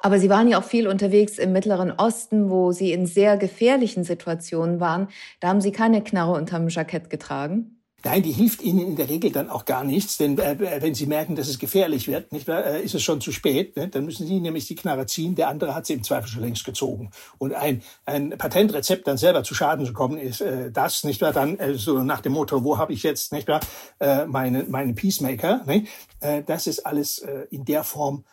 Aber 0.00 0.18
Sie 0.18 0.28
waren 0.28 0.48
ja 0.48 0.58
auch 0.58 0.64
viel 0.64 0.88
unterwegs 0.88 1.38
im 1.38 1.52
Mittleren 1.52 1.90
Osten, 1.92 2.50
wo 2.50 2.72
Sie 2.72 2.92
in 2.92 3.06
sehr 3.06 3.36
gefährlichen 3.36 4.04
Situationen 4.04 4.80
waren. 4.80 5.08
Da 5.40 5.48
haben 5.48 5.60
Sie 5.60 5.72
keine 5.72 6.02
Knarre 6.02 6.32
unterm 6.32 6.68
Jackett 6.68 7.10
getragen? 7.10 7.76
Nein, 8.06 8.22
die 8.22 8.30
hilft 8.30 8.62
Ihnen 8.62 8.86
in 8.86 8.94
der 8.94 9.08
Regel 9.08 9.32
dann 9.32 9.50
auch 9.50 9.64
gar 9.64 9.82
nichts, 9.82 10.16
denn 10.16 10.38
äh, 10.38 10.56
wenn 10.80 10.94
Sie 10.94 11.06
merken, 11.06 11.34
dass 11.34 11.48
es 11.48 11.58
gefährlich 11.58 12.06
wird, 12.06 12.30
nicht 12.30 12.46
äh, 12.48 12.80
ist 12.80 12.94
es 12.94 13.02
schon 13.02 13.20
zu 13.20 13.32
spät. 13.32 13.74
Ne? 13.76 13.88
Dann 13.88 14.04
müssen 14.04 14.28
Sie 14.28 14.38
nämlich 14.38 14.68
die 14.68 14.76
Knarre 14.76 15.06
ziehen. 15.06 15.34
Der 15.34 15.48
andere 15.48 15.74
hat 15.74 15.86
sie 15.86 15.94
im 15.94 16.04
Zweifel 16.04 16.28
schon 16.28 16.42
längst 16.42 16.64
gezogen. 16.64 17.10
Und 17.38 17.54
ein, 17.54 17.82
ein 18.04 18.30
Patentrezept 18.30 19.08
dann 19.08 19.16
selber 19.16 19.42
zu 19.42 19.56
Schaden 19.56 19.84
zu 19.86 19.92
kommen, 19.92 20.18
ist 20.18 20.40
äh, 20.40 20.70
das, 20.70 21.02
nicht 21.02 21.20
wahr? 21.20 21.32
Dann 21.32 21.58
äh, 21.58 21.74
so 21.74 21.98
nach 21.98 22.20
dem 22.20 22.34
Motto, 22.34 22.62
wo 22.62 22.78
habe 22.78 22.92
ich 22.92 23.02
jetzt, 23.02 23.32
nicht 23.32 23.48
wahr, 23.48 23.60
äh, 23.98 24.24
meine, 24.26 24.62
meinen 24.64 24.94
Peacemaker? 24.94 25.64
Ne? 25.66 25.86
Äh, 26.20 26.44
das 26.44 26.68
ist 26.68 26.86
alles 26.86 27.18
äh, 27.18 27.46
in 27.50 27.64
der 27.64 27.82
Form 27.82 28.24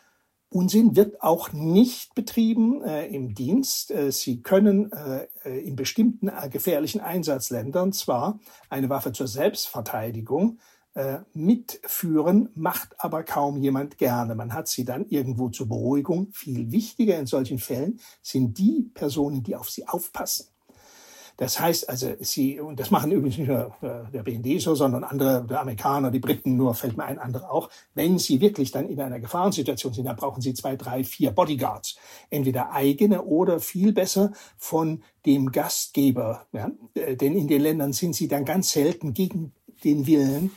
Unsinn 0.53 0.95
wird 0.95 1.21
auch 1.23 1.51
nicht 1.51 2.13
betrieben 2.13 2.83
äh, 2.83 3.07
im 3.07 3.33
Dienst. 3.33 3.89
Äh, 3.89 4.11
Sie 4.11 4.41
können 4.41 4.91
äh, 4.91 5.59
in 5.59 5.75
bestimmten 5.75 6.27
äh, 6.27 6.47
gefährlichen 6.49 7.01
Einsatzländern 7.01 7.91
zwar 7.91 8.39
eine 8.69 8.87
Waffe 8.89 9.13
zur 9.13 9.27
Selbstverteidigung 9.27 10.59
äh, 10.93 11.19
mitführen, 11.33 12.49
macht 12.53 12.95
aber 12.99 13.23
kaum 13.23 13.57
jemand 13.57 13.97
gerne. 13.97 14.35
Man 14.35 14.53
hat 14.53 14.67
sie 14.67 14.85
dann 14.85 15.07
irgendwo 15.07 15.49
zur 15.49 15.67
Beruhigung. 15.67 16.31
Viel 16.33 16.71
wichtiger 16.71 17.17
in 17.17 17.25
solchen 17.25 17.57
Fällen 17.57 17.99
sind 18.21 18.59
die 18.59 18.91
Personen, 18.93 19.41
die 19.41 19.55
auf 19.55 19.71
sie 19.71 19.87
aufpassen. 19.87 20.52
Das 21.43 21.59
heißt 21.59 21.89
also, 21.89 22.13
sie, 22.21 22.61
und 22.61 22.79
das 22.79 22.89
machen 22.89 23.11
übrigens 23.11 23.37
nicht 23.37 23.49
nur 23.49 23.75
äh, 23.81 24.09
der 24.13 24.23
BND 24.23 24.61
so, 24.61 24.75
sondern 24.75 25.03
andere, 25.03 25.43
der 25.43 25.59
Amerikaner, 25.59 26.09
die 26.09 26.19
Briten, 26.19 26.55
nur 26.55 26.73
fällt 26.73 26.95
mir 26.95 27.03
ein, 27.03 27.19
andere 27.19 27.51
auch. 27.51 27.69
Wenn 27.93 28.17
sie 28.17 28.39
wirklich 28.39 28.71
dann 28.71 28.87
in 28.87 29.01
einer 29.01 29.19
Gefahrensituation 29.19 29.91
sind, 29.91 30.05
dann 30.05 30.15
brauchen 30.15 30.41
sie 30.41 30.53
zwei, 30.53 30.77
drei, 30.77 31.03
vier 31.03 31.31
Bodyguards. 31.31 31.97
Entweder 32.29 32.71
eigene 32.71 33.23
oder 33.23 33.59
viel 33.59 33.91
besser 33.91 34.31
von 34.57 35.03
dem 35.25 35.51
Gastgeber. 35.51 36.47
Ja? 36.53 36.71
Äh, 36.93 37.17
denn 37.17 37.35
in 37.35 37.49
den 37.49 37.61
Ländern 37.61 37.91
sind 37.91 38.15
sie 38.15 38.29
dann 38.29 38.45
ganz 38.45 38.71
selten 38.71 39.13
gegen 39.13 39.51
den 39.83 40.07
Willen 40.07 40.51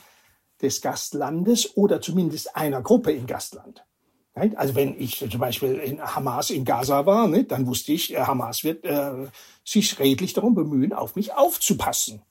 des 0.61 0.81
Gastlandes 0.81 1.75
oder 1.75 1.99
zumindest 1.99 2.55
einer 2.55 2.81
Gruppe 2.81 3.11
im 3.11 3.27
Gastland. 3.27 3.85
Also 4.55 4.75
wenn 4.75 4.99
ich 4.99 5.25
zum 5.29 5.39
Beispiel 5.39 5.75
in 5.75 6.01
Hamas 6.01 6.49
in 6.49 6.65
Gaza 6.65 7.05
war, 7.05 7.27
dann 7.27 7.67
wusste 7.67 7.91
ich, 7.91 8.13
äh, 8.13 8.19
Hamas 8.19 8.63
wird 8.63 8.85
äh, 8.85 9.27
sich 9.63 9.99
redlich 9.99 10.33
darum 10.33 10.55
bemühen, 10.55 10.93
auf 10.93 11.15
mich 11.15 11.33
aufzupassen. 11.33 12.21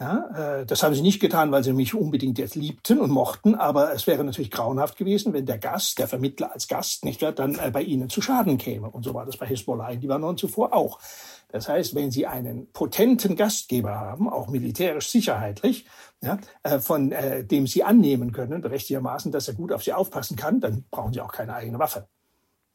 Ja, 0.00 0.60
äh, 0.60 0.66
das 0.66 0.82
haben 0.82 0.94
sie 0.94 1.02
nicht 1.02 1.20
getan, 1.20 1.52
weil 1.52 1.62
sie 1.62 1.74
mich 1.74 1.94
unbedingt 1.94 2.38
jetzt 2.38 2.54
liebten 2.54 3.00
und 3.00 3.10
mochten, 3.10 3.54
aber 3.54 3.92
es 3.92 4.06
wäre 4.06 4.24
natürlich 4.24 4.50
grauenhaft 4.50 4.96
gewesen, 4.96 5.34
wenn 5.34 5.44
der 5.44 5.58
Gast, 5.58 5.98
der 5.98 6.08
Vermittler 6.08 6.52
als 6.54 6.68
Gast, 6.68 7.04
nicht 7.04 7.20
wahr, 7.20 7.32
dann 7.32 7.58
bei 7.70 7.82
ihnen 7.82 8.08
zu 8.08 8.22
Schaden 8.22 8.56
käme. 8.56 8.90
Und 8.90 9.04
so 9.04 9.12
war 9.12 9.26
das 9.26 9.36
bei 9.36 9.46
Hezbollah 9.46 9.90
in 9.90 10.00
Libanon 10.00 10.38
zuvor 10.38 10.72
auch. 10.72 11.00
Das 11.48 11.68
heißt, 11.68 11.94
wenn 11.94 12.10
Sie 12.10 12.26
einen 12.26 12.72
potenten 12.72 13.36
Gastgeber 13.36 13.94
haben, 13.94 14.30
auch 14.30 14.48
militärisch 14.48 15.10
sicherheitlich, 15.10 15.86
ja, 16.22 16.38
äh, 16.62 16.78
von 16.78 17.12
äh, 17.12 17.44
dem 17.44 17.66
Sie 17.66 17.84
annehmen 17.84 18.32
können, 18.32 18.62
berechtigtermaßen, 18.62 19.32
dass 19.32 19.48
er 19.48 19.54
gut 19.54 19.70
auf 19.70 19.84
Sie 19.84 19.92
aufpassen 19.92 20.36
kann, 20.36 20.60
dann 20.60 20.84
brauchen 20.90 21.12
Sie 21.12 21.20
auch 21.20 21.32
keine 21.32 21.54
eigene 21.54 21.78
Waffe. 21.78 22.08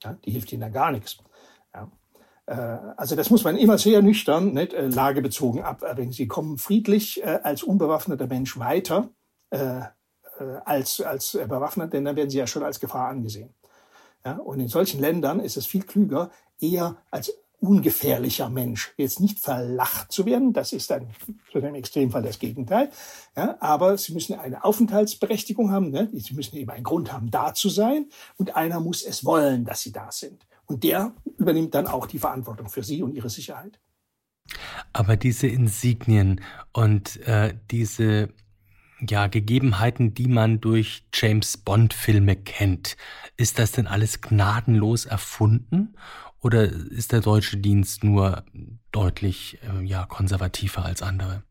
Ja, 0.04 0.14
die 0.26 0.32
hilft 0.32 0.52
Ihnen 0.52 0.62
dann 0.62 0.74
gar 0.74 0.92
nichts. 0.92 1.18
Ja. 1.74 1.90
Äh, 2.46 2.54
also 2.98 3.16
das 3.16 3.30
muss 3.30 3.44
man 3.44 3.58
immer 3.58 3.78
sehr 3.78 4.02
nüchtern, 4.02 4.54
nicht, 4.54 4.74
äh, 4.74 4.88
lagebezogen 4.88 5.64
abwägen. 5.64 6.12
Sie 6.12 6.28
kommen 6.28 6.58
friedlich 6.58 7.24
äh, 7.24 7.40
als 7.44 7.64
unbewaffneter 7.64 8.28
Mensch 8.28 8.58
weiter 8.60 9.10
äh, 9.50 9.82
als, 10.66 11.00
als 11.00 11.32
bewaffnet, 11.32 11.94
denn 11.94 12.04
dann 12.04 12.18
werden 12.18 12.30
Sie 12.30 12.38
ja 12.38 12.48
schon 12.48 12.64
als 12.64 12.82
Gefahr 12.82 13.08
angesehen. 13.08 13.54
Ja, 14.26 14.34
und 14.34 14.60
in 14.60 14.68
solchen 14.68 15.00
Ländern 15.00 15.40
ist 15.40 15.56
es 15.56 15.66
viel 15.66 15.84
klüger, 15.84 16.30
eher 16.60 16.98
als 17.10 17.32
ungefährlicher 17.60 18.50
Mensch. 18.50 18.94
Jetzt 18.98 19.20
nicht 19.20 19.40
verlacht 19.40 20.12
zu 20.12 20.26
werden, 20.26 20.54
das 20.54 20.74
ist 20.74 20.92
dann 20.92 21.08
im 21.54 21.76
Extremfall 21.76 22.24
das 22.24 22.40
Gegenteil. 22.40 22.90
Ja, 23.36 23.56
aber 23.60 23.98
sie 23.98 24.14
müssen 24.14 24.38
eine 24.38 24.64
Aufenthaltsberechtigung 24.64 25.72
haben. 25.72 25.90
Ne? 25.90 26.10
Sie 26.14 26.34
müssen 26.34 26.58
eben 26.58 26.70
einen 26.70 26.84
Grund 26.84 27.14
haben, 27.14 27.32
da 27.32 27.54
zu 27.54 27.70
sein. 27.70 28.10
Und 28.38 28.56
einer 28.56 28.80
muss 28.80 29.04
es 29.04 29.26
wollen, 29.26 29.64
dass 29.64 29.82
sie 29.82 29.92
da 29.92 30.12
sind. 30.12 30.46
Und 30.66 30.84
der 30.84 31.14
übernimmt 31.38 31.76
dann 31.76 31.88
auch 31.88 32.08
die 32.08 32.20
Verantwortung 32.20 32.70
für 32.70 32.84
sie 32.84 33.04
und 33.04 33.14
ihre 33.14 33.30
Sicherheit. 33.30 33.80
Aber 34.94 35.18
diese 35.18 35.48
Insignien 35.48 36.42
und 36.72 37.18
äh, 37.28 37.56
diese 37.72 38.30
ja, 39.02 39.28
Gegebenheiten, 39.28 40.14
die 40.14 40.28
man 40.28 40.62
durch 40.62 41.06
James 41.14 41.58
Bond 41.58 41.94
Filme 41.94 42.36
kennt, 42.36 42.96
ist 43.38 43.60
das 43.60 43.74
denn 43.74 43.88
alles 43.88 44.22
gnadenlos 44.22 45.06
erfunden 45.06 45.96
oder 46.42 46.64
ist 46.64 47.12
der 47.12 47.22
deutsche 47.22 47.58
Dienst 47.58 48.04
nur 48.04 48.44
deutlich 48.92 49.60
äh, 49.64 49.84
ja, 49.84 50.06
konservativer 50.06 50.86
als 50.86 51.02
andere? 51.02 51.44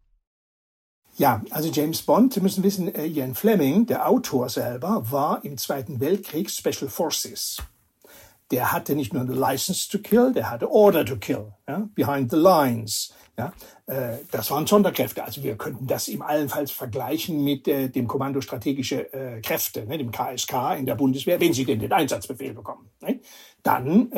Ja, 1.17 1.43
also 1.51 1.71
James 1.71 2.03
Bond, 2.03 2.33
Sie 2.33 2.41
müssen 2.41 2.65
wissen, 2.65 2.93
äh, 2.93 3.07
Ian 3.07 3.35
Fleming, 3.35 3.87
der 3.87 4.09
Autor 4.09 4.49
selber, 4.49 5.11
war 5.11 5.45
im 5.45 5.59
Zweiten 5.59 6.01
Weltkrieg 6.01 6.51
Special 6.51 6.89
Forces. 6.89 7.59
Der 8.51 8.73
hatte 8.73 8.95
nicht 8.95 9.13
nur 9.13 9.23
eine 9.23 9.35
License 9.35 9.89
to 9.89 9.99
Kill, 9.99 10.33
der 10.33 10.51
hatte 10.51 10.71
Order 10.71 11.05
to 11.05 11.17
Kill, 11.17 11.53
ja, 11.67 11.89
Behind 11.95 12.31
the 12.31 12.37
Lines. 12.37 13.15
Ja, 13.37 13.53
äh, 13.87 14.19
das 14.31 14.51
waren 14.53 14.65
Sonderkräfte. 14.65 15.25
Also 15.25 15.43
wir 15.43 15.57
könnten 15.57 15.89
das 15.89 16.07
im 16.07 16.23
allenfalls 16.23 16.71
vergleichen 16.71 17.43
mit 17.43 17.67
äh, 17.67 17.89
dem 17.89 18.07
Kommando 18.07 18.41
strategische 18.41 19.13
äh, 19.13 19.41
Kräfte, 19.41 19.87
ne, 19.87 19.99
dem 19.99 20.13
KSK 20.13 20.77
in 20.79 20.87
der 20.87 20.95
Bundeswehr, 20.95 21.41
wenn 21.41 21.53
sie 21.53 21.65
denn 21.65 21.81
den 21.81 21.93
Einsatzbefehl 21.93 22.55
bekommen. 22.55 22.91
Ne? 23.03 23.21
Dann 23.65 24.11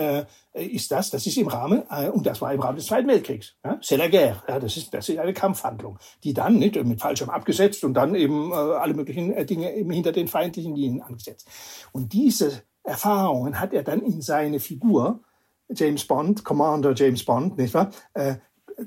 ist 0.54 0.90
das, 0.90 1.10
das 1.10 1.24
ist 1.24 1.36
im 1.36 1.46
Rahmen, 1.46 1.82
und 1.82 2.26
das 2.26 2.40
war 2.40 2.52
im 2.52 2.58
Rahmen 2.58 2.78
des 2.78 2.86
Zweiten 2.86 3.06
Weltkriegs. 3.06 3.54
C'est 3.80 3.96
la 3.96 4.08
guerre. 4.08 4.42
Das, 4.46 4.76
ist, 4.76 4.92
das 4.92 5.08
ist 5.08 5.18
eine 5.18 5.32
Kampfhandlung, 5.32 6.00
die 6.24 6.34
dann 6.34 6.58
nicht 6.58 6.74
mit 6.84 7.00
Fallschirm 7.00 7.30
abgesetzt 7.30 7.84
und 7.84 7.94
dann 7.94 8.16
eben 8.16 8.52
alle 8.52 8.94
möglichen 8.94 9.46
Dinge 9.46 9.72
eben 9.72 9.92
hinter 9.92 10.10
den 10.10 10.26
feindlichen 10.26 10.74
Linien 10.74 11.00
angesetzt. 11.00 11.48
Und 11.92 12.12
diese 12.12 12.64
Erfahrungen 12.86 13.60
hat 13.60 13.72
er 13.72 13.82
dann 13.82 14.00
in 14.00 14.22
seine 14.22 14.60
Figur 14.60 15.20
James 15.68 16.04
Bond, 16.06 16.44
Commander 16.44 16.94
James 16.94 17.24
Bond, 17.24 17.58
nicht 17.58 17.74
wahr, 17.74 17.90
äh, 18.14 18.36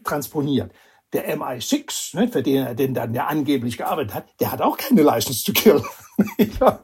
transponiert. 0.04 0.72
Der 1.12 1.36
MI6, 1.38 2.16
ne, 2.16 2.28
für 2.28 2.44
den 2.44 2.66
er 2.66 2.76
denn 2.76 2.94
dann 2.94 3.14
ja 3.14 3.26
angeblich 3.28 3.78
gearbeitet 3.78 4.14
hat, 4.14 4.26
der 4.40 4.52
hat 4.52 4.62
auch 4.62 4.78
keine 4.78 5.02
License 5.02 5.44
to 5.44 5.54
kill. 5.54 5.84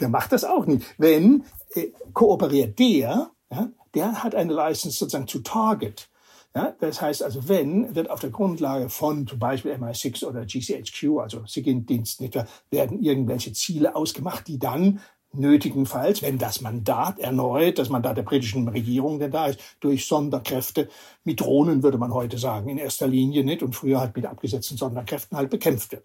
der 0.00 0.08
macht 0.08 0.32
das 0.32 0.44
auch 0.44 0.64
nicht. 0.64 0.86
Wenn 0.96 1.44
äh, 1.74 1.88
kooperiert 2.12 2.78
der, 2.78 3.30
ja, 3.50 3.68
der 3.94 4.22
hat 4.22 4.34
eine 4.34 4.52
License 4.52 4.96
sozusagen 4.96 5.26
to 5.26 5.40
target. 5.40 6.08
Ja, 6.56 6.72
das 6.78 7.00
heißt 7.00 7.24
also, 7.24 7.48
wenn, 7.48 7.96
wird 7.96 8.08
auf 8.10 8.20
der 8.20 8.30
Grundlage 8.30 8.88
von 8.88 9.26
zum 9.26 9.40
Beispiel 9.40 9.72
MI6 9.72 10.24
oder 10.24 10.46
GCHQ, 10.46 11.18
also 11.18 11.44
SIGINT-Dienst, 11.44 12.22
werden 12.70 13.02
irgendwelche 13.02 13.52
Ziele 13.52 13.96
ausgemacht, 13.96 14.46
die 14.46 14.60
dann 14.60 15.00
nötigenfalls, 15.36 16.22
wenn 16.22 16.38
das 16.38 16.60
Mandat 16.60 17.18
erneut, 17.18 17.78
das 17.78 17.88
Mandat 17.88 18.16
der 18.16 18.22
britischen 18.22 18.68
Regierung, 18.68 19.18
denn 19.18 19.30
da 19.30 19.46
ist, 19.46 19.60
durch 19.80 20.06
Sonderkräfte, 20.06 20.88
mit 21.24 21.40
Drohnen 21.40 21.82
würde 21.82 21.98
man 21.98 22.12
heute 22.12 22.38
sagen, 22.38 22.68
in 22.68 22.78
erster 22.78 23.06
Linie 23.06 23.44
nicht 23.44 23.62
und 23.62 23.74
früher 23.74 24.00
halt 24.00 24.14
mit 24.14 24.26
abgesetzten 24.26 24.76
Sonderkräften 24.76 25.36
halt 25.36 25.50
bekämpft 25.50 25.92
wird. 25.92 26.04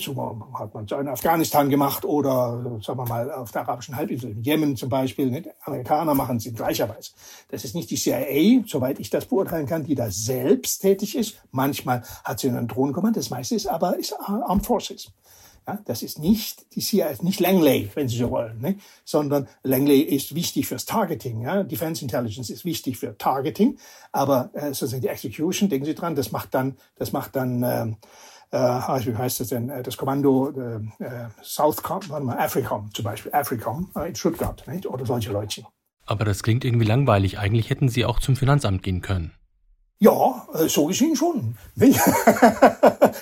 So 0.00 0.14
hat 0.54 0.74
man 0.74 0.84
es 0.84 0.92
in 0.92 1.08
Afghanistan 1.08 1.70
gemacht 1.70 2.04
oder, 2.04 2.80
sagen 2.82 2.98
wir 2.98 3.06
mal, 3.06 3.30
auf 3.30 3.52
der 3.52 3.62
arabischen 3.62 3.96
Halbinsel, 3.96 4.30
in 4.30 4.42
Jemen 4.42 4.76
zum 4.76 4.88
Beispiel. 4.88 5.30
Nicht? 5.30 5.48
Amerikaner 5.64 6.14
machen 6.14 6.36
es 6.36 6.46
in 6.46 6.54
gleicher 6.54 6.88
Weise. 6.88 7.12
Das 7.48 7.64
ist 7.64 7.74
nicht 7.74 7.90
die 7.90 7.96
CIA, 7.96 8.64
soweit 8.66 9.00
ich 9.00 9.10
das 9.10 9.26
beurteilen 9.26 9.66
kann, 9.66 9.84
die 9.84 9.94
da 9.94 10.10
selbst 10.10 10.80
tätig 10.80 11.16
ist. 11.16 11.36
Manchmal 11.50 12.02
hat 12.24 12.40
sie 12.40 12.48
einen 12.48 12.68
Drohnenkommando, 12.68 13.20
das 13.20 13.30
meiste 13.30 13.54
ist 13.54 13.66
aber 13.66 13.98
ist 13.98 14.14
Armed 14.20 14.66
Forces. 14.66 15.12
Ja, 15.66 15.78
das 15.86 16.02
ist 16.02 16.18
nicht 16.18 16.74
die 16.74 16.80
CIA, 16.80 17.14
nicht 17.22 17.40
Langley, 17.40 17.90
wenn 17.94 18.08
Sie 18.08 18.18
so 18.18 18.30
wollen, 18.30 18.60
ne? 18.60 18.76
sondern 19.04 19.48
Langley 19.62 20.00
ist 20.00 20.34
wichtig 20.34 20.66
fürs 20.66 20.84
Targeting. 20.84 21.40
Ja? 21.40 21.62
Defense 21.62 22.02
Intelligence 22.02 22.50
ist 22.50 22.66
wichtig 22.66 22.98
für 22.98 23.16
Targeting, 23.16 23.78
aber 24.12 24.50
äh, 24.52 24.74
sozusagen 24.74 25.02
die 25.02 25.08
Execution, 25.08 25.70
denken 25.70 25.86
Sie 25.86 25.94
dran, 25.94 26.16
das 26.16 26.32
macht 26.32 26.52
dann, 26.54 26.76
das 26.96 27.12
macht 27.12 27.34
dann 27.34 27.62
äh, 27.62 27.92
äh, 28.54 29.06
wie 29.06 29.16
heißt 29.16 29.40
das 29.40 29.48
denn, 29.48 29.68
äh, 29.68 29.82
das 29.82 29.96
Kommando 29.96 30.50
äh, 30.50 31.04
äh, 31.04 31.28
Southcom, 31.42 32.00
warte 32.08 32.24
mal, 32.24 32.38
Africom 32.38 32.90
zum 32.94 33.04
Beispiel, 33.04 33.32
Africom 33.32 33.90
äh, 33.96 34.08
in 34.08 34.14
Stuttgart 34.14 34.64
nicht? 34.68 34.86
oder 34.86 35.04
solche 35.04 35.32
Leute. 35.32 35.64
Aber 36.06 36.24
das 36.24 36.42
klingt 36.42 36.64
irgendwie 36.64 36.86
langweilig. 36.86 37.38
Eigentlich 37.38 37.70
hätten 37.70 37.88
Sie 37.88 38.04
auch 38.04 38.20
zum 38.20 38.36
Finanzamt 38.36 38.82
gehen 38.82 39.00
können. 39.00 39.32
Ja, 39.98 40.46
äh, 40.54 40.68
so 40.68 40.86
gesehen 40.86 41.16
schon. 41.16 41.56
Nicht? 41.76 42.00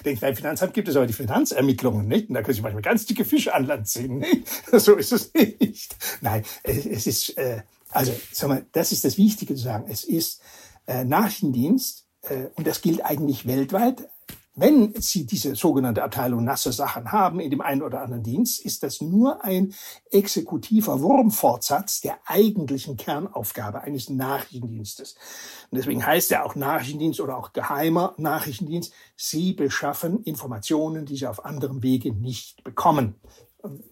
Beim 0.21 0.37
Finanzamt 0.37 0.75
gibt 0.75 0.89
es 0.89 0.97
aber 0.97 1.07
die 1.07 1.13
Finanzermittlungen, 1.13 2.09
nicht? 2.09 2.29
Und 2.29 2.35
da 2.35 2.43
können 2.43 2.55
Sie 2.55 2.63
manchmal 2.63 2.83
ganz 2.83 3.07
dicke 3.07 3.25
Fische 3.25 3.55
an 3.55 3.67
Land 3.67 3.89
ziehen, 3.89 4.19
nicht? 4.19 4.49
So 4.73 4.95
ist 4.97 5.13
es 5.13 5.33
nicht. 5.35 5.97
Nein, 6.21 6.45
es 6.65 7.07
ist, 7.07 7.37
äh, 7.37 7.63
also, 7.91 8.13
sag 8.33 8.49
mal, 8.49 8.67
das 8.73 8.93
ist 8.93 9.05
das 9.05 9.19
Wichtige 9.19 9.55
zu 9.55 9.63
sagen. 9.63 9.85
Es 9.89 10.05
ist 10.05 10.41
äh, 10.87 11.05
Nachrichtendienst, 11.05 12.07
äh, 12.23 12.47
und 12.55 12.67
das 12.67 12.81
gilt 12.81 13.05
eigentlich 13.05 13.47
weltweit, 13.47 14.09
wenn 14.55 14.93
Sie 15.01 15.25
diese 15.25 15.55
sogenannte 15.55 16.03
Abteilung 16.03 16.45
nasse 16.45 16.73
Sachen 16.73 17.11
haben 17.11 17.41
in 17.41 17.51
dem 17.51 17.63
einen 17.63 17.83
oder 17.83 18.03
anderen 18.03 18.23
Dienst, 18.23 18.63
ist 18.65 18.83
das 18.83 19.01
nur 19.01 19.43
ein 19.43 19.73
exekutiver 20.11 21.01
Wurmfortsatz 21.01 22.03
der 22.03 22.19
eigentlichen 22.27 22.99
Kernaufgabe 22.99 23.81
eines 23.81 24.11
Nachrichtendienstes. 24.11 25.17
Und 25.71 25.79
deswegen 25.79 26.05
heißt 26.05 26.33
er 26.33 26.45
auch 26.45 26.55
Nachrichtendienst 26.55 27.21
oder 27.21 27.39
auch 27.39 27.55
geheimer 27.55 28.15
Nachrichtendienst. 28.19 28.93
Sie 29.17 29.55
beschaffen 29.55 30.23
Informationen, 30.25 31.07
die 31.07 31.17
Sie 31.17 31.27
auf 31.27 31.47
anderem 31.47 31.83
Wege 31.83 32.13
nicht 32.13 32.63
bekommen. 32.63 33.15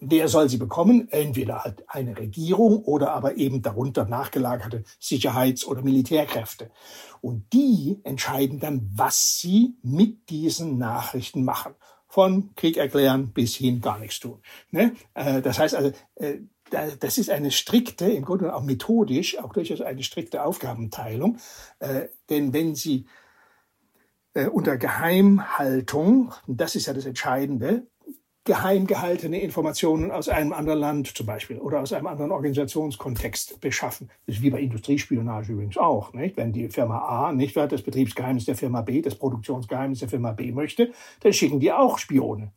Wer 0.01 0.27
soll 0.27 0.49
sie 0.49 0.57
bekommen? 0.57 1.07
Entweder 1.11 1.63
halt 1.63 1.83
eine 1.87 2.17
Regierung 2.17 2.83
oder 2.83 3.13
aber 3.13 3.37
eben 3.37 3.61
darunter 3.61 4.05
nachgelagerte 4.05 4.83
Sicherheits- 4.99 5.65
oder 5.65 5.81
Militärkräfte. 5.81 6.71
Und 7.21 7.53
die 7.53 7.99
entscheiden 8.03 8.59
dann, 8.59 8.89
was 8.93 9.39
sie 9.39 9.77
mit 9.81 10.29
diesen 10.29 10.77
Nachrichten 10.77 11.45
machen. 11.45 11.75
Von 12.07 12.53
Krieg 12.55 12.75
erklären 12.75 13.31
bis 13.31 13.55
hin 13.55 13.79
gar 13.79 13.97
nichts 13.97 14.19
tun. 14.19 14.41
Ne? 14.71 14.93
Äh, 15.13 15.41
das 15.41 15.57
heißt 15.59 15.75
also, 15.75 15.93
äh, 16.15 16.39
das 16.99 17.17
ist 17.17 17.29
eine 17.29 17.51
strikte, 17.51 18.05
im 18.11 18.23
Grunde 18.23 18.53
auch 18.53 18.63
methodisch, 18.63 19.37
auch 19.39 19.53
durchaus 19.53 19.81
eine 19.81 20.03
strikte 20.03 20.43
Aufgabenteilung. 20.43 21.37
Äh, 21.79 22.07
denn 22.29 22.53
wenn 22.53 22.75
Sie 22.75 23.05
unter 24.53 24.77
Geheimhaltung, 24.77 26.33
das 26.47 26.77
ist 26.77 26.85
ja 26.85 26.93
das 26.93 27.05
Entscheidende, 27.05 27.90
geheim 28.43 28.87
gehaltene 28.87 29.39
Informationen 29.39 30.09
aus 30.09 30.27
einem 30.27 30.53
anderen 30.53 30.79
Land 30.79 31.15
zum 31.15 31.27
Beispiel 31.27 31.59
oder 31.59 31.81
aus 31.81 31.93
einem 31.93 32.07
anderen 32.07 32.31
Organisationskontext 32.31 33.61
beschaffen. 33.61 34.09
Das 34.25 34.37
ist 34.37 34.41
wie 34.41 34.49
bei 34.49 34.61
Industriespionage 34.61 35.53
übrigens 35.53 35.77
auch. 35.77 36.13
Nicht? 36.13 36.37
Wenn 36.37 36.51
die 36.51 36.69
Firma 36.69 36.99
A 36.99 37.33
nicht 37.33 37.55
das 37.55 37.83
Betriebsgeheimnis 37.83 38.45
der 38.45 38.55
Firma 38.55 38.81
B, 38.81 39.01
das 39.01 39.15
Produktionsgeheimnis 39.15 39.99
der 39.99 40.09
Firma 40.09 40.31
B 40.31 40.51
möchte, 40.51 40.91
dann 41.19 41.33
schicken 41.33 41.59
die 41.59 41.71
auch 41.71 41.99
Spione. 41.99 42.51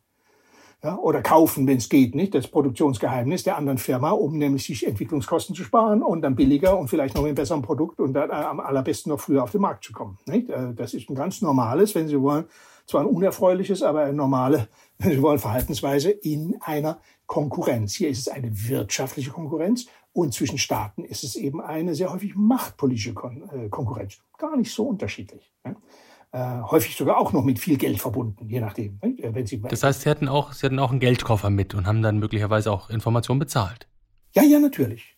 Ja, 0.83 0.97
oder 0.99 1.21
kaufen, 1.21 1.65
wenn 1.65 1.77
es 1.77 1.89
geht, 1.89 2.13
nicht 2.13 2.35
das 2.35 2.47
Produktionsgeheimnis 2.47 3.43
der 3.43 3.57
anderen 3.57 3.79
Firma, 3.79 4.11
um 4.11 4.37
nämlich 4.37 4.65
sich 4.65 4.85
Entwicklungskosten 4.85 5.55
zu 5.55 5.63
sparen 5.63 6.03
und 6.03 6.21
dann 6.21 6.35
billiger 6.35 6.77
und 6.77 6.89
vielleicht 6.89 7.15
noch 7.15 7.23
mit 7.23 7.29
einem 7.29 7.35
besseren 7.35 7.63
Produkt 7.63 7.99
und 7.99 8.13
dann 8.13 8.29
äh, 8.29 8.33
am 8.33 8.59
allerbesten 8.59 9.11
noch 9.11 9.19
früher 9.19 9.41
auf 9.41 9.51
den 9.51 9.61
Markt 9.61 9.83
zu 9.83 9.93
kommen. 9.93 10.19
Nicht? 10.27 10.49
Äh, 10.49 10.73
das 10.75 10.93
ist 10.93 11.09
ein 11.09 11.15
ganz 11.15 11.41
normales, 11.41 11.95
wenn 11.95 12.07
Sie 12.07 12.21
wollen, 12.21 12.45
zwar 12.85 13.01
ein 13.01 13.07
unerfreuliches, 13.07 13.83
aber 13.83 14.01
eine 14.01 14.13
normale, 14.13 14.67
wenn 14.97 15.11
Sie 15.11 15.21
wollen, 15.21 15.39
Verhaltensweise 15.39 16.11
in 16.11 16.57
einer 16.61 16.99
Konkurrenz. 17.25 17.95
Hier 17.95 18.09
ist 18.09 18.19
es 18.19 18.27
eine 18.27 18.49
wirtschaftliche 18.69 19.31
Konkurrenz 19.31 19.87
und 20.13 20.33
zwischen 20.33 20.57
Staaten 20.57 21.03
ist 21.03 21.23
es 21.23 21.35
eben 21.35 21.59
eine 21.61 21.95
sehr 21.95 22.13
häufig 22.13 22.35
machtpolitische 22.35 23.13
Kon 23.13 23.49
äh, 23.49 23.69
Konkurrenz. 23.69 24.19
Gar 24.37 24.55
nicht 24.55 24.71
so 24.71 24.87
unterschiedlich. 24.87 25.51
Ne? 25.63 25.75
Äh, 26.31 26.61
häufig 26.69 26.95
sogar 26.95 27.17
auch 27.17 27.33
noch 27.33 27.43
mit 27.43 27.59
viel 27.59 27.77
Geld 27.77 27.99
verbunden, 27.99 28.47
je 28.49 28.59
nachdem. 28.59 28.99
Ne? 29.01 29.15
Wenn 29.19 29.45
Sie, 29.45 29.61
das 29.61 29.83
heißt, 29.83 30.01
Sie 30.01 30.09
hatten, 30.09 30.27
auch, 30.27 30.53
Sie 30.53 30.65
hatten 30.65 30.79
auch 30.79 30.91
einen 30.91 30.99
Geldkoffer 30.99 31.49
mit 31.49 31.73
und 31.73 31.87
haben 31.87 32.01
dann 32.01 32.19
möglicherweise 32.19 32.71
auch 32.71 32.89
Informationen 32.89 33.39
bezahlt. 33.39 33.87
Ja, 34.33 34.43
ja, 34.43 34.59
natürlich. 34.59 35.14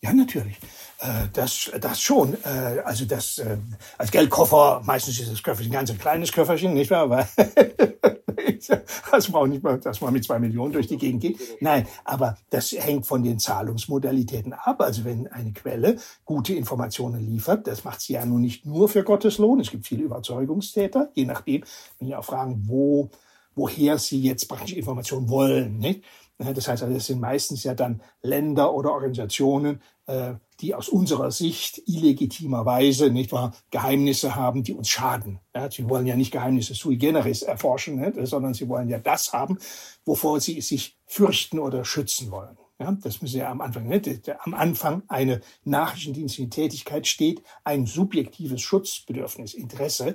Ja, 0.00 0.12
natürlich. 0.12 0.56
Äh, 1.00 1.26
das, 1.32 1.72
das 1.80 2.00
schon. 2.00 2.34
Äh, 2.44 2.82
also 2.84 3.04
das 3.04 3.38
äh, 3.38 3.58
als 3.96 4.12
Geldkoffer, 4.12 4.80
meistens 4.84 5.18
ist 5.18 5.32
das 5.32 5.42
Köfferchen 5.42 5.72
ein 5.72 5.86
ganz 5.86 5.98
kleines 5.98 6.30
Köfferchen, 6.30 6.72
nicht 6.72 6.90
wahr? 6.90 7.02
Aber 7.02 7.28
das 9.10 9.28
braucht 9.28 9.48
nicht 9.48 9.64
mal, 9.64 9.78
dass 9.80 10.00
man 10.00 10.12
mit 10.12 10.24
zwei 10.24 10.38
Millionen 10.38 10.72
durch 10.72 10.86
die 10.86 10.98
Gegend 10.98 11.22
geht. 11.22 11.40
Nein, 11.60 11.88
aber 12.04 12.38
das 12.50 12.70
hängt 12.70 13.06
von 13.06 13.24
den 13.24 13.40
Zahlungsmodalitäten 13.40 14.52
ab. 14.52 14.80
Also 14.80 15.04
wenn 15.04 15.26
eine 15.26 15.52
Quelle 15.52 15.96
gute 16.24 16.54
Informationen 16.54 17.20
liefert, 17.20 17.66
das 17.66 17.82
macht 17.82 18.00
sie 18.00 18.12
ja 18.12 18.24
nun 18.24 18.42
nicht 18.42 18.66
nur 18.66 18.88
für 18.88 19.02
Gottes 19.02 19.38
Lohn. 19.38 19.58
Es 19.58 19.72
gibt 19.72 19.86
viele 19.86 20.04
Überzeugungstäter, 20.04 21.10
je 21.14 21.24
nachdem, 21.24 21.64
wenn 21.98 22.08
Sie 22.08 22.14
auch 22.14 22.24
fragen, 22.24 22.62
wo, 22.66 23.10
woher 23.56 23.98
sie 23.98 24.22
jetzt 24.22 24.48
praktisch 24.48 24.74
Informationen 24.74 25.28
wollen, 25.28 25.78
nicht? 25.78 26.04
Das 26.38 26.68
heißt 26.68 26.84
also, 26.84 26.94
es 26.94 27.06
sind 27.06 27.20
meistens 27.20 27.64
ja 27.64 27.74
dann 27.74 28.00
Länder 28.22 28.72
oder 28.72 28.92
Organisationen, 28.92 29.82
äh, 30.06 30.34
die 30.60 30.74
aus 30.74 30.88
unserer 30.88 31.30
Sicht 31.30 31.82
illegitimerweise 31.86 33.10
nicht 33.10 33.32
wahr 33.32 33.52
Geheimnisse 33.70 34.36
haben, 34.36 34.62
die 34.62 34.72
uns 34.72 34.88
schaden. 34.88 35.40
Sie 35.70 35.88
wollen 35.88 36.06
ja 36.06 36.16
nicht 36.16 36.32
Geheimnisse 36.32 36.74
sui 36.74 36.96
generis 36.96 37.42
erforschen, 37.42 38.00
nicht, 38.00 38.14
sondern 38.26 38.54
sie 38.54 38.68
wollen 38.68 38.88
ja 38.88 38.98
das 38.98 39.32
haben, 39.32 39.58
wovor 40.04 40.40
sie 40.40 40.60
sich 40.60 40.96
fürchten 41.06 41.58
oder 41.58 41.84
schützen 41.84 42.30
wollen. 42.30 42.56
Ja, 42.80 42.92
das 42.92 43.20
müssen 43.20 43.38
ja 43.38 43.50
am 43.50 43.60
Anfang. 43.60 43.88
Nicht? 43.88 44.08
Am 44.40 44.54
Anfang 44.54 45.02
eine 45.08 45.40
nachrichtendienstliche 45.64 46.50
Tätigkeit 46.50 47.08
steht 47.08 47.42
ein 47.64 47.86
subjektives 47.86 48.60
Schutzbedürfnis, 48.60 49.54
Interesse 49.54 50.14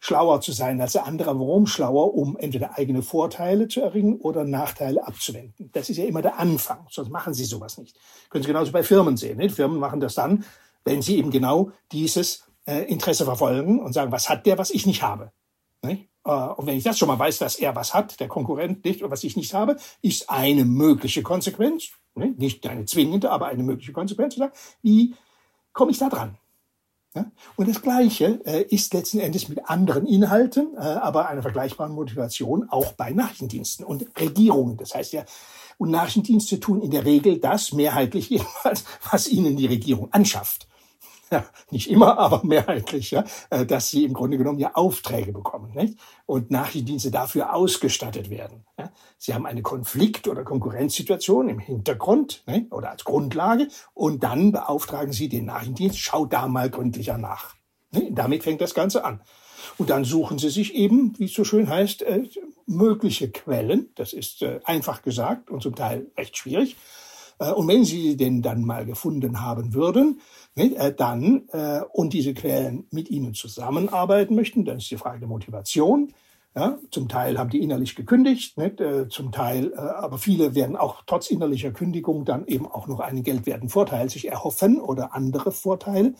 schlauer 0.00 0.40
zu 0.40 0.52
sein 0.52 0.80
als 0.80 0.92
der 0.92 1.06
andere. 1.06 1.38
Warum 1.38 1.66
schlauer? 1.66 2.14
Um 2.14 2.36
entweder 2.38 2.76
eigene 2.76 3.02
Vorteile 3.02 3.68
zu 3.68 3.80
erringen 3.82 4.16
oder 4.16 4.44
Nachteile 4.44 5.06
abzuwenden. 5.06 5.70
Das 5.72 5.90
ist 5.90 5.98
ja 5.98 6.04
immer 6.04 6.22
der 6.22 6.38
Anfang, 6.38 6.86
sonst 6.90 7.10
machen 7.10 7.34
sie 7.34 7.44
sowas 7.44 7.78
nicht. 7.78 7.96
Können 8.30 8.42
Sie 8.42 8.48
genauso 8.48 8.72
bei 8.72 8.82
Firmen 8.82 9.16
sehen. 9.16 9.36
Nicht? 9.36 9.54
Firmen 9.54 9.78
machen 9.78 10.00
das 10.00 10.14
dann, 10.14 10.44
wenn 10.84 11.02
sie 11.02 11.18
eben 11.18 11.30
genau 11.30 11.70
dieses 11.92 12.44
äh, 12.66 12.84
Interesse 12.90 13.26
verfolgen 13.26 13.78
und 13.78 13.92
sagen, 13.92 14.10
was 14.10 14.28
hat 14.28 14.46
der, 14.46 14.58
was 14.58 14.70
ich 14.70 14.86
nicht 14.86 15.02
habe. 15.02 15.32
Nicht? 15.82 16.08
Äh, 16.24 16.30
und 16.30 16.66
wenn 16.66 16.76
ich 16.76 16.84
das 16.84 16.98
schon 16.98 17.08
mal 17.08 17.18
weiß, 17.18 17.38
dass 17.38 17.56
er 17.56 17.76
was 17.76 17.92
hat, 17.92 18.18
der 18.20 18.28
Konkurrent 18.28 18.84
nicht, 18.84 19.02
und 19.02 19.10
was 19.10 19.22
ich 19.22 19.36
nicht 19.36 19.52
habe, 19.52 19.76
ist 20.00 20.30
eine 20.30 20.64
mögliche 20.64 21.22
Konsequenz, 21.22 21.90
nicht 22.14 22.66
eine 22.66 22.86
zwingende, 22.86 23.30
aber 23.30 23.46
eine 23.46 23.62
mögliche 23.62 23.92
Konsequenz, 23.92 24.36
wie 24.82 25.14
komme 25.72 25.90
ich 25.90 25.98
da 25.98 26.08
dran? 26.08 26.36
Und 27.56 27.68
das 27.68 27.82
Gleiche 27.82 28.40
äh, 28.44 28.62
ist 28.62 28.94
letzten 28.94 29.18
Endes 29.18 29.48
mit 29.48 29.68
anderen 29.68 30.06
Inhalten, 30.06 30.74
äh, 30.76 30.80
aber 30.80 31.28
einer 31.28 31.42
vergleichbaren 31.42 31.92
Motivation 31.92 32.68
auch 32.70 32.92
bei 32.92 33.10
Nachrichtendiensten 33.10 33.84
und 33.84 34.06
Regierungen. 34.18 34.76
Das 34.76 34.94
heißt 34.94 35.12
ja, 35.12 35.24
und 35.76 35.90
Nachrichtendienste 35.90 36.60
tun 36.60 36.80
in 36.80 36.92
der 36.92 37.04
Regel 37.04 37.38
das, 37.38 37.72
mehrheitlich 37.72 38.30
jedenfalls, 38.30 38.84
was 39.10 39.28
ihnen 39.28 39.56
die 39.56 39.66
Regierung 39.66 40.12
anschafft. 40.12 40.68
Ja, 41.30 41.44
nicht 41.70 41.90
immer, 41.90 42.18
aber 42.18 42.42
mehrheitlich, 42.44 43.10
ja, 43.10 43.24
äh, 43.50 43.64
dass 43.64 43.90
sie 43.90 44.04
im 44.04 44.12
Grunde 44.12 44.38
genommen 44.38 44.58
ja 44.58 44.74
Aufträge 44.74 45.32
bekommen 45.32 45.72
nicht? 45.74 45.98
und 46.26 46.50
Nachrichtendienste 46.50 47.10
dafür 47.10 47.54
ausgestattet 47.54 48.30
werden. 48.30 48.64
Ja? 48.78 48.90
Sie 49.18 49.34
haben 49.34 49.46
eine 49.46 49.62
Konflikt- 49.62 50.28
oder 50.28 50.44
Konkurrenzsituation 50.44 51.48
im 51.48 51.58
Hintergrund 51.58 52.42
nicht? 52.46 52.72
oder 52.72 52.90
als 52.90 53.04
Grundlage 53.04 53.68
und 53.94 54.22
dann 54.22 54.52
beauftragen 54.52 55.12
sie 55.12 55.28
den 55.28 55.46
Nachrichtendienst, 55.46 55.98
schau 55.98 56.26
da 56.26 56.48
mal 56.48 56.70
gründlicher 56.70 57.18
nach. 57.18 57.54
Nicht? 57.92 58.18
Damit 58.18 58.42
fängt 58.42 58.60
das 58.60 58.74
Ganze 58.74 59.04
an. 59.04 59.20
Und 59.78 59.90
dann 59.90 60.04
suchen 60.04 60.38
sie 60.38 60.50
sich 60.50 60.74
eben, 60.74 61.18
wie 61.18 61.26
es 61.26 61.34
so 61.34 61.44
schön 61.44 61.68
heißt, 61.68 62.02
äh, 62.02 62.22
mögliche 62.66 63.30
Quellen. 63.30 63.90
Das 63.94 64.12
ist 64.12 64.42
äh, 64.42 64.60
einfach 64.64 65.02
gesagt 65.02 65.50
und 65.50 65.62
zum 65.62 65.74
Teil 65.74 66.10
recht 66.16 66.36
schwierig. 66.36 66.76
Äh, 67.38 67.50
und 67.52 67.66
wenn 67.68 67.84
sie 67.84 68.16
den 68.16 68.42
dann 68.42 68.64
mal 68.64 68.86
gefunden 68.86 69.40
haben 69.40 69.74
würden, 69.74 70.20
dann 70.96 71.48
äh, 71.52 71.80
und 71.92 72.12
diese 72.12 72.34
Quellen 72.34 72.86
mit 72.90 73.10
ihnen 73.10 73.34
zusammenarbeiten 73.34 74.34
möchten, 74.34 74.64
dann 74.64 74.78
ist 74.78 74.90
die 74.90 74.96
Frage 74.96 75.20
der 75.20 75.28
Motivation. 75.28 76.12
Ja, 76.56 76.78
zum 76.90 77.08
Teil 77.08 77.38
haben 77.38 77.50
die 77.50 77.62
innerlich 77.62 77.94
gekündigt, 77.94 78.58
nicht? 78.58 78.82
zum 79.08 79.30
Teil, 79.30 79.72
aber 79.78 80.18
viele 80.18 80.56
werden 80.56 80.74
auch 80.74 81.02
trotz 81.06 81.30
innerlicher 81.30 81.70
Kündigung 81.70 82.24
dann 82.24 82.44
eben 82.48 82.66
auch 82.66 82.88
noch 82.88 82.98
einen 82.98 83.22
geldwerten 83.22 83.68
Vorteil 83.68 84.10
sich 84.10 84.26
erhoffen 84.26 84.80
oder 84.80 85.14
andere 85.14 85.52
Vorteile, 85.52 86.14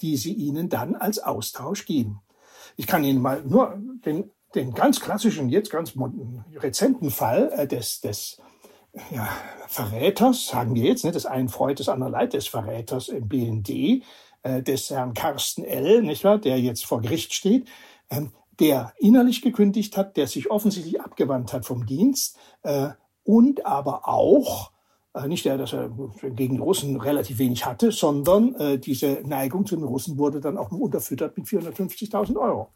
die 0.00 0.16
sie 0.16 0.32
ihnen 0.32 0.70
dann 0.70 0.96
als 0.96 1.20
Austausch 1.20 1.86
geben. 1.86 2.20
Ich 2.76 2.88
kann 2.88 3.04
Ihnen 3.04 3.20
mal 3.20 3.44
nur 3.44 3.78
den, 4.04 4.30
den 4.54 4.74
ganz 4.74 5.00
klassischen, 5.00 5.48
jetzt 5.48 5.70
ganz 5.70 5.94
rezenten 6.56 7.10
Fall 7.10 7.68
des, 7.68 8.00
des 8.00 8.40
ja, 9.10 9.28
Verräters, 9.68 10.48
sagen 10.48 10.74
wir 10.74 10.84
jetzt, 10.84 11.04
ne, 11.04 11.12
des 11.12 11.26
einen 11.26 11.48
Freud, 11.48 11.78
des 11.78 11.88
anderen 11.88 12.12
Leid, 12.12 12.32
des 12.32 12.48
Verräters 12.48 13.08
im 13.08 13.28
BND, 13.28 14.02
äh, 14.42 14.62
des 14.62 14.90
Herrn 14.90 15.14
Carsten 15.14 15.64
L., 15.64 16.02
nicht 16.02 16.24
wahr, 16.24 16.38
der 16.38 16.60
jetzt 16.60 16.84
vor 16.84 17.00
Gericht 17.00 17.32
steht, 17.32 17.68
ähm, 18.10 18.32
der 18.58 18.92
innerlich 18.98 19.42
gekündigt 19.42 19.96
hat, 19.96 20.16
der 20.16 20.26
sich 20.26 20.50
offensichtlich 20.50 21.00
abgewandt 21.00 21.52
hat 21.52 21.64
vom 21.64 21.86
Dienst 21.86 22.36
äh, 22.62 22.90
und 23.24 23.64
aber 23.64 24.08
auch 24.08 24.72
äh, 25.14 25.28
nicht 25.28 25.44
der, 25.44 25.56
dass 25.56 25.72
er 25.72 25.90
gegen 26.34 26.56
die 26.56 26.60
Russen 26.60 27.00
relativ 27.00 27.38
wenig 27.38 27.64
hatte, 27.66 27.92
sondern 27.92 28.54
äh, 28.56 28.78
diese 28.78 29.22
Neigung 29.24 29.66
zu 29.66 29.76
den 29.76 29.84
Russen 29.84 30.18
wurde 30.18 30.40
dann 30.40 30.58
auch 30.58 30.70
noch 30.70 30.78
unterfüttert 30.78 31.36
mit 31.36 31.46
450.000 31.46 32.36
Euro. 32.36 32.68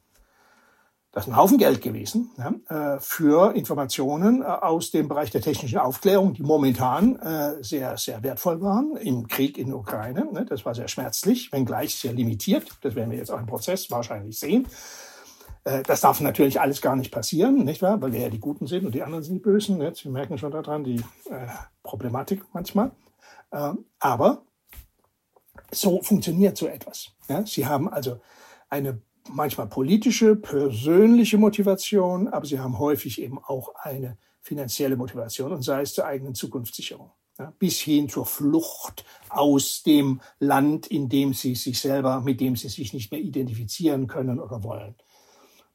Das 1.14 1.24
ist 1.24 1.32
ein 1.32 1.36
Haufen 1.36 1.58
Geld 1.58 1.80
gewesen 1.80 2.32
ja, 2.36 2.96
äh, 2.96 2.98
für 2.98 3.54
Informationen 3.54 4.42
äh, 4.42 4.46
aus 4.46 4.90
dem 4.90 5.06
Bereich 5.06 5.30
der 5.30 5.42
technischen 5.42 5.78
Aufklärung, 5.78 6.34
die 6.34 6.42
momentan 6.42 7.14
äh, 7.20 7.62
sehr, 7.62 7.96
sehr 7.96 8.24
wertvoll 8.24 8.60
waren 8.60 8.96
im 8.96 9.28
Krieg 9.28 9.56
in 9.56 9.68
der 9.68 9.76
Ukraine. 9.76 10.26
Ne, 10.32 10.44
das 10.44 10.64
war 10.64 10.74
sehr 10.74 10.88
schmerzlich, 10.88 11.52
wenngleich 11.52 11.94
sehr 11.94 12.12
limitiert. 12.12 12.66
Das 12.80 12.96
werden 12.96 13.12
wir 13.12 13.18
jetzt 13.18 13.30
auch 13.30 13.38
im 13.38 13.46
Prozess 13.46 13.88
wahrscheinlich 13.92 14.38
sehen. 14.38 14.66
Das 15.86 16.02
darf 16.02 16.20
natürlich 16.20 16.60
alles 16.60 16.82
gar 16.82 16.94
nicht 16.94 17.10
passieren, 17.10 17.64
nicht 17.64 17.80
wahr? 17.80 18.02
Weil 18.02 18.12
wir 18.12 18.20
ja 18.20 18.28
die 18.28 18.38
Guten 18.38 18.66
sind 18.66 18.84
und 18.84 18.94
die 18.94 19.02
anderen 19.02 19.24
sind 19.24 19.36
die 19.36 19.40
Bösen. 19.40 19.78
Ne? 19.78 19.94
Sie 19.94 20.10
merken 20.10 20.36
schon 20.36 20.50
daran 20.50 20.84
die 20.84 21.02
Problematik 21.82 22.44
manchmal. 22.52 22.90
Ähm, 23.50 23.86
aber 23.98 24.42
so 25.70 26.02
funktioniert 26.02 26.58
so 26.58 26.66
etwas. 26.66 27.12
Sie 27.46 27.66
haben 27.66 27.88
also 27.88 28.20
eine 28.68 29.00
manchmal 29.30 29.66
politische, 29.66 30.36
persönliche 30.36 31.38
Motivation, 31.38 32.28
aber 32.28 32.46
sie 32.46 32.60
haben 32.60 32.78
häufig 32.78 33.20
eben 33.20 33.38
auch 33.38 33.74
eine 33.76 34.16
finanzielle 34.40 34.96
Motivation 34.96 35.52
und 35.52 35.62
sei 35.62 35.82
es 35.82 35.94
zur 35.94 36.04
eigenen 36.04 36.34
Zukunftssicherung. 36.34 37.10
Ja, 37.36 37.52
bis 37.58 37.80
hin 37.80 38.08
zur 38.08 38.26
Flucht 38.26 39.04
aus 39.28 39.82
dem 39.82 40.20
Land, 40.38 40.86
in 40.86 41.08
dem 41.08 41.34
sie 41.34 41.56
sich 41.56 41.80
selber, 41.80 42.20
mit 42.20 42.40
dem 42.40 42.54
sie 42.54 42.68
sich 42.68 42.92
nicht 42.92 43.10
mehr 43.10 43.20
identifizieren 43.20 44.06
können 44.06 44.38
oder 44.38 44.62
wollen. 44.62 44.94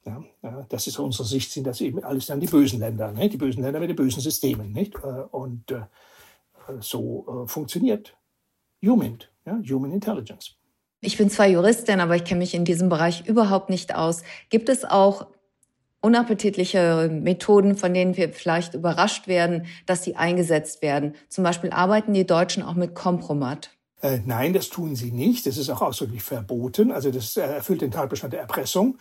Ja, 0.05 0.23
ja, 0.41 0.65
das 0.69 0.87
ist 0.87 0.97
aus 0.97 1.05
unserer 1.05 1.27
Sicht, 1.27 1.51
sind 1.51 1.67
das 1.67 1.81
eben 1.81 2.01
alles 2.01 2.27
dann 2.27 2.39
die 2.39 2.47
bösen 2.47 2.79
Länder, 2.79 3.11
ne? 3.11 3.27
die 3.27 3.35
bösen 3.35 3.61
Länder 3.61 3.81
mit 3.81 3.89
den 3.89 3.97
bösen 3.97 4.21
Systemen. 4.21 4.71
Nicht? 4.71 4.95
Äh, 5.03 5.23
und 5.31 5.71
äh, 5.71 5.81
so 6.79 7.43
äh, 7.43 7.47
funktioniert 7.47 8.15
Human, 8.81 9.19
ja, 9.45 9.59
Human 9.69 9.91
Intelligence. 9.91 10.55
Ich 11.01 11.17
bin 11.17 11.29
zwar 11.29 11.47
Juristin, 11.47 12.01
aber 12.01 12.15
ich 12.15 12.25
kenne 12.25 12.39
mich 12.39 12.53
in 12.53 12.65
diesem 12.65 12.89
Bereich 12.89 13.25
überhaupt 13.25 13.69
nicht 13.69 13.95
aus. 13.95 14.23
Gibt 14.49 14.67
es 14.67 14.83
auch 14.83 15.27
unappetitliche 16.01 17.09
Methoden, 17.11 17.75
von 17.75 17.93
denen 17.93 18.17
wir 18.17 18.33
vielleicht 18.33 18.73
überrascht 18.73 19.27
werden, 19.27 19.65
dass 19.85 20.03
sie 20.03 20.15
eingesetzt 20.15 20.81
werden? 20.81 21.15
Zum 21.29 21.43
Beispiel 21.43 21.71
arbeiten 21.71 22.13
die 22.13 22.27
Deutschen 22.27 22.63
auch 22.63 22.75
mit 22.75 22.95
Kompromat. 22.95 23.71
Äh, 24.01 24.19
nein, 24.25 24.53
das 24.53 24.69
tun 24.69 24.95
sie 24.95 25.11
nicht. 25.11 25.45
Das 25.45 25.57
ist 25.57 25.69
auch 25.69 25.81
ausdrücklich 25.81 26.23
verboten. 26.23 26.91
Also 26.91 27.11
das 27.11 27.35
äh, 27.35 27.41
erfüllt 27.41 27.81
den 27.81 27.91
Tatbestand 27.91 28.33
der 28.33 28.41
Erpressung. 28.41 28.97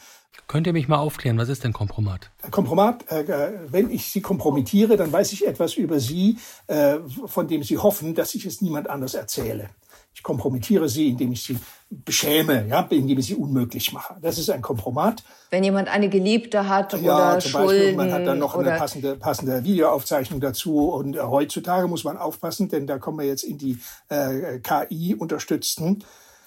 Könnt 0.48 0.66
ihr 0.66 0.72
mich 0.72 0.88
mal 0.88 0.98
aufklären, 0.98 1.38
was 1.38 1.48
ist 1.48 1.62
denn 1.62 1.72
Kompromat? 1.72 2.30
Kompromat, 2.50 3.10
äh, 3.10 3.52
wenn 3.68 3.90
ich 3.90 4.10
Sie 4.10 4.20
kompromittiere, 4.20 4.96
dann 4.96 5.12
weiß 5.12 5.32
ich 5.32 5.46
etwas 5.46 5.74
über 5.74 6.00
Sie, 6.00 6.38
äh, 6.66 6.96
von 7.26 7.46
dem 7.46 7.62
Sie 7.62 7.78
hoffen, 7.78 8.14
dass 8.14 8.34
ich 8.34 8.44
es 8.44 8.60
niemand 8.60 8.90
anders 8.90 9.14
erzähle. 9.14 9.70
Ich 10.18 10.24
kompromittiere 10.24 10.88
sie, 10.88 11.10
indem 11.10 11.30
ich 11.30 11.44
sie 11.44 11.56
beschäme, 11.90 12.66
ja, 12.66 12.80
indem 12.90 13.20
ich 13.20 13.26
sie 13.26 13.36
unmöglich 13.36 13.92
mache. 13.92 14.16
Das 14.20 14.36
ist 14.36 14.50
ein 14.50 14.62
Kompromat. 14.62 15.22
Wenn 15.50 15.62
jemand 15.62 15.86
eine 15.86 16.08
Geliebte 16.08 16.68
hat 16.68 16.92
ja, 17.00 17.14
oder 17.14 17.38
zum 17.38 17.50
Schulden 17.52 17.68
Beispiel, 17.68 17.96
man 17.96 18.12
hat 18.12 18.26
dann 18.26 18.40
noch 18.40 18.56
eine 18.56 18.72
passende, 18.72 19.14
passende 19.14 19.62
Videoaufzeichnung 19.62 20.40
dazu. 20.40 20.88
Und 20.90 21.14
äh, 21.14 21.20
heutzutage 21.20 21.86
muss 21.86 22.02
man 22.02 22.16
aufpassen, 22.16 22.68
denn 22.68 22.88
da 22.88 22.98
kommen 22.98 23.20
wir 23.20 23.26
jetzt 23.26 23.44
in 23.44 23.58
die 23.58 23.78
äh, 24.08 24.58
KI-unterstützten 24.58 26.02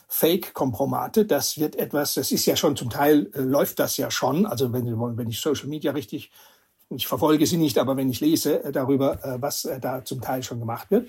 Fake-Kompromate. 0.09 1.25
Das 1.25 1.57
wird 1.57 1.77
etwas, 1.77 2.15
das 2.15 2.33
ist 2.33 2.45
ja 2.45 2.57
schon 2.57 2.75
zum 2.75 2.89
Teil, 2.89 3.31
äh, 3.33 3.39
läuft 3.39 3.79
das 3.79 3.95
ja 3.95 4.11
schon. 4.11 4.45
Also 4.45 4.73
wenn, 4.73 4.85
wenn 5.17 5.29
ich 5.29 5.39
Social 5.39 5.69
Media 5.69 5.93
richtig, 5.93 6.29
ich 6.89 7.07
verfolge 7.07 7.47
sie 7.47 7.55
nicht, 7.55 7.77
aber 7.77 7.95
wenn 7.95 8.09
ich 8.09 8.19
lese 8.19 8.65
äh, 8.65 8.73
darüber, 8.73 9.23
äh, 9.23 9.41
was 9.41 9.65
da 9.79 10.03
zum 10.03 10.19
Teil 10.19 10.43
schon 10.43 10.59
gemacht 10.59 10.91
wird, 10.91 11.07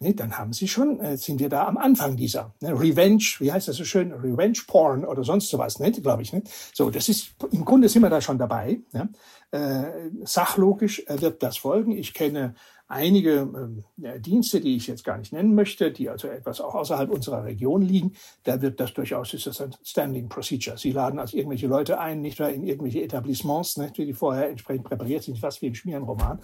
Ne, 0.00 0.14
dann 0.14 0.38
haben 0.38 0.52
Sie 0.52 0.68
schon, 0.68 1.00
äh, 1.00 1.16
sind 1.16 1.40
wir 1.40 1.48
da 1.48 1.66
am 1.66 1.76
Anfang 1.76 2.16
dieser 2.16 2.54
ne, 2.60 2.70
Revenge, 2.70 3.24
wie 3.40 3.50
heißt 3.50 3.66
das 3.66 3.76
so 3.76 3.84
schön, 3.84 4.12
Revenge 4.12 4.60
Porn 4.68 5.04
oder 5.04 5.24
sonst 5.24 5.48
sowas, 5.48 5.80
ne, 5.80 5.90
glaube 5.90 6.22
ich. 6.22 6.32
Ne? 6.32 6.44
So, 6.72 6.88
das 6.88 7.08
ist 7.08 7.34
im 7.50 7.64
Grunde 7.64 7.88
sind 7.88 8.02
wir 8.02 8.10
da 8.10 8.20
schon 8.20 8.38
dabei. 8.38 8.78
Ja? 8.92 9.08
Äh, 9.50 10.10
sachlogisch 10.22 11.02
äh, 11.06 11.20
wird 11.20 11.42
das 11.42 11.56
folgen. 11.56 11.90
Ich 11.90 12.14
kenne 12.14 12.54
einige 12.88 13.76
äh, 14.02 14.18
Dienste, 14.18 14.60
die 14.60 14.76
ich 14.76 14.86
jetzt 14.86 15.04
gar 15.04 15.18
nicht 15.18 15.32
nennen 15.32 15.54
möchte, 15.54 15.92
die 15.92 16.08
also 16.08 16.28
etwas 16.28 16.60
auch 16.60 16.74
außerhalb 16.74 17.10
unserer 17.10 17.44
Region 17.44 17.82
liegen, 17.82 18.14
da 18.44 18.62
wird 18.62 18.80
das 18.80 18.94
durchaus, 18.94 19.34
ist 19.34 19.46
das 19.46 19.60
ein 19.60 19.74
Standing 19.84 20.28
Procedure. 20.28 20.78
Sie 20.78 20.92
laden 20.92 21.18
also 21.18 21.36
irgendwelche 21.36 21.66
Leute 21.66 22.00
ein, 22.00 22.22
nicht 22.22 22.40
wahr, 22.40 22.50
in 22.50 22.66
irgendwelche 22.66 23.02
Etablissements, 23.02 23.76
nicht, 23.76 23.98
die 23.98 24.14
vorher 24.14 24.48
entsprechend 24.48 24.84
präpariert 24.84 25.22
sind, 25.22 25.38
fast 25.38 25.60
wie 25.60 25.66
im 25.66 25.74
Schmierenroman, 25.74 26.40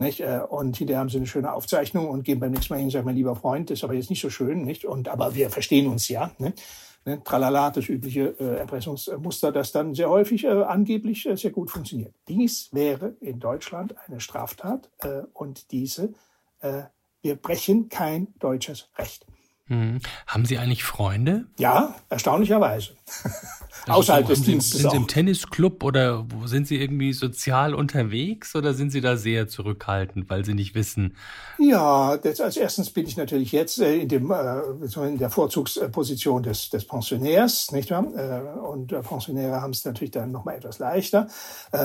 nicht, 0.00 0.20
äh, 0.20 0.40
und 0.48 0.76
hinterher 0.76 1.00
haben 1.00 1.08
sie 1.08 1.18
eine 1.18 1.26
schöne 1.26 1.52
Aufzeichnung 1.52 2.08
und 2.08 2.24
gehen 2.24 2.40
beim 2.40 2.50
nächsten 2.50 2.72
Mal 2.72 2.78
hin 2.78 2.86
und 2.86 2.90
sagen, 2.90 3.06
mein 3.06 3.16
lieber 3.16 3.36
Freund, 3.36 3.70
das 3.70 3.78
ist 3.78 3.84
aber 3.84 3.94
jetzt 3.94 4.10
nicht 4.10 4.20
so 4.20 4.30
schön, 4.30 4.62
nicht, 4.64 4.84
und, 4.84 5.08
aber 5.08 5.34
wir 5.36 5.48
verstehen 5.50 5.86
uns 5.86 6.08
ja, 6.08 6.32
nicht? 6.38 6.60
Ne, 7.04 7.22
tralala, 7.22 7.70
das 7.70 7.88
übliche 7.88 8.34
äh, 8.38 8.58
Erpressungsmuster, 8.58 9.52
das 9.52 9.72
dann 9.72 9.94
sehr 9.94 10.10
häufig 10.10 10.44
äh, 10.44 10.48
angeblich 10.48 11.26
äh, 11.26 11.36
sehr 11.36 11.50
gut 11.50 11.70
funktioniert. 11.70 12.14
Dies 12.28 12.68
wäre 12.72 13.16
in 13.20 13.40
Deutschland 13.40 13.94
eine 14.06 14.20
Straftat 14.20 14.90
äh, 14.98 15.22
und 15.32 15.70
diese, 15.72 16.14
äh, 16.60 16.82
wir 17.22 17.36
brechen 17.36 17.88
kein 17.88 18.28
deutsches 18.38 18.88
Recht. 18.96 19.26
Hm. 19.68 20.00
Haben 20.26 20.44
Sie 20.44 20.58
eigentlich 20.58 20.84
Freunde? 20.84 21.46
Ja, 21.58 21.94
erstaunlicherweise. 22.10 22.94
Außerhalb 23.88 24.26
des 24.26 24.42
Dienstes. 24.42 24.80
Sind 24.80 24.90
Sie 24.90 24.96
im 24.96 25.06
Tennisclub 25.06 25.82
oder 25.82 26.26
sind 26.44 26.66
Sie 26.66 26.80
irgendwie 26.80 27.12
sozial 27.12 27.74
unterwegs 27.74 28.54
oder 28.56 28.74
sind 28.74 28.90
Sie 28.90 29.00
da 29.00 29.16
sehr 29.16 29.48
zurückhaltend, 29.48 30.30
weil 30.30 30.44
Sie 30.44 30.54
nicht 30.54 30.74
wissen? 30.74 31.16
Ja, 31.58 32.16
das, 32.16 32.40
als 32.40 32.56
erstens 32.56 32.90
bin 32.90 33.06
ich 33.06 33.16
natürlich 33.16 33.52
jetzt 33.52 33.80
äh, 33.80 33.96
in, 33.96 34.08
dem, 34.08 34.30
äh, 34.30 35.06
in 35.06 35.18
der 35.18 35.30
Vorzugsposition 35.30 36.42
des, 36.42 36.70
des 36.70 36.86
Pensionärs, 36.86 37.72
nicht 37.72 37.90
wahr? 37.90 38.06
Äh, 38.14 38.58
und 38.58 38.88
Pensionäre 39.02 39.60
haben 39.60 39.72
es 39.72 39.84
natürlich 39.84 40.12
dann 40.12 40.32
noch 40.32 40.44
mal 40.44 40.54
etwas 40.54 40.78
leichter, 40.78 41.28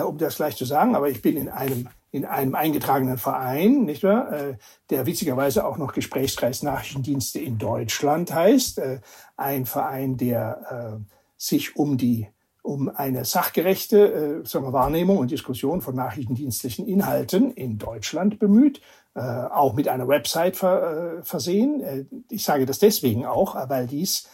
um 0.05 0.17
das 0.17 0.38
gleich 0.38 0.55
zu 0.55 0.65
sagen. 0.65 0.95
Aber 0.95 1.09
ich 1.09 1.21
bin 1.21 1.38
in 1.38 1.49
einem 1.49 1.89
in 2.12 2.26
einem 2.26 2.55
eingetragenen 2.55 3.18
Verein, 3.18 3.84
nicht 3.84 4.03
wahr, 4.03 4.32
äh, 4.32 4.57
der 4.89 5.05
witzigerweise 5.05 5.66
auch 5.66 5.78
noch 5.78 5.93
Gesprächskreis 5.93 6.64
Nachrichtendienste 6.64 7.39
in 7.39 7.57
Deutschland 7.57 8.34
heißt, 8.34 8.80
äh, 8.80 8.99
ein 9.38 9.66
Verein, 9.66 10.18
der 10.18 10.99
äh, 10.99 11.14
sich 11.38 11.76
um 11.76 11.97
die 11.97 12.28
um 12.62 12.89
eine 12.89 13.26
sachgerechte 13.26 14.41
äh, 14.43 14.45
sagen 14.45 14.66
wir, 14.66 14.74
Wahrnehmung 14.74 15.18
und 15.18 15.32
Diskussion 15.32 15.82
von 15.82 15.95
nachrichtendienstlichen 15.95 16.86
Inhalten 16.86 17.51
in 17.51 17.78
Deutschland 17.78 18.38
bemüht, 18.38 18.82
äh, 19.16 19.22
auch 19.22 19.74
mit 19.74 19.88
einer 19.88 20.07
Website 20.07 20.62
äh, 20.62 21.24
versehen. 21.24 21.82
Äh, 21.82 22.05
ich 22.30 22.43
sage 22.43 22.66
das 22.66 22.80
deswegen 22.80 23.26
auch, 23.26 23.55
weil 23.70 23.88
dies 23.88 24.28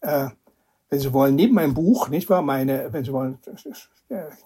äh, 0.00 0.28
wenn 0.90 1.00
Sie 1.00 1.12
wollen, 1.12 1.34
neben 1.34 1.54
meinem 1.54 1.74
Buch, 1.74 2.08
nicht 2.08 2.30
wahr, 2.30 2.42
meine, 2.42 2.92
wenn 2.92 3.04
Sie 3.04 3.12
wollen, 3.12 3.38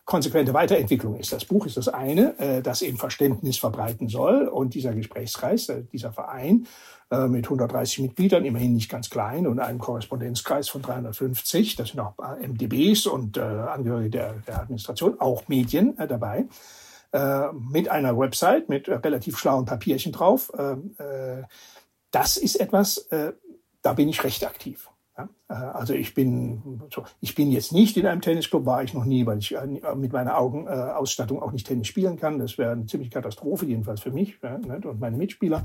konsequente 0.05 0.53
Weiterentwicklung 0.53 1.17
ist. 1.17 1.33
Das 1.33 1.45
Buch 1.45 1.67
ist 1.67 1.77
das 1.77 1.89
eine, 1.89 2.39
äh, 2.39 2.63
das 2.63 2.83
eben 2.83 2.99
Verständnis 2.99 3.59
verbreiten 3.59 4.09
soll. 4.09 4.49
Und 4.49 4.75
dieser 4.75 4.93
Gesprächskreis, 4.93 5.69
äh, 5.69 5.85
dieser 5.93 6.13
Verein 6.13 6.67
äh, 7.11 7.29
mit 7.29 7.45
130 7.45 8.01
Mitgliedern, 8.01 8.45
immerhin 8.45 8.75
nicht 8.75 8.91
ganz 8.91 9.09
klein, 9.09 9.47
und 9.47 9.61
einem 9.61 9.79
Korrespondenzkreis 9.79 10.69
von 10.69 10.83
350, 10.83 11.77
das 11.77 11.91
sind 11.91 12.01
auch 12.01 12.15
MDBs 12.19 13.07
und 13.07 13.39
Angehörige 13.39 14.11
der, 14.11 14.35
der 14.47 14.61
Administration, 14.63 15.21
auch 15.21 15.47
Medien 15.49 15.97
dabei, 15.97 16.47
mit 17.53 17.91
einer 17.91 18.19
Website 18.19 18.71
mit 18.71 18.89
relativ 18.89 19.37
schlauen 19.37 19.67
Papierchen 19.67 20.13
drauf. 20.13 20.51
Das 22.11 22.37
ist 22.39 22.59
etwas, 22.59 23.07
da 23.83 23.93
bin 23.93 24.09
ich 24.09 24.25
recht 24.25 24.47
aktiv. 24.47 24.89
Äh, 25.17 25.25
also 25.49 25.95
ich 25.95 26.15
bin, 26.15 26.83
ich 27.21 27.35
bin 27.35 27.51
jetzt 27.51 27.73
nicht 27.73 27.97
in 27.97 28.07
einem 28.07 28.21
Tennisclub, 28.21 28.67
war 28.67 28.83
ich 28.83 28.95
noch 28.95 29.05
nie, 29.05 29.27
weil 29.27 29.39
ich 29.39 29.55
äh, 29.55 29.67
mit 29.95 30.13
meiner 30.13 30.39
Augenausstattung 30.39 31.43
auch 31.43 31.53
nicht 31.53 31.67
Tennis 31.67 31.89
spielen 31.89 32.19
kann. 32.19 32.39
Das 32.39 32.59
wäre 32.59 32.73
eine 32.73 32.87
ziemliche 32.87 33.13
Katastrophe, 33.13 33.67
jedenfalls 33.67 34.01
für 34.01 34.11
mich 34.11 34.43
und 34.43 35.01
meine 35.01 35.17
Mitspieler. 35.17 35.65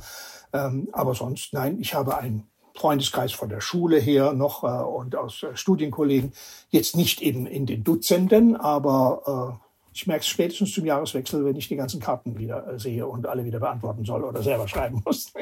Ähm, 0.53 0.89
aber 0.91 1.13
sonst, 1.13 1.53
nein, 1.53 1.79
ich 1.79 1.93
habe 1.93 2.17
einen 2.17 2.47
Freundeskreis 2.75 3.31
von 3.31 3.49
der 3.49 3.61
Schule 3.61 3.97
her 3.97 4.33
noch 4.33 4.63
äh, 4.63 4.67
und 4.67 5.15
aus 5.15 5.45
Studienkollegen. 5.53 6.33
Jetzt 6.69 6.95
nicht 6.95 7.21
eben 7.21 7.45
in 7.47 7.65
den 7.65 7.83
Dutzenden, 7.83 8.55
aber 8.55 9.61
ich 9.97 10.05
merke 10.05 10.21
es 10.21 10.27
spätestens 10.27 10.73
zum 10.73 10.85
Jahreswechsel, 10.85 11.43
wenn 11.43 11.55
ich 11.55 11.69
die 11.69 11.75
ganzen 11.75 11.99
Karten 11.99 12.37
wieder 12.37 12.67
äh, 12.67 12.77
sehe 12.77 13.07
und 13.07 13.25
alle 13.25 13.43
wieder 13.45 13.59
beantworten 13.59 14.05
soll 14.05 14.23
oder 14.23 14.43
selber 14.43 14.67
schreiben 14.67 15.01
muss. 15.03 15.33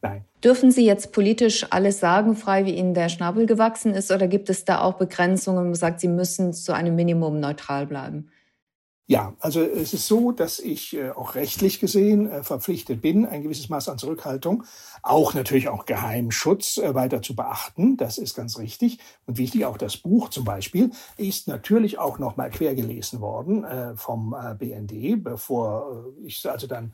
Nein. 0.00 0.24
Dürfen 0.42 0.72
Sie 0.72 0.84
jetzt 0.84 1.12
politisch 1.12 1.64
alles 1.70 2.00
sagen, 2.00 2.34
frei 2.34 2.66
wie 2.66 2.74
Ihnen 2.74 2.94
der 2.94 3.08
Schnabel 3.08 3.46
gewachsen 3.46 3.94
ist, 3.94 4.10
oder 4.10 4.26
gibt 4.26 4.50
es 4.50 4.64
da 4.64 4.80
auch 4.80 4.94
Begrenzungen, 4.94 5.60
wo 5.60 5.64
man 5.66 5.74
sagt, 5.76 6.00
Sie 6.00 6.08
müssen 6.08 6.52
zu 6.52 6.74
einem 6.74 6.96
Minimum 6.96 7.38
neutral 7.38 7.86
bleiben? 7.86 8.28
Ja, 9.06 9.34
also 9.40 9.60
es 9.62 9.92
ist 9.92 10.06
so, 10.06 10.30
dass 10.30 10.60
ich 10.60 10.96
äh, 10.96 11.10
auch 11.10 11.34
rechtlich 11.34 11.80
gesehen 11.80 12.30
äh, 12.30 12.44
verpflichtet 12.44 13.02
bin, 13.02 13.26
ein 13.26 13.42
gewisses 13.42 13.68
Maß 13.68 13.88
an 13.88 13.98
Zurückhaltung, 13.98 14.62
auch 15.02 15.34
natürlich 15.34 15.68
auch 15.68 15.86
Geheimschutz 15.86 16.78
äh, 16.78 16.94
weiter 16.94 17.20
zu 17.20 17.34
beachten. 17.34 17.96
Das 17.96 18.16
ist 18.16 18.36
ganz 18.36 18.58
richtig 18.58 19.00
und 19.26 19.38
wichtig. 19.38 19.64
Auch 19.64 19.76
das 19.76 19.96
Buch 19.96 20.30
zum 20.30 20.44
Beispiel 20.44 20.92
ist 21.16 21.48
natürlich 21.48 21.98
auch 21.98 22.20
noch 22.20 22.36
mal 22.36 22.50
quer 22.50 22.76
gelesen 22.76 23.20
worden 23.20 23.66
vom 23.96 24.34
BND, 24.58 25.22
bevor 25.22 26.06
ich 26.22 26.48
also 26.48 26.66
dann 26.66 26.86
äh, 26.86 26.90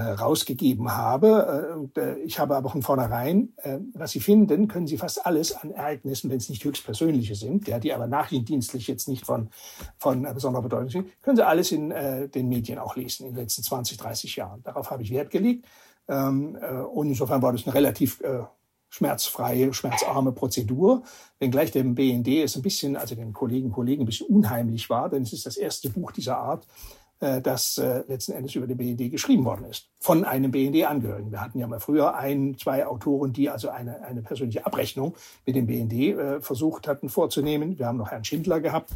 rausgegeben 0.00 0.94
habe. 0.94 1.88
Äh, 1.96 2.00
äh, 2.00 2.18
ich 2.20 2.38
habe 2.38 2.56
aber 2.56 2.70
von 2.70 2.82
vornherein, 2.82 3.54
was 3.94 4.12
Sie 4.12 4.20
finden, 4.20 4.68
können 4.68 4.86
Sie 4.86 4.98
fast 4.98 5.24
alles 5.24 5.54
an 5.54 5.70
Ereignissen, 5.70 6.30
wenn 6.30 6.36
es 6.36 6.48
nicht 6.48 6.64
höchstpersönliche 6.64 7.34
sind, 7.34 7.66
ja, 7.68 7.78
die 7.78 7.92
aber 7.92 8.06
nachrichtendienstlich 8.06 8.86
jetzt 8.88 9.08
nicht 9.08 9.24
von, 9.24 9.48
von 9.96 10.22
besonderer 10.22 10.62
Bedeutung 10.62 10.90
sind, 10.90 11.22
können 11.22 11.36
Sie 11.36 11.46
alles 11.46 11.72
in 11.72 11.90
den 11.90 12.48
Medien 12.48 12.78
auch 12.78 12.96
lesen 12.96 13.26
in 13.26 13.34
den 13.34 13.42
letzten 13.42 13.62
20, 13.62 13.96
30 13.96 14.36
Jahren. 14.36 14.62
Darauf 14.62 14.90
habe 14.90 15.02
ich 15.02 15.10
Wert 15.10 15.30
gelegt. 15.30 15.66
Ähm, 16.08 16.56
und 16.92 17.08
insofern 17.08 17.42
war 17.42 17.52
das 17.52 17.66
eine 17.66 17.74
relativ 17.74 18.22
schmerzfreie, 18.88 19.72
schmerzarme 19.72 20.32
Prozedur, 20.32 21.02
wenngleich 21.38 21.70
dem 21.70 21.94
BND 21.94 22.28
es 22.42 22.56
ein 22.56 22.62
bisschen, 22.62 22.96
also 22.96 23.14
den 23.14 23.32
Kollegen 23.32 23.70
Kollegen 23.70 24.02
ein 24.02 24.06
bisschen 24.06 24.28
unheimlich 24.28 24.88
war, 24.88 25.08
denn 25.10 25.22
es 25.22 25.32
ist 25.32 25.46
das 25.46 25.56
erste 25.56 25.90
Buch 25.90 26.12
dieser 26.12 26.38
Art, 26.38 26.64
äh, 26.64 27.05
das 27.18 27.78
äh, 27.78 28.02
letzten 28.08 28.32
Endes 28.32 28.54
über 28.54 28.66
den 28.66 28.76
BND 28.76 29.10
geschrieben 29.10 29.44
worden 29.44 29.64
ist. 29.64 29.88
Von 30.00 30.24
einem 30.24 30.50
BND-Angehörigen. 30.50 31.30
Wir 31.30 31.40
hatten 31.40 31.58
ja 31.58 31.66
mal 31.66 31.80
früher 31.80 32.14
ein, 32.14 32.56
zwei 32.58 32.86
Autoren, 32.86 33.32
die 33.32 33.48
also 33.48 33.70
eine, 33.70 34.02
eine 34.02 34.22
persönliche 34.22 34.66
Abrechnung 34.66 35.14
mit 35.46 35.56
dem 35.56 35.66
BND 35.66 35.92
äh, 35.92 36.40
versucht 36.40 36.86
hatten 36.86 37.08
vorzunehmen. 37.08 37.78
Wir 37.78 37.86
haben 37.86 37.96
noch 37.96 38.10
Herrn 38.10 38.24
Schindler 38.24 38.60
gehabt, 38.60 38.90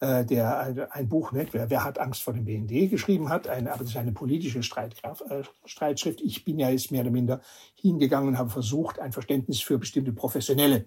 äh, 0.00 0.24
der 0.24 0.88
ein, 0.94 1.08
Buch, 1.08 1.32
ne, 1.32 1.46
wer, 1.52 1.70
wer 1.70 1.84
hat 1.84 1.98
Angst 1.98 2.22
vor 2.22 2.34
dem 2.34 2.44
BND 2.44 2.90
geschrieben 2.90 3.28
hat, 3.28 3.48
eine, 3.48 3.72
aber 3.72 3.80
das 3.80 3.90
ist 3.90 3.96
eine 3.96 4.12
politische 4.12 4.62
Streitkraft, 4.62 5.22
äh, 5.30 5.42
Streitschrift. 5.64 6.20
Ich 6.20 6.44
bin 6.44 6.58
ja 6.58 6.68
jetzt 6.68 6.90
mehr 6.90 7.02
oder 7.02 7.10
minder 7.10 7.40
hingegangen 7.74 8.28
und 8.28 8.38
habe 8.38 8.50
versucht, 8.50 8.98
ein 8.98 9.12
Verständnis 9.12 9.60
für 9.60 9.78
bestimmte 9.78 10.12
professionelle 10.12 10.86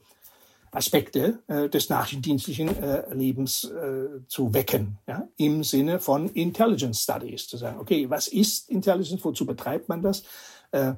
Aspekte 0.71 1.41
äh, 1.47 1.69
des 1.69 1.89
nachrichtendienstlichen 1.89 2.69
äh, 2.81 3.13
Lebens 3.13 3.63
äh, 3.63 4.25
zu 4.27 4.53
wecken, 4.53 4.99
ja, 5.07 5.27
im 5.37 5.63
Sinne 5.63 5.99
von 5.99 6.29
Intelligence 6.29 7.03
Studies, 7.03 7.47
zu 7.47 7.57
sagen, 7.57 7.79
okay, 7.79 8.09
was 8.09 8.27
ist 8.27 8.69
Intelligence, 8.69 9.23
wozu 9.23 9.45
betreibt 9.45 9.89
man 9.89 10.01
das, 10.01 10.23
äh, 10.71 10.93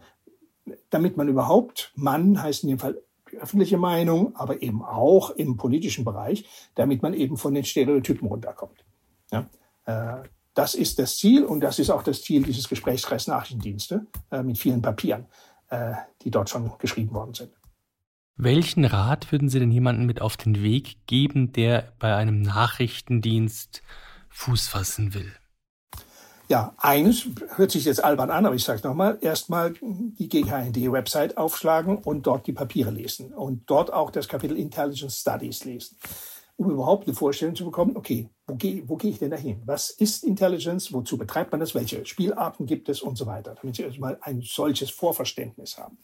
damit 0.89 1.17
man 1.17 1.28
überhaupt, 1.28 1.91
Mann 1.95 2.41
heißt 2.41 2.63
in 2.63 2.69
dem 2.69 2.80
Fall 2.80 3.01
öffentliche 3.39 3.78
Meinung, 3.78 4.36
aber 4.36 4.61
eben 4.61 4.84
auch 4.84 5.30
im 5.32 5.55
politischen 5.55 6.03
Bereich, 6.03 6.45
damit 6.76 7.01
man 7.01 7.13
eben 7.13 7.38
von 7.38 7.53
den 7.53 7.63
Stereotypen 7.63 8.28
runterkommt. 8.28 8.84
Ja, 9.32 9.49
äh, 9.86 10.24
das 10.53 10.76
ist 10.76 10.99
das 10.99 11.17
Ziel 11.17 11.45
und 11.45 11.61
das 11.61 11.80
ist 11.80 11.89
auch 11.89 12.03
das 12.03 12.24
Ziel 12.24 12.43
dieses 12.43 12.67
Gesprächskreis 12.67 13.28
Nachrichtendienste 13.28 14.05
äh, 14.32 14.43
mit 14.43 14.57
vielen 14.57 14.82
Papieren, 14.82 15.28
die 16.26 16.32
dort 16.32 16.49
schon 16.49 16.69
geschrieben 16.80 17.13
worden 17.13 17.34
sind. 17.34 17.53
Welchen 18.38 18.86
Rat 18.86 19.32
würden 19.32 19.50
Sie 19.50 19.60
denn 19.60 19.72
jemandem 19.72 20.06
mit 20.06 20.22
auf 20.22 20.38
den 20.38 20.64
Weg 20.64 21.06
geben, 21.06 21.52
der 21.52 21.94
bei 22.00 22.16
einem 22.16 22.42
Nachrichtendienst 22.42 23.82
Fuß 24.30 24.68
fassen 24.68 25.14
will? 25.14 25.32
Ja, 26.52 26.74
eines 26.78 27.28
hört 27.56 27.72
sich 27.72 27.86
jetzt 27.86 28.04
albern 28.04 28.30
an, 28.30 28.46
aber 28.46 28.56
ich 28.56 28.64
sage 28.66 28.80
es 28.80 28.84
nochmal, 28.84 29.18
erstmal 29.22 29.74
die 29.82 30.28
GKND-Website 30.28 31.38
aufschlagen 31.38 31.98
und 31.98 32.28
dort 32.28 32.46
die 32.46 32.52
Papiere 32.52 32.92
lesen 32.92 33.34
und 33.34 33.70
dort 33.70 33.94
auch 33.94 34.12
das 34.12 34.28
Kapitel 34.28 34.58
Intelligence 34.58 35.22
Studies 35.22 35.64
lesen, 35.64 35.96
um 36.58 36.70
überhaupt 36.70 37.08
eine 37.08 37.16
Vorstellung 37.16 37.56
zu 37.56 37.64
bekommen, 37.64 37.96
okay, 37.96 38.28
wo 38.48 38.56
gehe 38.56 38.84
wo 38.90 38.98
geh 38.98 39.12
ich 39.12 39.20
denn 39.20 39.32
dahin? 39.32 39.62
Was 39.66 39.92
ist 39.92 40.26
Intelligence? 40.26 40.92
Wozu 40.92 41.18
betreibt 41.18 41.54
man 41.54 41.62
das? 41.62 41.74
Welche 41.74 42.06
Spielarten 42.06 42.66
gibt 42.66 42.90
es 42.90 43.02
und 43.02 43.18
so 43.18 43.28
weiter, 43.28 43.56
damit 43.62 43.78
Sie 43.78 43.84
erstmal 43.84 44.18
ein 44.20 44.42
solches 44.42 44.90
Vorverständnis 44.90 45.78
haben. 45.78 46.00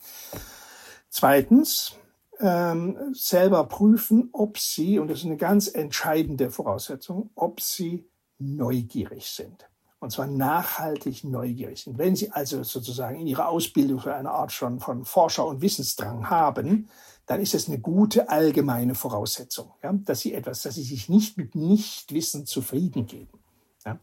Zweitens, 1.10 1.98
ähm, 2.40 2.98
selber 3.14 3.66
prüfen, 3.66 4.30
ob 4.34 4.58
sie, 4.58 5.00
und 5.00 5.10
das 5.10 5.20
ist 5.20 5.26
eine 5.26 5.38
ganz 5.38 5.68
entscheidende 5.68 6.52
Voraussetzung, 6.52 7.30
ob 7.36 7.62
sie 7.62 8.10
neugierig 8.40 9.26
sind. 9.30 9.68
Und 10.00 10.12
zwar 10.12 10.28
nachhaltig 10.28 11.24
neugierig 11.24 11.84
sind. 11.84 11.98
Wenn 11.98 12.16
Sie 12.16 12.32
also 12.32 12.62
sozusagen 12.62 13.20
in 13.20 13.26
Ihrer 13.26 13.50
Ausbildung 13.50 14.00
so 14.00 14.12
eine 14.12 14.30
Art 14.30 14.52
schon 14.52 14.80
von 14.80 15.06
Forscher- 15.06 15.48
und 15.48 15.62
Wissensdrang 15.62 16.30
haben, 16.30 16.90
dann 17.26 17.42
ist 17.42 17.56
es 17.56 17.68
eine 17.68 17.80
gute 17.80 18.30
allgemeine 18.30 18.94
Voraussetzung, 18.94 19.72
ja, 19.84 19.92
dass 19.94 20.20
Sie 20.20 20.34
etwas, 20.34 20.62
dass 20.62 20.76
Sie 20.76 20.84
sich 20.84 21.10
nicht 21.10 21.38
mit 21.38 21.56
Nichtwissen 21.56 22.46
zufrieden 22.46 23.08
geben. 23.08 23.40
Ja, 23.86 24.00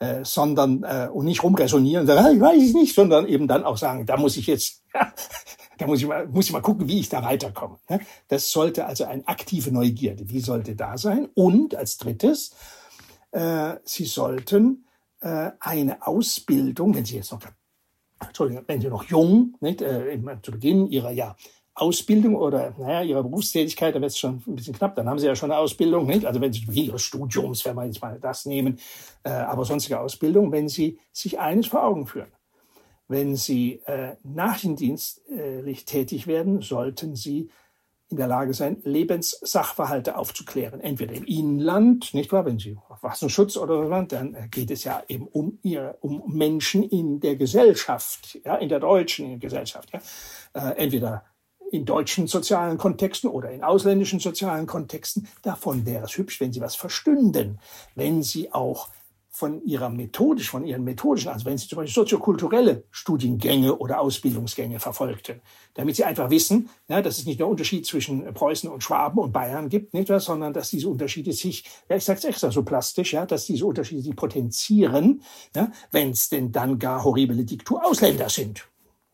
äh, 0.00 0.24
sondern 0.24 0.84
äh, 0.84 1.08
und 1.12 1.24
nicht 1.24 1.42
rumresonieren, 1.42 2.06
sagen, 2.06 2.24
ah, 2.24 2.30
ich 2.30 2.40
weiß 2.40 2.62
es 2.62 2.74
nicht, 2.74 2.94
sondern 2.94 3.26
eben 3.26 3.48
dann 3.48 3.64
auch 3.64 3.76
sagen, 3.76 4.06
da 4.06 4.16
muss 4.16 4.36
ich 4.36 4.46
jetzt 4.46 4.84
da 5.78 5.86
muss 5.86 6.00
ich 6.00 6.06
mal, 6.06 6.26
muss 6.26 6.46
ich 6.46 6.52
mal 6.52 6.60
gucken, 6.60 6.88
wie 6.88 7.00
ich 7.00 7.08
da 7.08 7.22
weiterkomme. 7.24 7.78
Das 8.28 8.50
sollte 8.50 8.86
also 8.86 9.04
eine 9.04 9.26
aktive 9.26 9.72
Neugierde, 9.72 10.24
die 10.24 10.40
sollte 10.40 10.74
da 10.74 10.98
sein. 10.98 11.28
Und 11.34 11.74
als 11.74 11.96
drittes, 11.96 12.54
äh, 13.30 13.76
Sie 13.84 14.04
sollten 14.04 14.86
äh, 15.20 15.52
eine 15.60 16.06
Ausbildung, 16.06 16.94
wenn 16.94 17.04
Sie 17.04 17.16
jetzt 17.16 17.32
noch, 17.32 17.40
Entschuldigung, 18.20 18.64
wenn 18.66 18.80
Sie 18.80 18.88
noch 18.88 19.04
jung, 19.04 19.56
nicht, 19.60 19.80
äh, 19.80 20.18
zu 20.42 20.50
Beginn 20.52 20.88
Ihrer 20.88 21.12
ja, 21.12 21.36
Ausbildung 21.74 22.34
oder 22.34 22.74
naja, 22.76 23.02
Ihrer 23.02 23.22
Berufstätigkeit, 23.22 23.94
da 23.94 24.00
wird 24.00 24.10
es 24.10 24.18
schon 24.18 24.42
ein 24.46 24.56
bisschen 24.56 24.74
knapp, 24.74 24.96
dann 24.96 25.08
haben 25.08 25.18
Sie 25.18 25.26
ja 25.26 25.36
schon 25.36 25.52
eine 25.52 25.60
Ausbildung, 25.60 26.06
nicht? 26.06 26.26
also 26.26 26.40
wenn 26.40 26.52
Sie 26.52 26.64
Ihres 26.72 27.02
Studiums, 27.02 27.64
wenn 27.64 27.76
wir 27.76 27.86
jetzt 27.86 28.02
mal 28.02 28.18
das 28.18 28.46
nehmen, 28.46 28.80
äh, 29.22 29.30
aber 29.30 29.64
sonstige 29.64 30.00
Ausbildung, 30.00 30.50
wenn 30.50 30.68
Sie 30.68 30.98
sich 31.12 31.38
eines 31.38 31.68
vor 31.68 31.84
Augen 31.84 32.06
führen 32.06 32.32
wenn 33.08 33.36
Sie 33.36 33.80
äh, 33.86 34.16
nachrichtendienstlich 34.22 35.84
tätig 35.86 36.26
werden, 36.26 36.60
sollten 36.60 37.16
Sie 37.16 37.50
in 38.10 38.16
der 38.16 38.26
Lage 38.26 38.54
sein, 38.54 38.80
Lebenssachverhalte 38.84 40.16
aufzuklären. 40.16 40.80
Entweder 40.80 41.14
im 41.14 41.24
Inland, 41.24 42.14
nicht 42.14 42.32
wahr, 42.32 42.46
wenn 42.46 42.58
Sie 42.58 42.78
Verfassungsschutz 42.86 43.56
oder 43.56 43.82
so, 43.84 44.02
dann 44.06 44.34
äh, 44.34 44.48
geht 44.50 44.70
es 44.70 44.84
ja 44.84 45.02
eben 45.08 45.26
um, 45.26 45.58
ihr, 45.62 45.96
um 46.00 46.22
Menschen 46.26 46.82
in 46.82 47.20
der 47.20 47.36
Gesellschaft, 47.36 48.38
ja, 48.44 48.56
in 48.56 48.68
der 48.68 48.80
deutschen 48.80 49.40
Gesellschaft. 49.40 49.90
Ja. 49.92 50.70
Äh, 50.70 50.76
entweder 50.76 51.24
in 51.70 51.84
deutschen 51.84 52.26
sozialen 52.26 52.78
Kontexten 52.78 53.28
oder 53.28 53.50
in 53.50 53.62
ausländischen 53.62 54.20
sozialen 54.20 54.66
Kontexten. 54.66 55.28
Davon 55.42 55.84
wäre 55.84 56.04
es 56.04 56.16
hübsch, 56.16 56.40
wenn 56.40 56.52
Sie 56.52 56.62
was 56.62 56.76
verstünden, 56.76 57.58
wenn 57.94 58.22
Sie 58.22 58.52
auch 58.52 58.88
von 59.38 59.64
ihrer 59.64 59.88
methodisch, 59.88 60.50
von 60.50 60.66
ihren 60.66 60.82
methodischen, 60.82 61.28
also 61.28 61.46
wenn 61.46 61.56
sie 61.56 61.68
zum 61.68 61.76
Beispiel 61.76 61.94
soziokulturelle 61.94 62.82
Studiengänge 62.90 63.76
oder 63.76 64.00
Ausbildungsgänge 64.00 64.80
verfolgten, 64.80 65.40
damit 65.74 65.94
sie 65.94 66.02
einfach 66.02 66.28
wissen, 66.28 66.70
ja, 66.88 67.00
dass 67.02 67.18
es 67.18 67.24
nicht 67.24 67.38
nur 67.38 67.48
Unterschied 67.48 67.86
zwischen 67.86 68.34
Preußen 68.34 68.68
und 68.68 68.82
Schwaben 68.82 69.20
und 69.20 69.30
Bayern 69.32 69.68
gibt, 69.68 69.94
nicht 69.94 70.08
wahr, 70.08 70.18
sondern 70.18 70.52
dass 70.52 70.70
diese 70.70 70.88
Unterschiede 70.88 71.32
sich, 71.32 71.62
ja, 71.88 71.94
ich 71.94 72.04
sage 72.04 72.18
es 72.18 72.24
extra 72.24 72.50
so 72.50 72.64
plastisch, 72.64 73.12
ja, 73.12 73.26
dass 73.26 73.46
diese 73.46 73.64
Unterschiede 73.64 74.02
sich 74.02 74.16
potenzieren, 74.16 75.22
ja, 75.54 75.70
wenn 75.92 76.10
es 76.10 76.28
denn 76.28 76.50
dann 76.50 76.80
gar 76.80 77.04
horrible 77.04 77.44
Diktur 77.44 77.86
Ausländer 77.86 78.28
sind. 78.28 78.68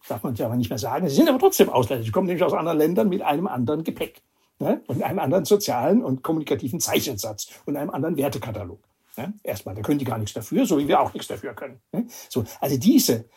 Darf 0.09 0.23
man 0.23 0.35
ja 0.37 0.47
aber 0.47 0.57
nicht 0.57 0.71
mehr 0.71 0.79
sagen. 0.79 1.07
Sie 1.07 1.17
sind 1.17 1.29
aber 1.29 1.39
trotzdem 1.39 1.69
Ausländer. 1.69 2.03
Sie 2.03 2.13
kommen 2.13 2.29
nämlich 2.29 2.43
aus 2.43 2.55
anderen 2.55 2.79
Ländern 2.79 3.11
mit 3.11 3.21
einem 3.21 3.47
anderen 3.47 3.85
Gepäck. 3.85 4.23
ne? 4.59 4.81
und 4.87 5.03
einem 5.03 5.19
anderen 5.19 5.45
sozialen 5.45 6.03
und 6.03 6.23
kommunikativen 6.23 6.81
Zeichensatz 6.81 7.49
und 7.67 7.77
einem 7.77 7.91
anderen 7.91 8.17
Wertekatalog. 8.17 8.79
Ne? 9.17 9.35
Erstmal, 9.43 9.75
da 9.75 9.83
können 9.83 9.99
die 9.99 10.05
gar 10.05 10.19
nichts 10.19 10.35
dafür, 10.35 10.67
so 10.67 10.79
wie 10.79 10.89
wir 10.89 11.01
auch 11.01 11.13
nichts 11.15 11.29
dafür 11.29 11.55
können. 11.55 11.81
Ne? 11.93 12.07
So, 12.29 12.45
also 12.61 12.77
diese, 12.77 13.29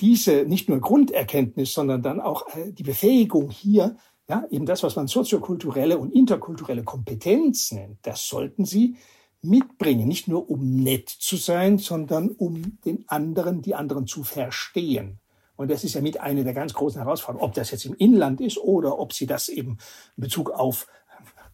diese 0.00 0.44
nicht 0.44 0.68
nur 0.68 0.80
Grunderkenntnis, 0.80 1.72
sondern 1.72 2.02
dann 2.02 2.20
auch 2.20 2.46
äh, 2.56 2.72
die 2.72 2.82
Befähigung 2.82 3.50
hier, 3.50 3.96
ja, 4.28 4.44
eben 4.50 4.66
das, 4.66 4.82
was 4.82 4.96
man 4.96 5.08
soziokulturelle 5.08 5.98
und 5.98 6.12
interkulturelle 6.12 6.84
Kompetenz 6.84 7.72
nennt, 7.72 7.98
das 8.02 8.26
sollten 8.26 8.64
sie 8.64 8.96
mitbringen, 9.42 10.06
nicht 10.06 10.28
nur 10.28 10.48
um 10.48 10.76
nett 10.76 11.08
zu 11.08 11.36
sein, 11.36 11.78
sondern 11.78 12.30
um 12.30 12.78
den 12.84 13.04
anderen, 13.08 13.60
die 13.62 13.74
anderen 13.74 14.06
zu 14.06 14.22
verstehen. 14.22 15.18
Und 15.56 15.70
das 15.70 15.84
ist 15.84 15.94
ja 15.94 16.00
mit 16.00 16.20
einer 16.20 16.44
der 16.44 16.54
ganz 16.54 16.72
großen 16.72 17.00
Herausforderungen, 17.02 17.48
ob 17.48 17.54
das 17.54 17.70
jetzt 17.72 17.84
im 17.84 17.94
Inland 17.94 18.40
ist 18.40 18.58
oder 18.58 18.98
ob 18.98 19.12
sie 19.12 19.26
das 19.26 19.48
eben 19.48 19.78
in 20.16 20.22
Bezug 20.22 20.50
auf 20.50 20.86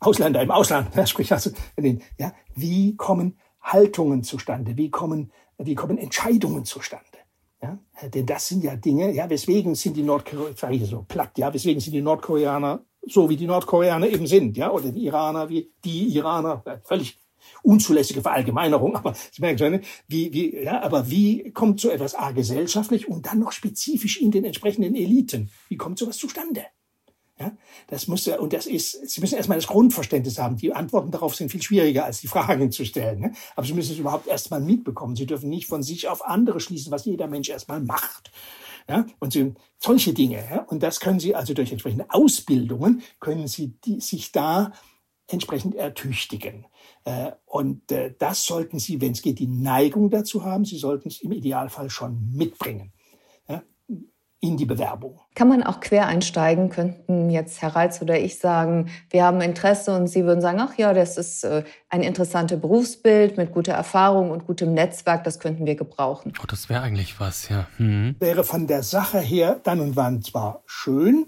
Ausländer 0.00 0.42
im 0.42 0.50
Ausland, 0.50 0.88
sprich 1.08 1.32
also, 1.32 1.50
ja, 2.18 2.32
wie 2.54 2.96
kommen 2.96 3.38
Haltungen 3.60 4.22
zustande, 4.22 4.76
wie 4.76 4.90
kommen, 4.90 5.32
wie 5.58 5.74
kommen 5.74 5.98
Entscheidungen 5.98 6.64
zustande. 6.64 7.04
Ja, 7.60 7.78
denn 8.08 8.24
das 8.24 8.46
sind 8.46 8.62
ja 8.62 8.76
Dinge, 8.76 9.12
ja, 9.12 9.28
weswegen 9.28 9.74
sind 9.74 9.96
die 9.96 10.04
Nordkoreaner, 10.04 10.86
so 10.86 11.04
platt, 11.08 11.36
ja, 11.38 11.52
weswegen 11.52 11.80
sind 11.80 11.92
die 11.92 12.02
Nordkoreaner 12.02 12.84
so, 13.02 13.28
wie 13.28 13.36
die 13.36 13.46
Nordkoreaner 13.46 14.08
eben 14.08 14.26
sind, 14.26 14.56
ja, 14.56 14.70
oder 14.70 14.90
die 14.90 15.04
Iraner 15.04 15.48
wie 15.48 15.72
die 15.84 16.14
Iraner, 16.14 16.62
völlig 16.84 17.18
unzulässige 17.62 18.22
Verallgemeinerung, 18.22 18.96
aber 18.96 19.14
Sie 19.14 19.40
merken 19.40 19.58
schon, 19.58 19.72
ne? 19.72 19.80
wie, 20.06 20.32
wie, 20.32 20.62
ja, 20.62 20.82
aber 20.82 21.10
wie 21.10 21.50
kommt 21.52 21.80
so 21.80 21.90
etwas 21.90 22.14
A 22.14 22.30
gesellschaftlich 22.32 23.08
und 23.08 23.26
dann 23.26 23.38
noch 23.38 23.52
spezifisch 23.52 24.20
in 24.20 24.30
den 24.30 24.44
entsprechenden 24.44 24.94
Eliten? 24.94 25.50
Wie 25.68 25.76
kommt 25.76 25.98
sowas 25.98 26.18
zustande? 26.18 26.64
Ja, 27.40 27.52
das 27.86 28.08
muss 28.08 28.26
und 28.26 28.52
das 28.52 28.66
ist, 28.66 29.08
Sie 29.08 29.20
müssen 29.20 29.36
erstmal 29.36 29.58
das 29.58 29.68
Grundverständnis 29.68 30.38
haben. 30.38 30.56
Die 30.56 30.72
Antworten 30.72 31.12
darauf 31.12 31.36
sind 31.36 31.50
viel 31.50 31.62
schwieriger, 31.62 32.04
als 32.04 32.20
die 32.20 32.26
Fragen 32.26 32.72
zu 32.72 32.84
stellen. 32.84 33.20
Ne? 33.20 33.32
Aber 33.54 33.64
Sie 33.64 33.74
müssen 33.74 33.92
es 33.92 33.98
überhaupt 33.98 34.26
erstmal 34.26 34.60
mitbekommen. 34.60 35.14
Sie 35.14 35.26
dürfen 35.26 35.48
nicht 35.48 35.66
von 35.66 35.84
sich 35.84 36.08
auf 36.08 36.26
andere 36.26 36.58
schließen, 36.58 36.90
was 36.90 37.04
jeder 37.04 37.28
Mensch 37.28 37.48
erstmal 37.48 37.80
macht. 37.80 38.32
Ja, 38.88 39.06
und 39.18 39.34
sie, 39.34 39.54
solche 39.78 40.14
Dinge. 40.14 40.42
Ja, 40.50 40.62
und 40.62 40.82
das 40.82 40.98
können 40.98 41.20
Sie 41.20 41.34
also 41.34 41.52
durch 41.52 41.70
entsprechende 41.70 42.06
Ausbildungen, 42.08 43.02
können 43.20 43.46
Sie 43.46 43.74
die, 43.84 44.00
sich 44.00 44.32
da 44.32 44.72
entsprechend 45.30 45.74
ertüchtigen. 45.74 46.66
Äh, 47.04 47.32
und 47.44 47.92
äh, 47.92 48.14
das 48.18 48.46
sollten 48.46 48.78
Sie, 48.78 49.00
wenn 49.00 49.12
es 49.12 49.20
geht, 49.20 49.38
die 49.38 49.46
Neigung 49.46 50.08
dazu 50.08 50.44
haben. 50.44 50.64
Sie 50.64 50.78
sollten 50.78 51.08
es 51.08 51.20
im 51.20 51.32
Idealfall 51.32 51.90
schon 51.90 52.34
mitbringen 52.34 52.92
in 54.40 54.56
die 54.56 54.66
Bewerbung. 54.66 55.20
Kann 55.34 55.48
man 55.48 55.64
auch 55.64 55.80
quer 55.80 56.06
einsteigen? 56.06 56.70
Könnten 56.70 57.28
jetzt 57.28 57.60
Herr 57.60 57.74
Reitz 57.74 58.00
oder 58.00 58.20
ich 58.20 58.38
sagen, 58.38 58.88
wir 59.10 59.24
haben 59.24 59.40
Interesse 59.40 59.94
und 59.96 60.06
Sie 60.06 60.24
würden 60.24 60.40
sagen, 60.40 60.60
ach 60.60 60.78
ja, 60.78 60.94
das 60.94 61.16
ist 61.16 61.42
äh, 61.42 61.64
ein 61.88 62.02
interessantes 62.02 62.60
Berufsbild 62.60 63.36
mit 63.36 63.52
guter 63.52 63.72
Erfahrung 63.72 64.30
und 64.30 64.46
gutem 64.46 64.74
Netzwerk, 64.74 65.24
das 65.24 65.40
könnten 65.40 65.66
wir 65.66 65.74
gebrauchen. 65.74 66.32
Oh, 66.40 66.46
das 66.46 66.68
wäre 66.68 66.82
eigentlich 66.82 67.18
was, 67.18 67.48
ja. 67.48 67.66
Mhm. 67.78 68.14
Wäre 68.20 68.44
von 68.44 68.68
der 68.68 68.84
Sache 68.84 69.18
her 69.18 69.60
dann 69.64 69.80
und 69.80 69.96
wann 69.96 70.22
zwar 70.22 70.62
schön, 70.66 71.26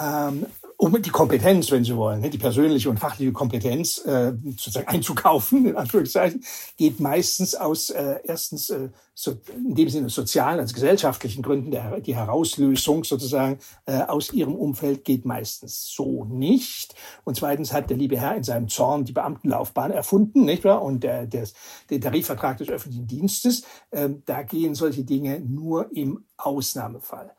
ähm, 0.00 0.46
um 0.82 1.00
die 1.00 1.10
Kompetenz, 1.10 1.70
wenn 1.70 1.84
Sie 1.84 1.96
wollen, 1.96 2.20
ne, 2.20 2.28
die 2.28 2.38
persönliche 2.38 2.90
und 2.90 2.98
fachliche 2.98 3.30
Kompetenz 3.30 3.98
äh, 4.04 4.32
sozusagen 4.56 4.88
einzukaufen, 4.88 5.66
in 5.68 5.76
Anführungszeichen, 5.76 6.42
geht 6.76 6.98
meistens 6.98 7.54
aus 7.54 7.90
äh, 7.90 8.16
erstens 8.24 8.68
äh, 8.70 8.88
so, 9.14 9.36
in 9.54 9.76
dem 9.76 9.88
Sinne 9.88 10.08
sozialen, 10.08 10.58
also 10.58 10.74
gesellschaftlichen 10.74 11.40
Gründen, 11.40 11.70
die 12.02 12.16
Herauslösung 12.16 13.04
sozusagen 13.04 13.60
äh, 13.86 14.00
aus 14.02 14.32
Ihrem 14.32 14.56
Umfeld 14.56 15.04
geht 15.04 15.24
meistens 15.24 15.86
so 15.86 16.24
nicht. 16.24 16.96
Und 17.22 17.36
zweitens 17.36 17.72
hat 17.72 17.88
der 17.88 17.96
liebe 17.96 18.18
Herr 18.18 18.34
in 18.34 18.42
seinem 18.42 18.66
Zorn 18.66 19.04
die 19.04 19.12
Beamtenlaufbahn 19.12 19.92
erfunden, 19.92 20.44
nicht 20.44 20.64
wahr? 20.64 20.82
Und 20.82 21.04
der, 21.04 21.26
der, 21.26 21.46
der 21.90 22.00
Tarifvertrag 22.00 22.58
des 22.58 22.70
öffentlichen 22.70 23.06
Dienstes, 23.06 23.62
äh, 23.92 24.08
da 24.26 24.42
gehen 24.42 24.74
solche 24.74 25.04
Dinge 25.04 25.38
nur 25.38 25.94
im 25.94 26.24
Ausnahmefall. 26.36 27.30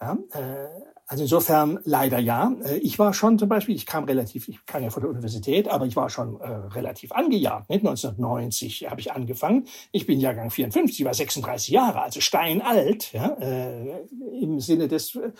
Ja, 0.00 0.16
äh, 0.32 0.95
also 1.08 1.22
insofern 1.22 1.78
leider 1.84 2.18
ja. 2.18 2.52
Äh, 2.64 2.78
ich 2.78 2.98
war 2.98 3.14
schon 3.14 3.38
zum 3.38 3.48
Beispiel, 3.48 3.76
ich 3.76 3.86
kam 3.86 4.04
relativ, 4.04 4.48
ich 4.48 4.64
kam 4.66 4.82
ja 4.82 4.90
von 4.90 5.02
der 5.02 5.10
Universität, 5.10 5.68
aber 5.68 5.86
ich 5.86 5.94
war 5.94 6.10
schon 6.10 6.40
äh, 6.40 6.48
relativ 6.48 7.12
angejagt. 7.12 7.70
Nicht? 7.70 7.86
1990 7.86 8.90
habe 8.90 9.00
ich 9.00 9.12
angefangen. 9.12 9.66
Ich 9.92 10.06
bin 10.06 10.18
Jahrgang 10.18 10.50
54, 10.50 11.04
war 11.04 11.14
36 11.14 11.68
Jahre, 11.68 12.02
also 12.02 12.20
steinalt, 12.20 13.12
ja, 13.12 13.28
äh, 13.38 14.04
im 14.40 14.58
Sinne 14.58 14.88
des 14.88 15.14
äh, 15.14 15.30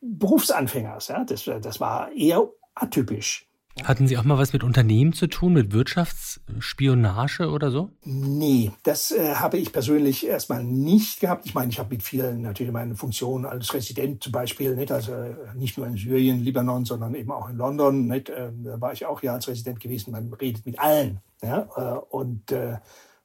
Berufsanfängers. 0.00 1.08
Ja. 1.08 1.24
Das, 1.24 1.44
das 1.44 1.80
war 1.80 2.12
eher 2.12 2.48
atypisch. 2.74 3.47
Hatten 3.84 4.06
Sie 4.06 4.18
auch 4.18 4.24
mal 4.24 4.38
was 4.38 4.52
mit 4.52 4.64
Unternehmen 4.64 5.12
zu 5.12 5.26
tun, 5.28 5.54
mit 5.54 5.72
Wirtschaftsspionage 5.72 7.48
oder 7.50 7.70
so? 7.70 7.90
Nee, 8.04 8.72
das 8.82 9.10
äh, 9.10 9.34
habe 9.36 9.58
ich 9.58 9.72
persönlich 9.72 10.26
erstmal 10.26 10.62
nicht 10.62 11.20
gehabt. 11.20 11.46
Ich 11.46 11.54
meine, 11.54 11.70
ich 11.70 11.78
habe 11.78 11.94
mit 11.94 12.02
vielen 12.02 12.42
natürlich 12.42 12.72
meine 12.72 12.96
Funktionen 12.96 13.46
als 13.46 13.72
Resident 13.72 14.22
zum 14.22 14.32
Beispiel, 14.32 14.76
nicht, 14.76 14.92
also 14.92 15.12
äh, 15.12 15.34
nicht 15.54 15.78
nur 15.78 15.86
in 15.86 15.96
Syrien, 15.96 16.40
Libanon, 16.40 16.84
sondern 16.84 17.14
eben 17.14 17.30
auch 17.30 17.48
in 17.48 17.56
London. 17.56 18.06
Nicht, 18.06 18.28
äh, 18.28 18.50
da 18.64 18.80
war 18.80 18.92
ich 18.92 19.06
auch 19.06 19.22
ja 19.22 19.34
als 19.34 19.48
Resident 19.48 19.80
gewesen. 19.80 20.10
Man 20.10 20.32
redet 20.34 20.66
mit 20.66 20.78
allen. 20.78 21.20
Ja, 21.42 21.68
äh, 21.76 21.98
und 22.10 22.50
äh, 22.52 22.78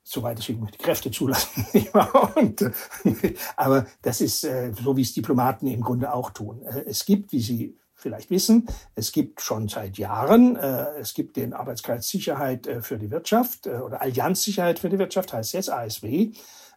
soweit 0.04 0.40
es 0.40 0.46
die 0.46 0.58
Kräfte 0.78 1.12
zulassen. 1.12 1.66
und, 2.36 2.62
äh, 2.62 2.72
aber 3.56 3.86
das 4.02 4.22
ist 4.22 4.44
äh, 4.44 4.72
so, 4.74 4.96
wie 4.96 5.02
es 5.02 5.14
Diplomaten 5.14 5.68
im 5.68 5.82
Grunde 5.82 6.14
auch 6.14 6.30
tun. 6.30 6.62
Es 6.86 7.06
gibt, 7.06 7.32
wie 7.32 7.42
Sie 7.42 7.76
vielleicht 8.04 8.30
wissen, 8.30 8.68
es 8.96 9.12
gibt 9.12 9.42
schon 9.42 9.68
seit 9.68 9.98
Jahren, 9.98 10.56
äh, 10.56 11.00
es 11.00 11.16
gibt 11.16 11.38
den 11.38 11.54
Arbeitskreis 11.54 12.08
Sicherheit 12.08 12.68
äh, 12.68 12.82
für 12.82 13.00
die 13.00 13.10
Wirtschaft 13.10 13.66
äh, 13.66 13.78
oder 13.78 14.02
Allianz 14.02 14.44
Sicherheit 14.44 14.78
für 14.78 14.90
die 14.90 15.00
Wirtschaft, 15.00 15.34
heißt 15.34 15.54
jetzt 15.54 15.72
ASW. 15.72 16.34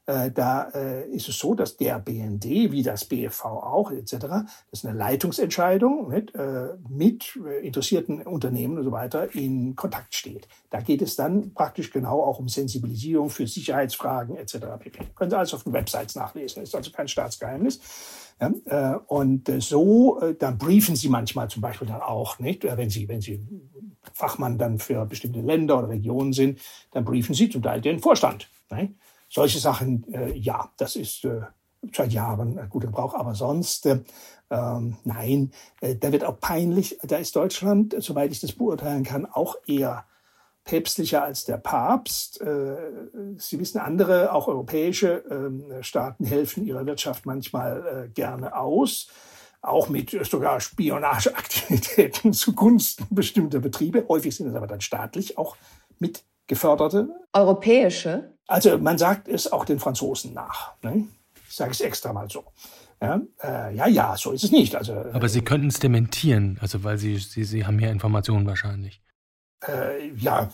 Äh, 0.07 0.31
da 0.31 0.69
äh, 0.73 1.09
ist 1.11 1.29
es 1.29 1.37
so, 1.39 1.55
dass 1.55 1.77
der 1.77 1.99
BND, 1.99 2.45
wie 2.45 2.85
das 2.85 3.05
BFV 3.05 3.45
auch 3.45 3.91
etc., 3.91 4.17
das 4.19 4.45
ist 4.71 4.87
eine 4.87 4.97
Leitungsentscheidung 4.97 6.09
mit, 6.09 6.33
äh, 6.37 6.75
mit 6.89 7.37
interessierten 7.63 8.23
Unternehmen 8.23 8.79
und 8.79 8.85
so 8.85 8.93
weiter 8.93 9.35
in 9.35 9.75
Kontakt 9.75 10.15
steht. 10.15 10.47
Da 10.71 10.81
geht 10.81 11.03
es 11.03 11.17
dann 11.17 11.53
praktisch 11.55 11.91
genau 11.91 12.23
auch 12.23 12.39
um 12.39 12.49
Sensibilisierung 12.49 13.31
für 13.31 13.49
Sicherheitsfragen 13.49 14.37
etc. 14.37 14.59
pp. 14.79 15.07
Können 15.17 15.31
Sie 15.31 15.37
alles 15.37 15.55
auf 15.55 15.65
den 15.65 15.73
Websites 15.73 16.15
nachlesen, 16.15 16.63
ist 16.63 16.77
also 16.77 16.93
kein 16.93 17.09
Staatsgeheimnis. 17.09 17.81
Ja, 18.41 18.53
äh, 18.67 18.99
und 19.07 19.49
äh, 19.49 19.61
so, 19.61 20.21
äh, 20.21 20.35
dann 20.35 20.59
briefen 20.59 20.95
sie 20.95 21.09
manchmal 21.09 21.49
zum 21.49 21.63
Beispiel 21.63 21.89
dann 21.89 22.03
auch, 22.03 22.39
nicht? 22.39 22.65
Wenn 22.65 22.91
sie, 22.91 23.09
wenn 23.09 23.23
sie 23.23 23.41
Fachmann 24.13 24.59
dann 24.59 24.79
für 24.79 25.07
bestimmte 25.07 25.41
Länder 25.41 25.79
oder 25.79 25.89
Regionen 25.89 26.33
sind, 26.33 26.61
dann 26.93 27.05
briefen 27.05 27.35
sie 27.35 27.49
zum 27.49 27.63
Teil 27.63 27.81
den 27.81 27.99
Vorstand. 27.99 28.51
Nicht? 28.71 28.95
Solche 29.29 29.59
Sachen, 29.59 30.05
ja, 30.35 30.71
das 30.77 30.95
ist 30.95 31.27
seit 31.93 32.13
Jahren 32.13 32.61
guter 32.71 32.87
Gebrauch, 32.87 33.15
aber 33.15 33.35
sonst, 33.35 33.87
ähm, 34.51 34.97
nein, 35.03 35.51
da 35.81 36.13
wird 36.13 36.25
auch 36.25 36.39
peinlich, 36.39 36.97
da 37.03 37.17
ist 37.17 37.35
Deutschland, 37.35 37.97
soweit 37.99 38.31
ich 38.31 38.39
das 38.39 38.53
beurteilen 38.53 39.03
kann, 39.03 39.27
auch 39.27 39.57
eher 39.67 40.07
päpstlicher 40.67 41.23
als 41.23 41.45
der 41.45 41.57
Papst. 41.57 42.43
Äh, 42.43 42.77
Sie 43.39 43.59
wissen, 43.59 43.79
andere, 43.79 44.33
auch 44.33 44.49
europäische 44.49 45.25
ähm, 45.31 45.65
Staaten 45.81 46.27
helfen 46.27 46.67
ihrer 46.67 46.85
Wirtschaft 46.85 47.25
manchmal 47.25 48.07
äh, 48.07 48.09
gerne 48.09 48.55
aus, 48.55 49.09
auch 49.63 49.89
mit 49.89 50.11
sogar 50.29 50.61
Spionageaktivitäten 50.61 52.33
zugunsten 52.35 53.07
bestimmter 53.11 53.61
Betriebe. 53.61 54.05
Häufig 54.09 54.37
sind 54.37 54.49
es 54.49 54.55
aber 54.55 54.67
dann 54.67 54.83
staatlich 54.83 55.39
auch 55.39 55.57
mit 55.99 56.25
geförderte. 56.47 57.09
Europäische? 57.33 58.33
Also 58.47 58.77
man 58.79 58.99
sagt 58.99 59.29
es 59.29 59.51
auch 59.51 59.65
den 59.65 59.79
Franzosen 59.79 60.35
nach. 60.35 60.75
Ne? 60.83 61.07
Ich 61.49 61.57
sage 61.57 61.71
es 61.71 61.81
extra 61.81 62.13
mal 62.13 62.29
so. 62.29 62.45
Ja, 63.01 63.21
äh, 63.43 63.77
ja, 63.77 63.87
ja, 63.87 64.17
so 64.17 64.33
ist 64.33 64.45
es 64.45 64.53
nicht. 64.53 64.75
Also, 64.75 64.95
aber 65.13 65.29
Sie 65.29 65.43
könnten 65.43 65.67
es 65.69 65.79
dementieren, 65.79 66.59
also 66.63 66.83
weil 66.83 66.97
Sie, 66.97 67.19
Sie, 67.19 67.45
Sie 67.45 67.67
haben 67.67 67.77
mehr 67.77 67.93
Informationen 67.93 68.47
wahrscheinlich. 68.47 69.03
Äh, 69.67 70.11
ja, 70.17 70.51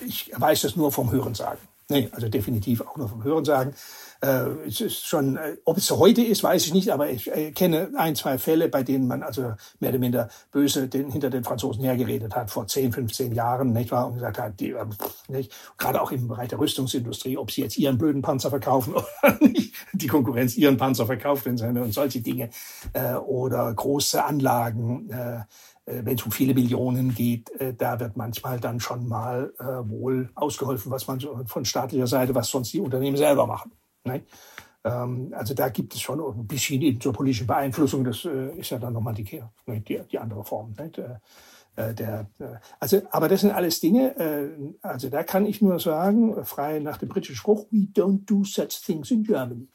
ich 0.00 0.30
weiß 0.34 0.64
es 0.64 0.76
nur 0.76 0.92
vom 0.92 1.10
Hörensagen. 1.10 1.60
Nee, 1.88 2.08
also 2.10 2.28
definitiv 2.28 2.80
auch 2.80 2.96
nur 2.96 3.08
vom 3.08 3.22
Hörensagen. 3.22 3.72
Äh, 4.20 4.66
es 4.66 4.80
ist 4.80 5.06
schon, 5.06 5.36
äh, 5.36 5.56
ob 5.64 5.76
es 5.76 5.88
heute 5.92 6.20
ist, 6.20 6.42
weiß 6.42 6.66
ich 6.66 6.74
nicht, 6.74 6.90
aber 6.90 7.10
ich 7.10 7.30
äh, 7.30 7.52
kenne 7.52 7.90
ein, 7.96 8.16
zwei 8.16 8.38
Fälle, 8.38 8.68
bei 8.68 8.82
denen 8.82 9.06
man 9.06 9.22
also 9.22 9.54
mehr 9.78 9.90
oder 9.90 10.00
minder 10.00 10.28
böse 10.50 10.88
den, 10.88 11.12
hinter 11.12 11.30
den 11.30 11.44
Franzosen 11.44 11.84
hergeredet 11.84 12.34
hat, 12.34 12.50
vor 12.50 12.66
10, 12.66 12.92
15 12.92 13.32
Jahren, 13.32 13.72
nicht 13.72 13.92
wahr? 13.92 14.08
Und 14.08 14.14
gesagt 14.14 14.38
hat, 14.38 14.58
die, 14.58 14.70
äh, 14.70 14.84
nicht? 15.28 15.52
gerade 15.78 16.02
auch 16.02 16.10
im 16.10 16.26
Bereich 16.26 16.48
der 16.48 16.58
Rüstungsindustrie, 16.58 17.38
ob 17.38 17.52
sie 17.52 17.62
jetzt 17.62 17.78
ihren 17.78 17.98
blöden 17.98 18.20
Panzer 18.20 18.50
verkaufen 18.50 18.94
oder 19.22 19.38
nicht, 19.40 19.72
die 19.92 20.08
Konkurrenz 20.08 20.56
ihren 20.56 20.78
Panzer 20.78 21.06
verkauft, 21.06 21.46
und 21.46 21.92
solche 21.92 22.20
Dinge, 22.20 22.50
äh, 22.94 23.14
oder 23.14 23.72
große 23.72 24.24
Anlagen, 24.24 25.08
äh, 25.10 25.40
wenn 25.86 26.16
es 26.16 26.24
um 26.24 26.32
viele 26.32 26.52
Millionen 26.52 27.14
geht, 27.14 27.50
äh, 27.60 27.72
da 27.72 28.00
wird 28.00 28.16
manchmal 28.16 28.58
dann 28.58 28.80
schon 28.80 29.08
mal 29.08 29.52
äh, 29.58 29.64
wohl 29.88 30.30
ausgeholfen, 30.34 30.90
was 30.90 31.06
man 31.06 31.20
von 31.46 31.64
staatlicher 31.64 32.08
Seite, 32.08 32.34
was 32.34 32.50
sonst 32.50 32.72
die 32.72 32.80
Unternehmen 32.80 33.16
selber 33.16 33.46
machen. 33.46 33.70
Ne? 34.04 34.22
Ähm, 34.84 35.32
also 35.36 35.54
da 35.54 35.68
gibt 35.68 35.94
es 35.94 36.00
schon 36.00 36.20
ein 36.20 36.46
bisschen 36.46 36.82
eben 36.82 37.00
zur 37.00 37.12
politischen 37.12 37.46
Beeinflussung. 37.46 38.02
Das 38.02 38.24
ist 38.24 38.70
ja 38.70 38.78
dann 38.78 38.94
nochmal 38.94 39.14
die, 39.14 39.42
die, 39.66 40.00
die 40.10 40.18
andere 40.18 40.44
Form. 40.44 40.74
äh, 41.76 41.94
der, 41.94 42.26
äh, 42.38 42.44
also, 42.80 43.02
aber 43.10 43.28
das 43.28 43.42
sind 43.42 43.52
alles 43.52 43.80
Dinge, 43.80 44.16
äh, 44.18 44.48
also 44.82 45.08
da 45.08 45.22
kann 45.22 45.46
ich 45.46 45.60
nur 45.62 45.78
sagen, 45.78 46.44
frei 46.44 46.78
nach 46.80 46.98
dem 46.98 47.08
britischen 47.08 47.36
Spruch, 47.36 47.66
we 47.70 47.86
don't 47.94 48.24
do 48.24 48.44
such 48.44 48.82
things 48.84 49.10
in 49.10 49.22
Germany. 49.22 49.68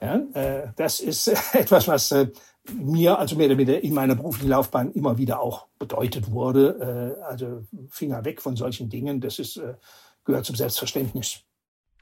Ja, 0.00 0.22
äh, 0.34 0.68
das 0.76 1.00
ist 1.00 1.28
etwas, 1.52 1.88
was 1.88 2.12
äh, 2.12 2.28
mir, 2.74 3.18
also 3.18 3.36
mehr 3.36 3.46
oder 3.46 3.58
weniger 3.58 3.82
in 3.82 3.94
meiner 3.94 4.14
beruflichen 4.14 4.50
Laufbahn 4.50 4.92
immer 4.92 5.18
wieder 5.18 5.40
auch 5.40 5.66
bedeutet 5.78 6.30
wurde. 6.30 7.16
Äh, 7.20 7.22
also 7.24 7.64
Finger 7.90 8.24
weg 8.24 8.40
von 8.42 8.56
solchen 8.56 8.88
Dingen, 8.88 9.20
das 9.20 9.38
ist, 9.38 9.56
äh, 9.56 9.74
gehört 10.24 10.44
zum 10.44 10.56
Selbstverständnis. 10.56 11.40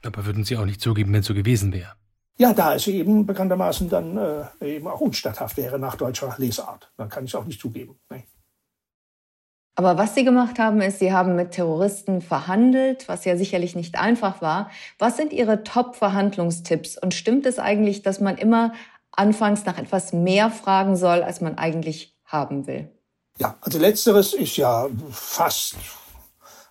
Aber 0.03 0.25
würden 0.25 0.43
Sie 0.43 0.57
auch 0.57 0.65
nicht 0.65 0.81
zugeben, 0.81 1.11
wenn 1.13 1.21
es 1.21 1.27
so 1.27 1.33
gewesen 1.33 1.73
wäre? 1.73 1.93
Ja, 2.37 2.53
da 2.53 2.75
es 2.75 2.85
eben 2.87 3.25
bekanntermaßen 3.25 3.89
dann 3.89 4.17
äh, 4.17 4.75
eben 4.75 4.87
auch 4.87 5.01
unstatthaft 5.01 5.57
wäre 5.57 5.79
nach 5.79 5.95
deutscher 5.95 6.35
Lesart. 6.37 6.91
Dann 6.95 7.09
kann 7.09 7.25
ich 7.25 7.31
es 7.31 7.35
auch 7.35 7.45
nicht 7.45 7.59
zugeben. 7.59 7.97
Nee. 8.11 8.25
Aber 9.73 9.97
was 9.97 10.15
Sie 10.15 10.23
gemacht 10.23 10.57
haben, 10.57 10.81
ist, 10.81 10.99
Sie 10.99 11.13
haben 11.13 11.35
mit 11.35 11.51
Terroristen 11.51 12.21
verhandelt, 12.21 13.07
was 13.07 13.25
ja 13.25 13.37
sicherlich 13.37 13.75
nicht 13.75 13.99
einfach 13.99 14.41
war. 14.41 14.71
Was 14.97 15.17
sind 15.17 15.33
Ihre 15.33 15.63
Top-Verhandlungstipps? 15.63 16.97
Und 16.97 17.13
stimmt 17.13 17.45
es 17.45 17.59
eigentlich, 17.59 18.01
dass 18.01 18.19
man 18.19 18.37
immer 18.37 18.73
anfangs 19.17 19.65
nach 19.65 19.77
etwas 19.77 20.13
mehr 20.13 20.49
fragen 20.49 20.95
soll, 20.95 21.23
als 21.23 21.41
man 21.41 21.57
eigentlich 21.57 22.15
haben 22.25 22.67
will? 22.67 22.89
Ja, 23.39 23.57
also 23.61 23.77
letzteres 23.77 24.33
ist 24.33 24.57
ja 24.57 24.87
fast 25.11 25.75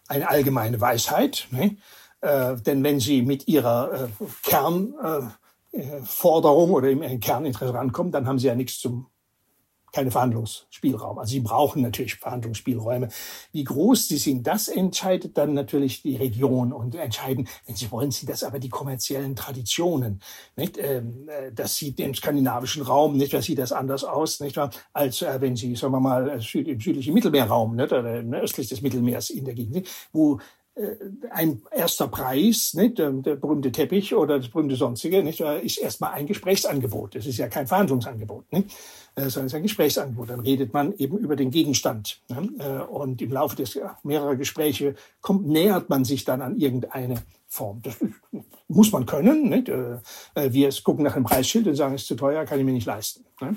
eine 0.08 0.28
allgemeine 0.28 0.80
Weisheit. 0.80 1.46
Ne? 1.50 1.76
Äh, 2.20 2.56
denn 2.56 2.82
wenn 2.82 2.98
Sie 3.00 3.22
mit 3.22 3.48
Ihrer 3.48 3.92
äh, 3.92 4.08
Kernforderung 4.42 6.70
äh, 6.70 6.72
oder 6.72 6.90
im 6.90 7.20
Kerninteresse 7.20 7.74
rankommen, 7.74 8.12
dann 8.12 8.26
haben 8.26 8.38
Sie 8.38 8.46
ja 8.46 8.54
nichts 8.54 8.80
zum 8.80 9.06
keine 9.96 10.10
Verhandlungsspielraum. 10.10 11.18
Also 11.18 11.30
sie 11.30 11.40
brauchen 11.40 11.80
natürlich 11.80 12.16
Verhandlungsspielräume. 12.16 13.08
Wie 13.52 13.64
groß 13.64 14.08
sie 14.08 14.18
sind, 14.18 14.46
das 14.46 14.68
entscheidet 14.68 15.38
dann 15.38 15.54
natürlich 15.54 16.02
die 16.02 16.16
Region 16.16 16.74
und 16.74 16.94
entscheiden, 16.94 17.48
wenn 17.64 17.76
sie 17.76 17.90
wollen, 17.90 18.10
sind 18.10 18.28
das 18.28 18.44
aber 18.44 18.58
die 18.58 18.68
kommerziellen 18.68 19.34
Traditionen. 19.34 20.20
Nicht? 20.54 20.76
Ähm, 20.76 21.30
äh, 21.30 21.50
das 21.50 21.76
sieht 21.76 21.98
im 21.98 22.14
skandinavischen 22.14 22.82
Raum, 22.82 23.16
nicht, 23.16 23.32
das 23.32 23.46
sieht 23.46 23.58
das 23.58 23.72
anders 23.72 24.04
aus, 24.04 24.40
nicht 24.40 24.58
wahr? 24.58 24.68
als 24.92 25.22
äh, 25.22 25.40
wenn 25.40 25.56
sie, 25.56 25.74
sagen 25.74 25.94
wir 25.94 26.00
mal, 26.00 26.28
im 26.28 26.40
südlichen 26.80 27.14
Mittelmeerraum, 27.14 27.74
nicht? 27.74 27.90
oder 27.90 28.22
östlich 28.42 28.68
des 28.68 28.82
Mittelmeers 28.82 29.30
in 29.30 29.46
der 29.46 29.54
Gegend, 29.54 29.88
wo 30.12 30.34
äh, 30.36 30.38
ein 31.30 31.62
erster 31.70 32.08
Preis, 32.08 32.74
nicht? 32.74 32.98
Der, 32.98 33.10
der, 33.10 33.36
berühmte 33.36 33.72
Teppich 33.72 34.14
oder 34.14 34.38
das 34.38 34.48
berühmte 34.48 34.76
sonstige, 34.76 35.22
nicht? 35.22 35.40
ist 35.40 35.78
erstmal 35.78 36.12
ein 36.12 36.26
Gesprächsangebot. 36.26 37.14
Das 37.14 37.26
ist 37.26 37.38
ja 37.38 37.48
kein 37.48 37.66
Verhandlungsangebot, 37.66 38.52
nicht? 38.52 38.70
Äh, 39.14 39.30
sondern 39.30 39.46
es 39.46 39.52
ist 39.52 39.54
ein 39.54 39.62
Gesprächsangebot. 39.62 40.28
Dann 40.28 40.40
redet 40.40 40.74
man 40.74 40.94
eben 40.98 41.16
über 41.16 41.36
den 41.36 41.50
Gegenstand. 41.50 42.20
Ne? 42.28 42.50
Äh, 42.58 42.92
und 42.92 43.22
im 43.22 43.32
Laufe 43.32 43.56
des 43.56 43.78
mehrerer 44.02 44.36
Gespräche 44.36 44.94
kommt, 45.22 45.46
nähert 45.48 45.88
man 45.88 46.04
sich 46.04 46.24
dann 46.24 46.42
an 46.42 46.58
irgendeine 46.58 47.22
Form. 47.46 47.80
Das 47.82 47.96
muss 48.68 48.92
man 48.92 49.06
können. 49.06 49.48
Nicht? 49.48 49.68
Wir 49.68 50.70
gucken 50.82 51.04
nach 51.04 51.14
dem 51.14 51.22
Preisschild 51.24 51.68
und 51.68 51.76
sagen, 51.76 51.94
es 51.94 52.02
ist 52.02 52.08
zu 52.08 52.16
teuer, 52.16 52.44
kann 52.44 52.58
ich 52.58 52.64
mir 52.64 52.72
nicht 52.72 52.86
leisten. 52.86 53.24
Ne? 53.40 53.56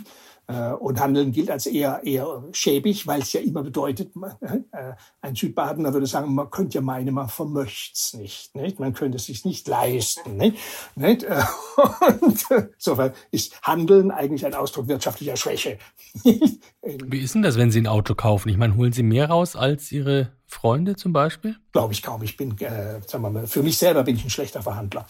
Äh, 0.49 0.71
und 0.73 0.99
Handeln 0.99 1.31
gilt 1.31 1.51
als 1.51 1.67
eher, 1.67 2.01
eher 2.03 2.43
schäbig, 2.53 3.05
weil 3.05 3.21
es 3.21 3.33
ja 3.33 3.39
immer 3.39 3.61
bedeutet, 3.61 4.11
äh, 4.41 4.93
ein 5.21 5.35
Südbadener 5.35 5.93
würde 5.93 6.07
sagen, 6.07 6.33
man 6.33 6.49
könnte 6.49 6.75
ja 6.75 6.81
meinen, 6.81 7.13
man 7.13 7.29
vermöcht's 7.29 8.15
nicht, 8.15 8.55
nicht? 8.55 8.79
Man 8.79 8.93
könnte 8.93 9.17
es 9.17 9.25
sich 9.25 9.45
nicht 9.45 9.67
leisten, 9.67 10.37
nicht? 10.37 10.57
nicht? 10.95 11.23
Äh, 11.23 11.43
und 12.21 12.43
insofern 12.73 13.13
ist 13.29 13.61
Handeln 13.61 14.09
eigentlich 14.09 14.43
ein 14.43 14.55
Ausdruck 14.55 14.87
wirtschaftlicher 14.87 15.37
Schwäche. 15.37 15.77
Wie 16.23 17.19
ist 17.19 17.35
denn 17.35 17.43
das, 17.43 17.57
wenn 17.57 17.69
Sie 17.69 17.81
ein 17.81 17.87
Auto 17.87 18.15
kaufen? 18.15 18.49
Ich 18.49 18.57
meine, 18.57 18.75
holen 18.75 18.91
Sie 18.91 19.03
mehr 19.03 19.29
raus 19.29 19.55
als 19.55 19.91
Ihre 19.91 20.31
Freunde 20.47 20.95
zum 20.95 21.13
Beispiel? 21.13 21.57
Glaube 21.73 21.93
ich 21.93 22.01
kaum. 22.01 22.23
Ich 22.23 22.37
bin, 22.37 22.57
äh, 22.57 22.99
sagen 23.05 23.23
wir 23.23 23.29
mal, 23.29 23.45
für 23.45 23.61
mich 23.61 23.77
selber 23.77 24.03
bin 24.03 24.15
ich 24.15 24.23
ein 24.23 24.31
schlechter 24.31 24.63
Verhandler. 24.63 25.05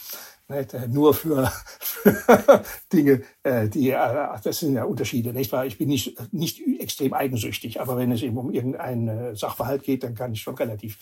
Nicht? 0.49 0.73
Äh, 0.73 0.87
nur 0.87 1.13
für, 1.13 1.51
Dinge, 2.93 3.21
äh, 3.43 3.69
die, 3.69 3.91
äh, 3.91 4.39
das 4.43 4.59
sind 4.59 4.73
ja 4.73 4.83
Unterschiede, 4.83 5.31
nicht 5.31 5.51
wahr? 5.51 5.65
Ich 5.65 5.77
bin 5.77 5.89
nicht, 5.89 6.17
nicht 6.33 6.61
extrem 6.79 7.13
eigensüchtig, 7.13 7.79
aber 7.79 7.97
wenn 7.97 8.11
es 8.11 8.23
eben 8.23 8.37
um 8.37 8.51
irgendeinen 8.51 9.35
Sachverhalt 9.35 9.83
geht, 9.83 10.03
dann 10.03 10.15
kann 10.15 10.33
ich 10.33 10.41
schon 10.41 10.55
relativ 10.55 10.97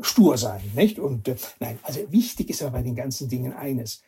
stur 0.00 0.38
sein, 0.38 0.62
nicht? 0.74 0.98
Und 0.98 1.30
nein, 1.58 1.78
also 1.82 2.00
wichtig 2.10 2.48
ist 2.48 2.62
aber 2.62 2.78
bei 2.78 2.82
den 2.82 2.96
ganzen 2.96 3.28
Dingen 3.28 3.52
eines. 3.52 4.02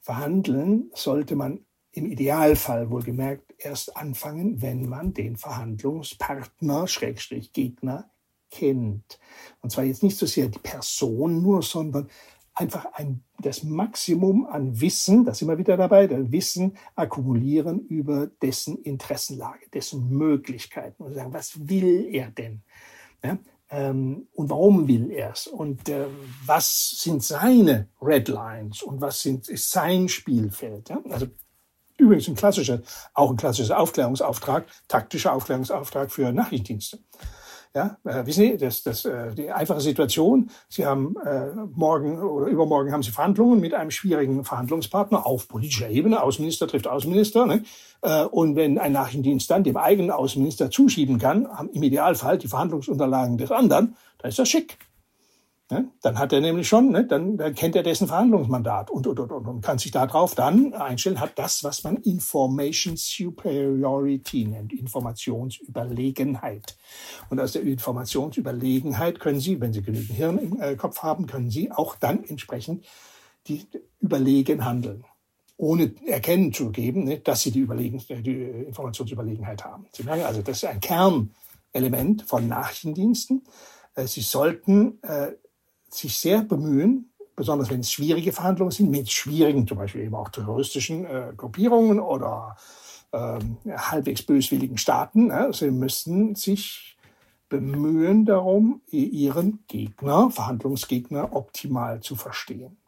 Verhandeln 0.00 0.90
sollte 0.94 1.34
man 1.36 1.64
im 1.92 2.06
Idealfall 2.06 2.90
wohlgemerkt 2.90 3.54
erst 3.58 3.96
anfangen, 3.96 4.60
wenn 4.60 4.88
man 4.88 5.14
den 5.14 5.36
Verhandlungspartner, 5.36 6.88
Schrägstrich 6.88 7.52
Gegner, 7.52 8.10
kennt. 8.50 9.18
Und 9.60 9.70
zwar 9.70 9.84
jetzt 9.84 10.02
nicht 10.02 10.18
so 10.18 10.26
sehr 10.26 10.48
die 10.48 10.58
Person 10.58 11.42
nur, 11.42 11.62
sondern 11.62 12.08
einfach 12.54 12.86
ein, 12.94 13.24
das 13.38 13.62
Maximum 13.62 14.46
an 14.46 14.80
Wissen, 14.80 15.24
das 15.24 15.42
immer 15.42 15.58
wieder 15.58 15.76
dabei, 15.76 16.06
das 16.06 16.30
Wissen 16.30 16.76
akkumulieren 16.94 17.86
über 17.86 18.26
dessen 18.26 18.78
Interessenlage, 18.82 19.68
dessen 19.72 20.10
Möglichkeiten 20.10 21.02
und 21.02 21.14
sagen, 21.14 21.32
was 21.32 21.68
will 21.68 22.08
er 22.10 22.30
denn? 22.30 22.62
Ja, 23.24 23.38
ähm, 23.70 24.28
und 24.34 24.50
warum 24.50 24.86
will 24.86 25.10
er 25.10 25.32
es? 25.32 25.46
Und 25.46 25.88
äh, 25.88 26.06
was 26.44 26.90
sind 26.98 27.22
seine 27.22 27.88
Redlines 28.02 28.82
und 28.82 29.00
was 29.00 29.22
sind, 29.22 29.48
ist 29.48 29.70
sein 29.70 30.08
Spielfeld? 30.08 30.90
Ja? 30.90 31.00
Also 31.08 31.26
übrigens 31.96 32.28
ein 32.28 32.34
klassischer, 32.34 32.82
auch 33.14 33.30
ein 33.30 33.36
klassischer 33.38 33.78
Aufklärungsauftrag, 33.78 34.66
taktischer 34.88 35.32
Aufklärungsauftrag 35.32 36.12
für 36.12 36.32
Nachrichtendienste. 36.32 36.98
Ja, 37.74 37.96
äh, 38.04 38.26
wissen 38.26 38.42
Sie, 38.42 38.56
das, 38.58 38.82
das, 38.82 39.06
äh, 39.06 39.34
die 39.34 39.50
einfache 39.50 39.80
Situation, 39.80 40.50
Sie 40.68 40.84
haben 40.84 41.14
äh, 41.24 41.52
morgen 41.74 42.22
oder 42.22 42.46
übermorgen 42.46 42.92
haben 42.92 43.02
Sie 43.02 43.10
Verhandlungen 43.10 43.60
mit 43.60 43.72
einem 43.72 43.90
schwierigen 43.90 44.44
Verhandlungspartner 44.44 45.24
auf 45.24 45.48
politischer 45.48 45.88
Ebene. 45.88 46.22
Außenminister 46.22 46.68
trifft 46.68 46.86
Außenminister. 46.86 47.46
Ne? 47.46 47.62
Äh, 48.02 48.24
und 48.24 48.56
wenn 48.56 48.78
ein 48.78 48.92
Nachrichtendienst 48.92 49.50
dann 49.50 49.64
dem 49.64 49.78
eigenen 49.78 50.10
Außenminister 50.10 50.70
zuschieben 50.70 51.18
kann, 51.18 51.48
im 51.72 51.82
Idealfall 51.82 52.36
die 52.36 52.48
Verhandlungsunterlagen 52.48 53.38
des 53.38 53.50
anderen, 53.50 53.96
dann 54.18 54.28
ist 54.28 54.38
das 54.38 54.50
schick. 54.50 54.76
Ne? 55.72 55.88
Dann 56.02 56.18
hat 56.18 56.34
er 56.34 56.42
nämlich 56.42 56.68
schon, 56.68 56.90
ne? 56.90 57.06
dann, 57.06 57.38
dann 57.38 57.54
kennt 57.54 57.74
er 57.74 57.82
dessen 57.82 58.06
Verhandlungsmandat 58.06 58.90
und, 58.90 59.06
und, 59.06 59.18
und, 59.18 59.32
und, 59.32 59.62
kann 59.62 59.78
sich 59.78 59.90
darauf 59.90 60.34
dann 60.34 60.74
einstellen, 60.74 61.18
hat 61.18 61.38
das, 61.38 61.64
was 61.64 61.82
man 61.82 61.96
Information 61.96 62.98
Superiority 62.98 64.44
nennt, 64.44 64.74
Informationsüberlegenheit. 64.74 66.76
Und 67.30 67.40
aus 67.40 67.52
der 67.52 67.62
Informationsüberlegenheit 67.62 69.18
können 69.18 69.40
Sie, 69.40 69.62
wenn 69.62 69.72
Sie 69.72 69.80
genügend 69.80 70.12
Hirn 70.12 70.36
im 70.36 70.60
äh, 70.60 70.76
Kopf 70.76 71.02
haben, 71.02 71.26
können 71.26 71.48
Sie 71.48 71.72
auch 71.72 71.96
dann 71.96 72.22
entsprechend 72.22 72.84
die 73.46 73.66
überlegen 73.98 74.66
handeln 74.66 75.06
ohne 75.56 75.94
erkennen 76.06 76.52
zu 76.52 76.70
geben, 76.70 77.04
ne, 77.04 77.20
dass 77.20 77.42
sie 77.42 77.50
die, 77.50 77.60
Überlegen, 77.60 78.02
die 78.08 78.42
Informationsüberlegenheit 78.66 79.64
haben. 79.64 79.86
Sie 79.92 80.02
merken 80.02 80.24
also, 80.24 80.42
das 80.42 80.56
ist 80.56 80.64
ein 80.64 80.80
Kernelement 80.80 82.22
von 82.22 82.48
Nachrichtendiensten. 82.48 83.44
Äh, 83.94 84.06
sie 84.06 84.22
sollten 84.22 85.02
äh, 85.02 85.32
sich 85.94 86.18
sehr 86.18 86.42
bemühen, 86.42 87.12
besonders 87.36 87.70
wenn 87.70 87.80
es 87.80 87.92
schwierige 87.92 88.32
Verhandlungen 88.32 88.72
sind, 88.72 88.90
mit 88.90 89.10
schwierigen, 89.10 89.66
zum 89.66 89.78
Beispiel 89.78 90.02
eben 90.02 90.14
auch 90.14 90.28
terroristischen 90.28 91.04
äh, 91.04 91.32
Gruppierungen 91.36 92.00
oder 92.00 92.56
ähm, 93.12 93.58
halbwegs 93.66 94.22
böswilligen 94.22 94.78
Staaten. 94.78 95.28
Ja, 95.28 95.52
sie 95.52 95.70
müssen 95.70 96.34
sich 96.34 96.96
bemühen 97.48 98.24
darum, 98.24 98.80
ihren 98.90 99.64
Gegner, 99.66 100.30
Verhandlungsgegner 100.30 101.36
optimal 101.36 102.00
zu 102.00 102.16
verstehen. 102.16 102.78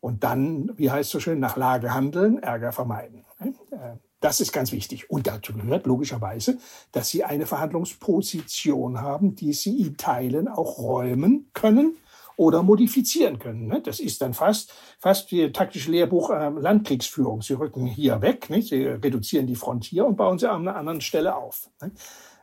Und 0.00 0.22
dann, 0.22 0.70
wie 0.76 0.90
heißt 0.90 1.08
es 1.08 1.10
so 1.10 1.18
schön, 1.18 1.40
nach 1.40 1.56
Lage 1.56 1.92
handeln, 1.92 2.38
Ärger 2.38 2.70
vermeiden. 2.70 3.24
Äh, 3.40 3.96
das 4.20 4.40
ist 4.40 4.52
ganz 4.52 4.72
wichtig. 4.72 5.10
Und 5.10 5.26
dazu 5.26 5.52
gehört 5.52 5.86
logischerweise, 5.86 6.58
dass 6.92 7.08
Sie 7.08 7.24
eine 7.24 7.46
Verhandlungsposition 7.46 9.00
haben, 9.00 9.34
die 9.34 9.52
Sie 9.52 9.80
in 9.80 9.96
Teilen 9.96 10.48
auch 10.48 10.78
räumen 10.78 11.50
können 11.52 11.96
oder 12.36 12.62
modifizieren 12.62 13.38
können. 13.38 13.66
Ne? 13.66 13.80
Das 13.82 13.98
ist 13.98 14.20
dann 14.20 14.34
fast, 14.34 14.72
fast 14.98 15.32
wie 15.32 15.50
taktische 15.52 15.90
Lehrbuch 15.90 16.30
äh, 16.30 16.50
Landkriegsführung. 16.50 17.42
Sie 17.42 17.54
rücken 17.54 17.86
hier 17.86 18.20
weg, 18.20 18.50
nicht? 18.50 18.68
Sie 18.68 18.84
reduzieren 18.84 19.46
die 19.46 19.56
Front 19.56 19.84
hier 19.84 20.06
und 20.06 20.16
bauen 20.16 20.38
sie 20.38 20.50
an 20.50 20.68
einer 20.68 20.76
anderen 20.76 21.00
Stelle 21.00 21.34
auf. 21.34 21.70
Ne? 21.80 21.92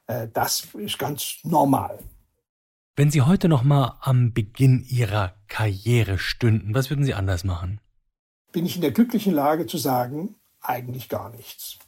Äh, 0.08 0.28
das 0.34 0.68
ist 0.74 0.98
ganz 0.98 1.38
normal. 1.44 2.00
Wenn 2.96 3.10
Sie 3.10 3.22
heute 3.22 3.50
noch 3.50 3.64
mal 3.64 3.98
am 4.02 4.34
Beginn 4.34 4.86
Ihrer 4.88 5.34
Karriere 5.48 6.20
stünden, 6.20 6.76
was 6.76 6.92
würden 6.92 7.04
Sie 7.04 7.16
anders 7.16 7.44
machen? 7.44 7.80
Bin 8.52 8.68
ich 8.68 8.76
in 8.76 8.82
der 8.82 8.92
glücklichen 8.92 9.34
Lage 9.34 9.66
zu 9.66 9.78
sagen, 9.78 10.36
eigentlich 10.62 11.10
gar 11.10 11.32
nichts. 11.32 11.80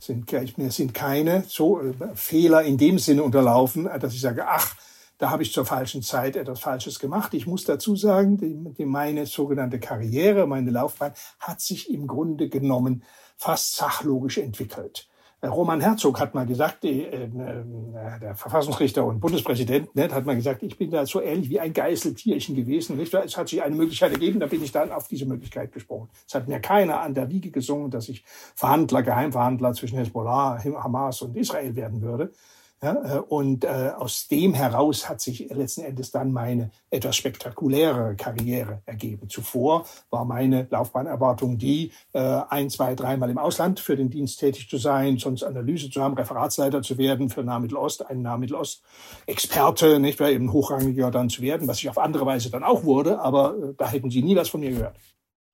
Sind, 0.00 0.32
mir 0.58 0.70
sind 0.70 0.94
keine 0.94 1.44
so 1.46 1.80
äh, 1.80 1.94
Fehler 2.14 2.62
in 2.62 2.78
dem 2.78 2.98
Sinne 2.98 3.22
unterlaufen, 3.22 3.88
dass 4.00 4.14
ich 4.14 4.20
sage, 4.20 4.46
ach, 4.48 4.74
da 5.18 5.30
habe 5.30 5.42
ich 5.42 5.52
zur 5.52 5.66
falschen 5.66 6.02
Zeit 6.02 6.36
etwas 6.36 6.60
Falsches 6.60 6.98
gemacht. 6.98 7.34
Ich 7.34 7.46
muss 7.46 7.64
dazu 7.64 7.96
sagen, 7.96 8.38
die, 8.38 8.56
die 8.74 8.86
meine 8.86 9.26
sogenannte 9.26 9.80
Karriere, 9.80 10.46
meine 10.46 10.70
Laufbahn 10.70 11.12
hat 11.40 11.60
sich 11.60 11.90
im 11.90 12.06
Grunde 12.06 12.48
genommen 12.48 13.02
fast 13.36 13.76
sachlogisch 13.76 14.38
entwickelt. 14.38 15.08
Roman 15.40 15.80
Herzog 15.80 16.18
hat 16.18 16.34
mal 16.34 16.46
gesagt, 16.46 16.82
die, 16.82 17.04
äh, 17.04 17.24
äh, 17.24 18.18
der 18.20 18.34
Verfassungsrichter 18.34 19.04
und 19.04 19.20
Bundespräsident 19.20 19.94
ne, 19.94 20.10
hat 20.10 20.26
mal 20.26 20.34
gesagt, 20.34 20.64
ich 20.64 20.76
bin 20.76 20.90
da 20.90 21.06
so 21.06 21.20
ähnlich 21.20 21.48
wie 21.48 21.60
ein 21.60 21.72
Geißeltierchen 21.72 22.56
gewesen. 22.56 22.96
Nicht? 22.96 23.14
Es 23.14 23.36
hat 23.36 23.48
sich 23.48 23.62
eine 23.62 23.76
Möglichkeit 23.76 24.12
ergeben, 24.12 24.40
da 24.40 24.46
bin 24.46 24.64
ich 24.64 24.72
dann 24.72 24.90
auf 24.90 25.06
diese 25.06 25.26
Möglichkeit 25.26 25.72
gesprungen. 25.72 26.08
Es 26.26 26.34
hat 26.34 26.48
mir 26.48 26.58
keiner 26.58 27.00
an 27.00 27.14
der 27.14 27.30
Wiege 27.30 27.52
gesungen, 27.52 27.88
dass 27.92 28.08
ich 28.08 28.24
Verhandler, 28.56 29.04
Geheimverhandler 29.04 29.74
zwischen 29.74 29.98
Hezbollah, 29.98 30.60
Hamas 30.64 31.22
und 31.22 31.36
Israel 31.36 31.76
werden 31.76 32.02
würde. 32.02 32.32
Ja, 32.80 33.16
äh, 33.16 33.18
und 33.18 33.64
äh, 33.64 33.90
aus 33.96 34.28
dem 34.28 34.54
heraus 34.54 35.08
hat 35.08 35.20
sich 35.20 35.48
letzten 35.50 35.82
Endes 35.82 36.12
dann 36.12 36.30
meine 36.32 36.70
etwas 36.90 37.16
spektakuläre 37.16 38.14
Karriere 38.14 38.82
ergeben. 38.86 39.28
Zuvor 39.28 39.84
war 40.10 40.24
meine 40.24 40.68
Laufbahnerwartung 40.70 41.58
die, 41.58 41.90
äh, 42.12 42.20
ein, 42.48 42.70
zwei, 42.70 42.94
dreimal 42.94 43.30
im 43.30 43.38
Ausland 43.38 43.80
für 43.80 43.96
den 43.96 44.10
Dienst 44.10 44.38
tätig 44.38 44.68
zu 44.70 44.76
sein, 44.76 45.18
sonst 45.18 45.42
Analyse 45.42 45.90
zu 45.90 46.00
haben, 46.00 46.14
Referatsleiter 46.14 46.82
zu 46.82 46.98
werden 46.98 47.30
für 47.30 47.42
Nahmittelost, 47.42 48.06
ein 48.06 48.22
Nahmittelost-Experte, 48.22 49.98
nicht 49.98 50.20
mehr 50.20 50.30
eben 50.30 50.52
hochrangiger 50.52 51.10
dann 51.10 51.30
zu 51.30 51.42
werden, 51.42 51.66
was 51.66 51.78
ich 51.78 51.88
auf 51.88 51.98
andere 51.98 52.26
Weise 52.26 52.48
dann 52.48 52.62
auch 52.62 52.84
wurde, 52.84 53.18
aber 53.18 53.56
äh, 53.56 53.74
da 53.76 53.90
hätten 53.90 54.10
Sie 54.10 54.22
nie 54.22 54.36
was 54.36 54.50
von 54.50 54.60
mir 54.60 54.70
gehört. 54.70 54.96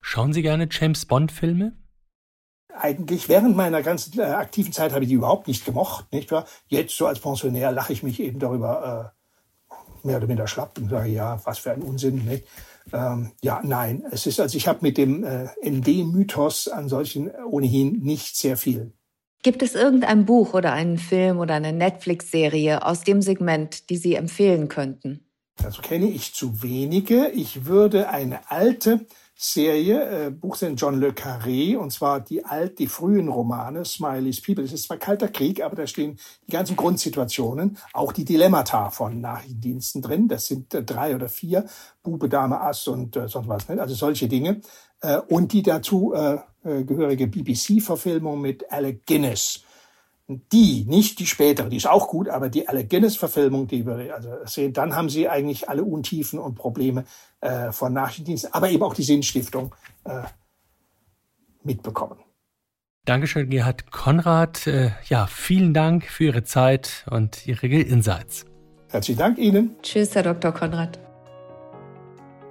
Schauen 0.03 0.35
Sie 0.35 0.43
gerne 0.43 0.69
James 0.71 1.07
Bond-Filme? 1.07 1.73
Eigentlich 2.85 3.31
während 3.31 3.57
meiner 3.57 3.83
ganzen 3.83 4.21
äh, 4.21 4.25
aktiven 4.25 4.73
Zeit 4.73 4.93
habe 4.93 5.05
ich 5.05 5.09
die 5.09 5.15
überhaupt 5.15 5.49
nicht 5.49 5.65
gemocht, 5.65 6.13
nicht 6.13 6.31
wahr? 6.31 6.45
Jetzt 6.69 6.97
so 6.97 7.07
als 7.07 7.19
Pensionär 7.19 7.73
lache 7.73 7.95
ich 7.95 8.03
mich 8.03 8.21
eben 8.21 8.39
darüber 8.39 9.13
äh, 9.73 10.07
mehr 10.07 10.19
oder 10.19 10.27
minder 10.27 10.47
schlapp 10.47 10.77
und 10.77 10.91
sage, 10.91 11.09
ja, 11.09 11.41
was 11.45 11.59
für 11.59 11.73
ein 11.73 11.81
Unsinn, 11.81 12.27
nicht? 12.27 12.45
Ähm, 12.93 13.33
ja, 13.43 13.63
nein, 13.65 14.05
es 14.11 14.27
ist 14.27 14.39
also 14.39 14.57
ich 14.59 14.69
habe 14.69 14.81
mit 14.83 14.99
dem 14.99 15.25
äh, 15.25 15.49
ND-Mythos 15.65 16.69
an 16.69 16.91
solchen 16.91 17.31
ohnehin 17.47 18.01
nicht 18.03 18.37
sehr 18.37 18.59
viel. 18.59 18.93
Gibt 19.43 19.63
es 19.63 19.75
irgendein 19.75 20.27
Buch 20.27 20.53
oder 20.53 20.73
einen 20.73 20.99
Film 20.99 21.39
oder 21.39 21.55
eine 21.55 21.73
Netflix-Serie 21.73 22.85
aus 22.85 23.03
dem 23.03 23.23
Segment, 23.23 23.89
die 23.89 23.97
Sie 23.97 24.15
empfehlen 24.15 24.69
könnten? 24.69 25.25
Also 25.63 25.81
kenne 25.81 26.09
ich 26.09 26.35
zu 26.35 26.63
wenige. 26.63 27.29
Ich 27.29 27.65
würde 27.65 28.11
eine 28.11 28.51
alte 28.51 29.07
Serie, 29.37 30.27
äh, 30.27 30.31
Buch 30.31 30.55
sind 30.55 30.81
John 30.81 31.01
Le 31.01 31.11
Carré, 31.11 31.77
und 31.77 31.93
zwar 31.93 32.21
die 32.21 32.45
alt, 32.45 32.79
die 32.79 32.87
frühen 32.87 33.29
Romane, 33.29 33.85
Smiley's 33.85 34.41
People. 34.41 34.63
Es 34.63 34.73
ist 34.73 34.85
zwar 34.85 34.97
kalter 34.97 35.27
Krieg, 35.27 35.63
aber 35.63 35.75
da 35.75 35.87
stehen 35.89 36.19
die 36.47 36.53
ganzen 36.53 36.77
Grundsituationen, 36.77 37.77
auch 37.93 38.13
die 38.13 38.25
Dilemmata 38.25 38.91
von 38.91 39.21
Nachrichtendiensten 39.21 40.03
drin. 40.03 40.29
Das 40.29 40.47
sind 40.47 40.73
äh, 40.73 40.85
drei 40.85 41.17
oder 41.17 41.29
vier, 41.29 41.67
Bube, 42.05 42.29
Dame, 42.29 42.61
Ass 42.61 42.87
und 42.87 43.17
äh, 43.17 43.27
sonst 43.27 43.49
was, 43.49 43.69
ne? 43.69 43.81
also 43.81 43.95
solche 43.95 44.29
Dinge. 44.29 44.61
Äh, 45.01 45.19
und 45.29 45.53
die 45.53 45.63
dazu 45.63 46.15
äh, 46.15 46.39
äh 46.65 46.85
gehörige 46.85 47.27
BBC-Verfilmung 47.27 48.41
mit 48.41 48.71
Alec 48.71 49.05
Guinness 49.05 49.64
die, 50.27 50.87
nicht 50.89 51.19
die 51.19 51.27
spätere, 51.27 51.69
die 51.69 51.77
ist 51.77 51.87
auch 51.87 52.09
gut, 52.09 52.29
aber 52.29 52.49
die 52.49 52.67
Alec 52.67 52.89
Guinness-Verfilmung, 52.89 53.67
die 53.67 53.87
wir 53.87 54.15
also 54.15 54.31
sehen, 54.47 54.73
dann 54.73 54.97
haben 54.97 55.11
sie 55.11 55.29
eigentlich 55.29 55.69
alle 55.69 55.85
Untiefen 55.85 56.39
und 56.39 56.55
Probleme 56.55 57.05
äh, 57.41 57.73
von 57.73 57.93
Nachrichtendiensten, 57.93 58.53
aber 58.55 58.71
eben 58.71 58.83
auch 58.83 58.95
die 58.95 59.03
Sinnstiftung 59.03 59.75
äh, 60.05 60.23
mitbekommen. 61.63 62.17
Dankeschön, 63.05 63.51
Gerhard 63.51 63.91
Konrad. 63.91 64.67
Äh, 64.67 64.93
ja, 65.09 65.27
vielen 65.27 65.75
Dank 65.75 66.05
für 66.05 66.25
Ihre 66.25 66.45
Zeit 66.45 67.05
und 67.11 67.47
Ihre 67.47 67.67
Insights. 67.67 68.47
Herzlichen 68.89 69.19
Dank 69.19 69.39
Ihnen. 69.39 69.77
Tschüss, 69.83 70.15
Herr 70.15 70.23
Dr. 70.23 70.53
Konrad. 70.53 70.99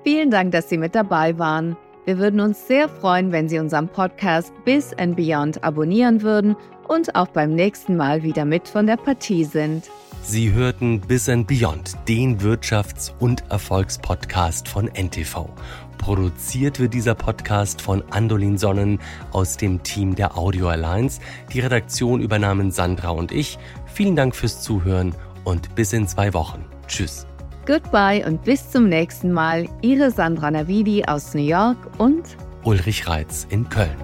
Vielen 0.03 0.30
Dank, 0.30 0.51
dass 0.51 0.69
Sie 0.69 0.78
mit 0.78 0.93
dabei 0.93 1.39
waren. 1.39 1.76
Wir 2.05 2.19
würden 2.19 2.41
uns 2.41 2.67
sehr 2.67 2.88
freuen, 2.89 3.32
wenn 3.32 3.49
Sie 3.49 3.57
unseren 3.57 3.88
Podcast 3.88 4.53
Bis 4.65 4.93
and 4.93 5.15
Beyond 5.15 5.63
abonnieren 5.63 6.21
würden 6.21 6.55
und 6.88 7.15
auch 7.15 7.27
beim 7.27 7.53
nächsten 7.53 7.97
Mal 7.97 8.23
wieder 8.23 8.45
mit 8.45 8.67
von 8.67 8.88
der 8.88 8.97
Partie 8.97 9.43
sind. 9.43 9.89
Sie 10.23 10.53
hörten 10.53 11.01
Bis 11.01 11.27
and 11.27 11.47
Beyond, 11.47 11.97
den 12.07 12.39
Wirtschafts- 12.39 13.11
und 13.19 13.43
Erfolgspodcast 13.49 14.67
von 14.67 14.88
NTV. 14.88 15.49
Produziert 15.97 16.79
wird 16.79 16.93
dieser 16.93 17.15
Podcast 17.15 17.81
von 17.81 18.03
Andolin 18.11 18.57
Sonnen 18.57 18.99
aus 19.31 19.57
dem 19.57 19.84
Team 19.84 20.15
der 20.15 20.38
Audio 20.38 20.67
Alliance. 20.67 21.19
Die 21.51 21.59
Redaktion 21.59 22.21
übernahmen 22.21 22.71
Sandra 22.71 23.09
und 23.09 23.31
ich. 23.31 23.57
Vielen 23.93 24.15
Dank 24.15 24.36
fürs 24.36 24.61
Zuhören 24.61 25.13
und 25.43 25.75
bis 25.75 25.93
in 25.93 26.07
zwei 26.07 26.34
Wochen. 26.34 26.65
Tschüss. 26.88 27.27
Goodbye 27.65 28.25
und 28.25 28.43
bis 28.43 28.69
zum 28.69 28.89
nächsten 28.89 29.31
Mal. 29.31 29.67
Ihre 29.81 30.11
Sandra 30.11 30.51
Navidi 30.51 31.05
aus 31.05 31.34
New 31.34 31.41
York 31.41 31.77
und 31.97 32.23
Ulrich 32.63 33.07
Reitz 33.07 33.47
in 33.49 33.69
Köln. 33.69 33.95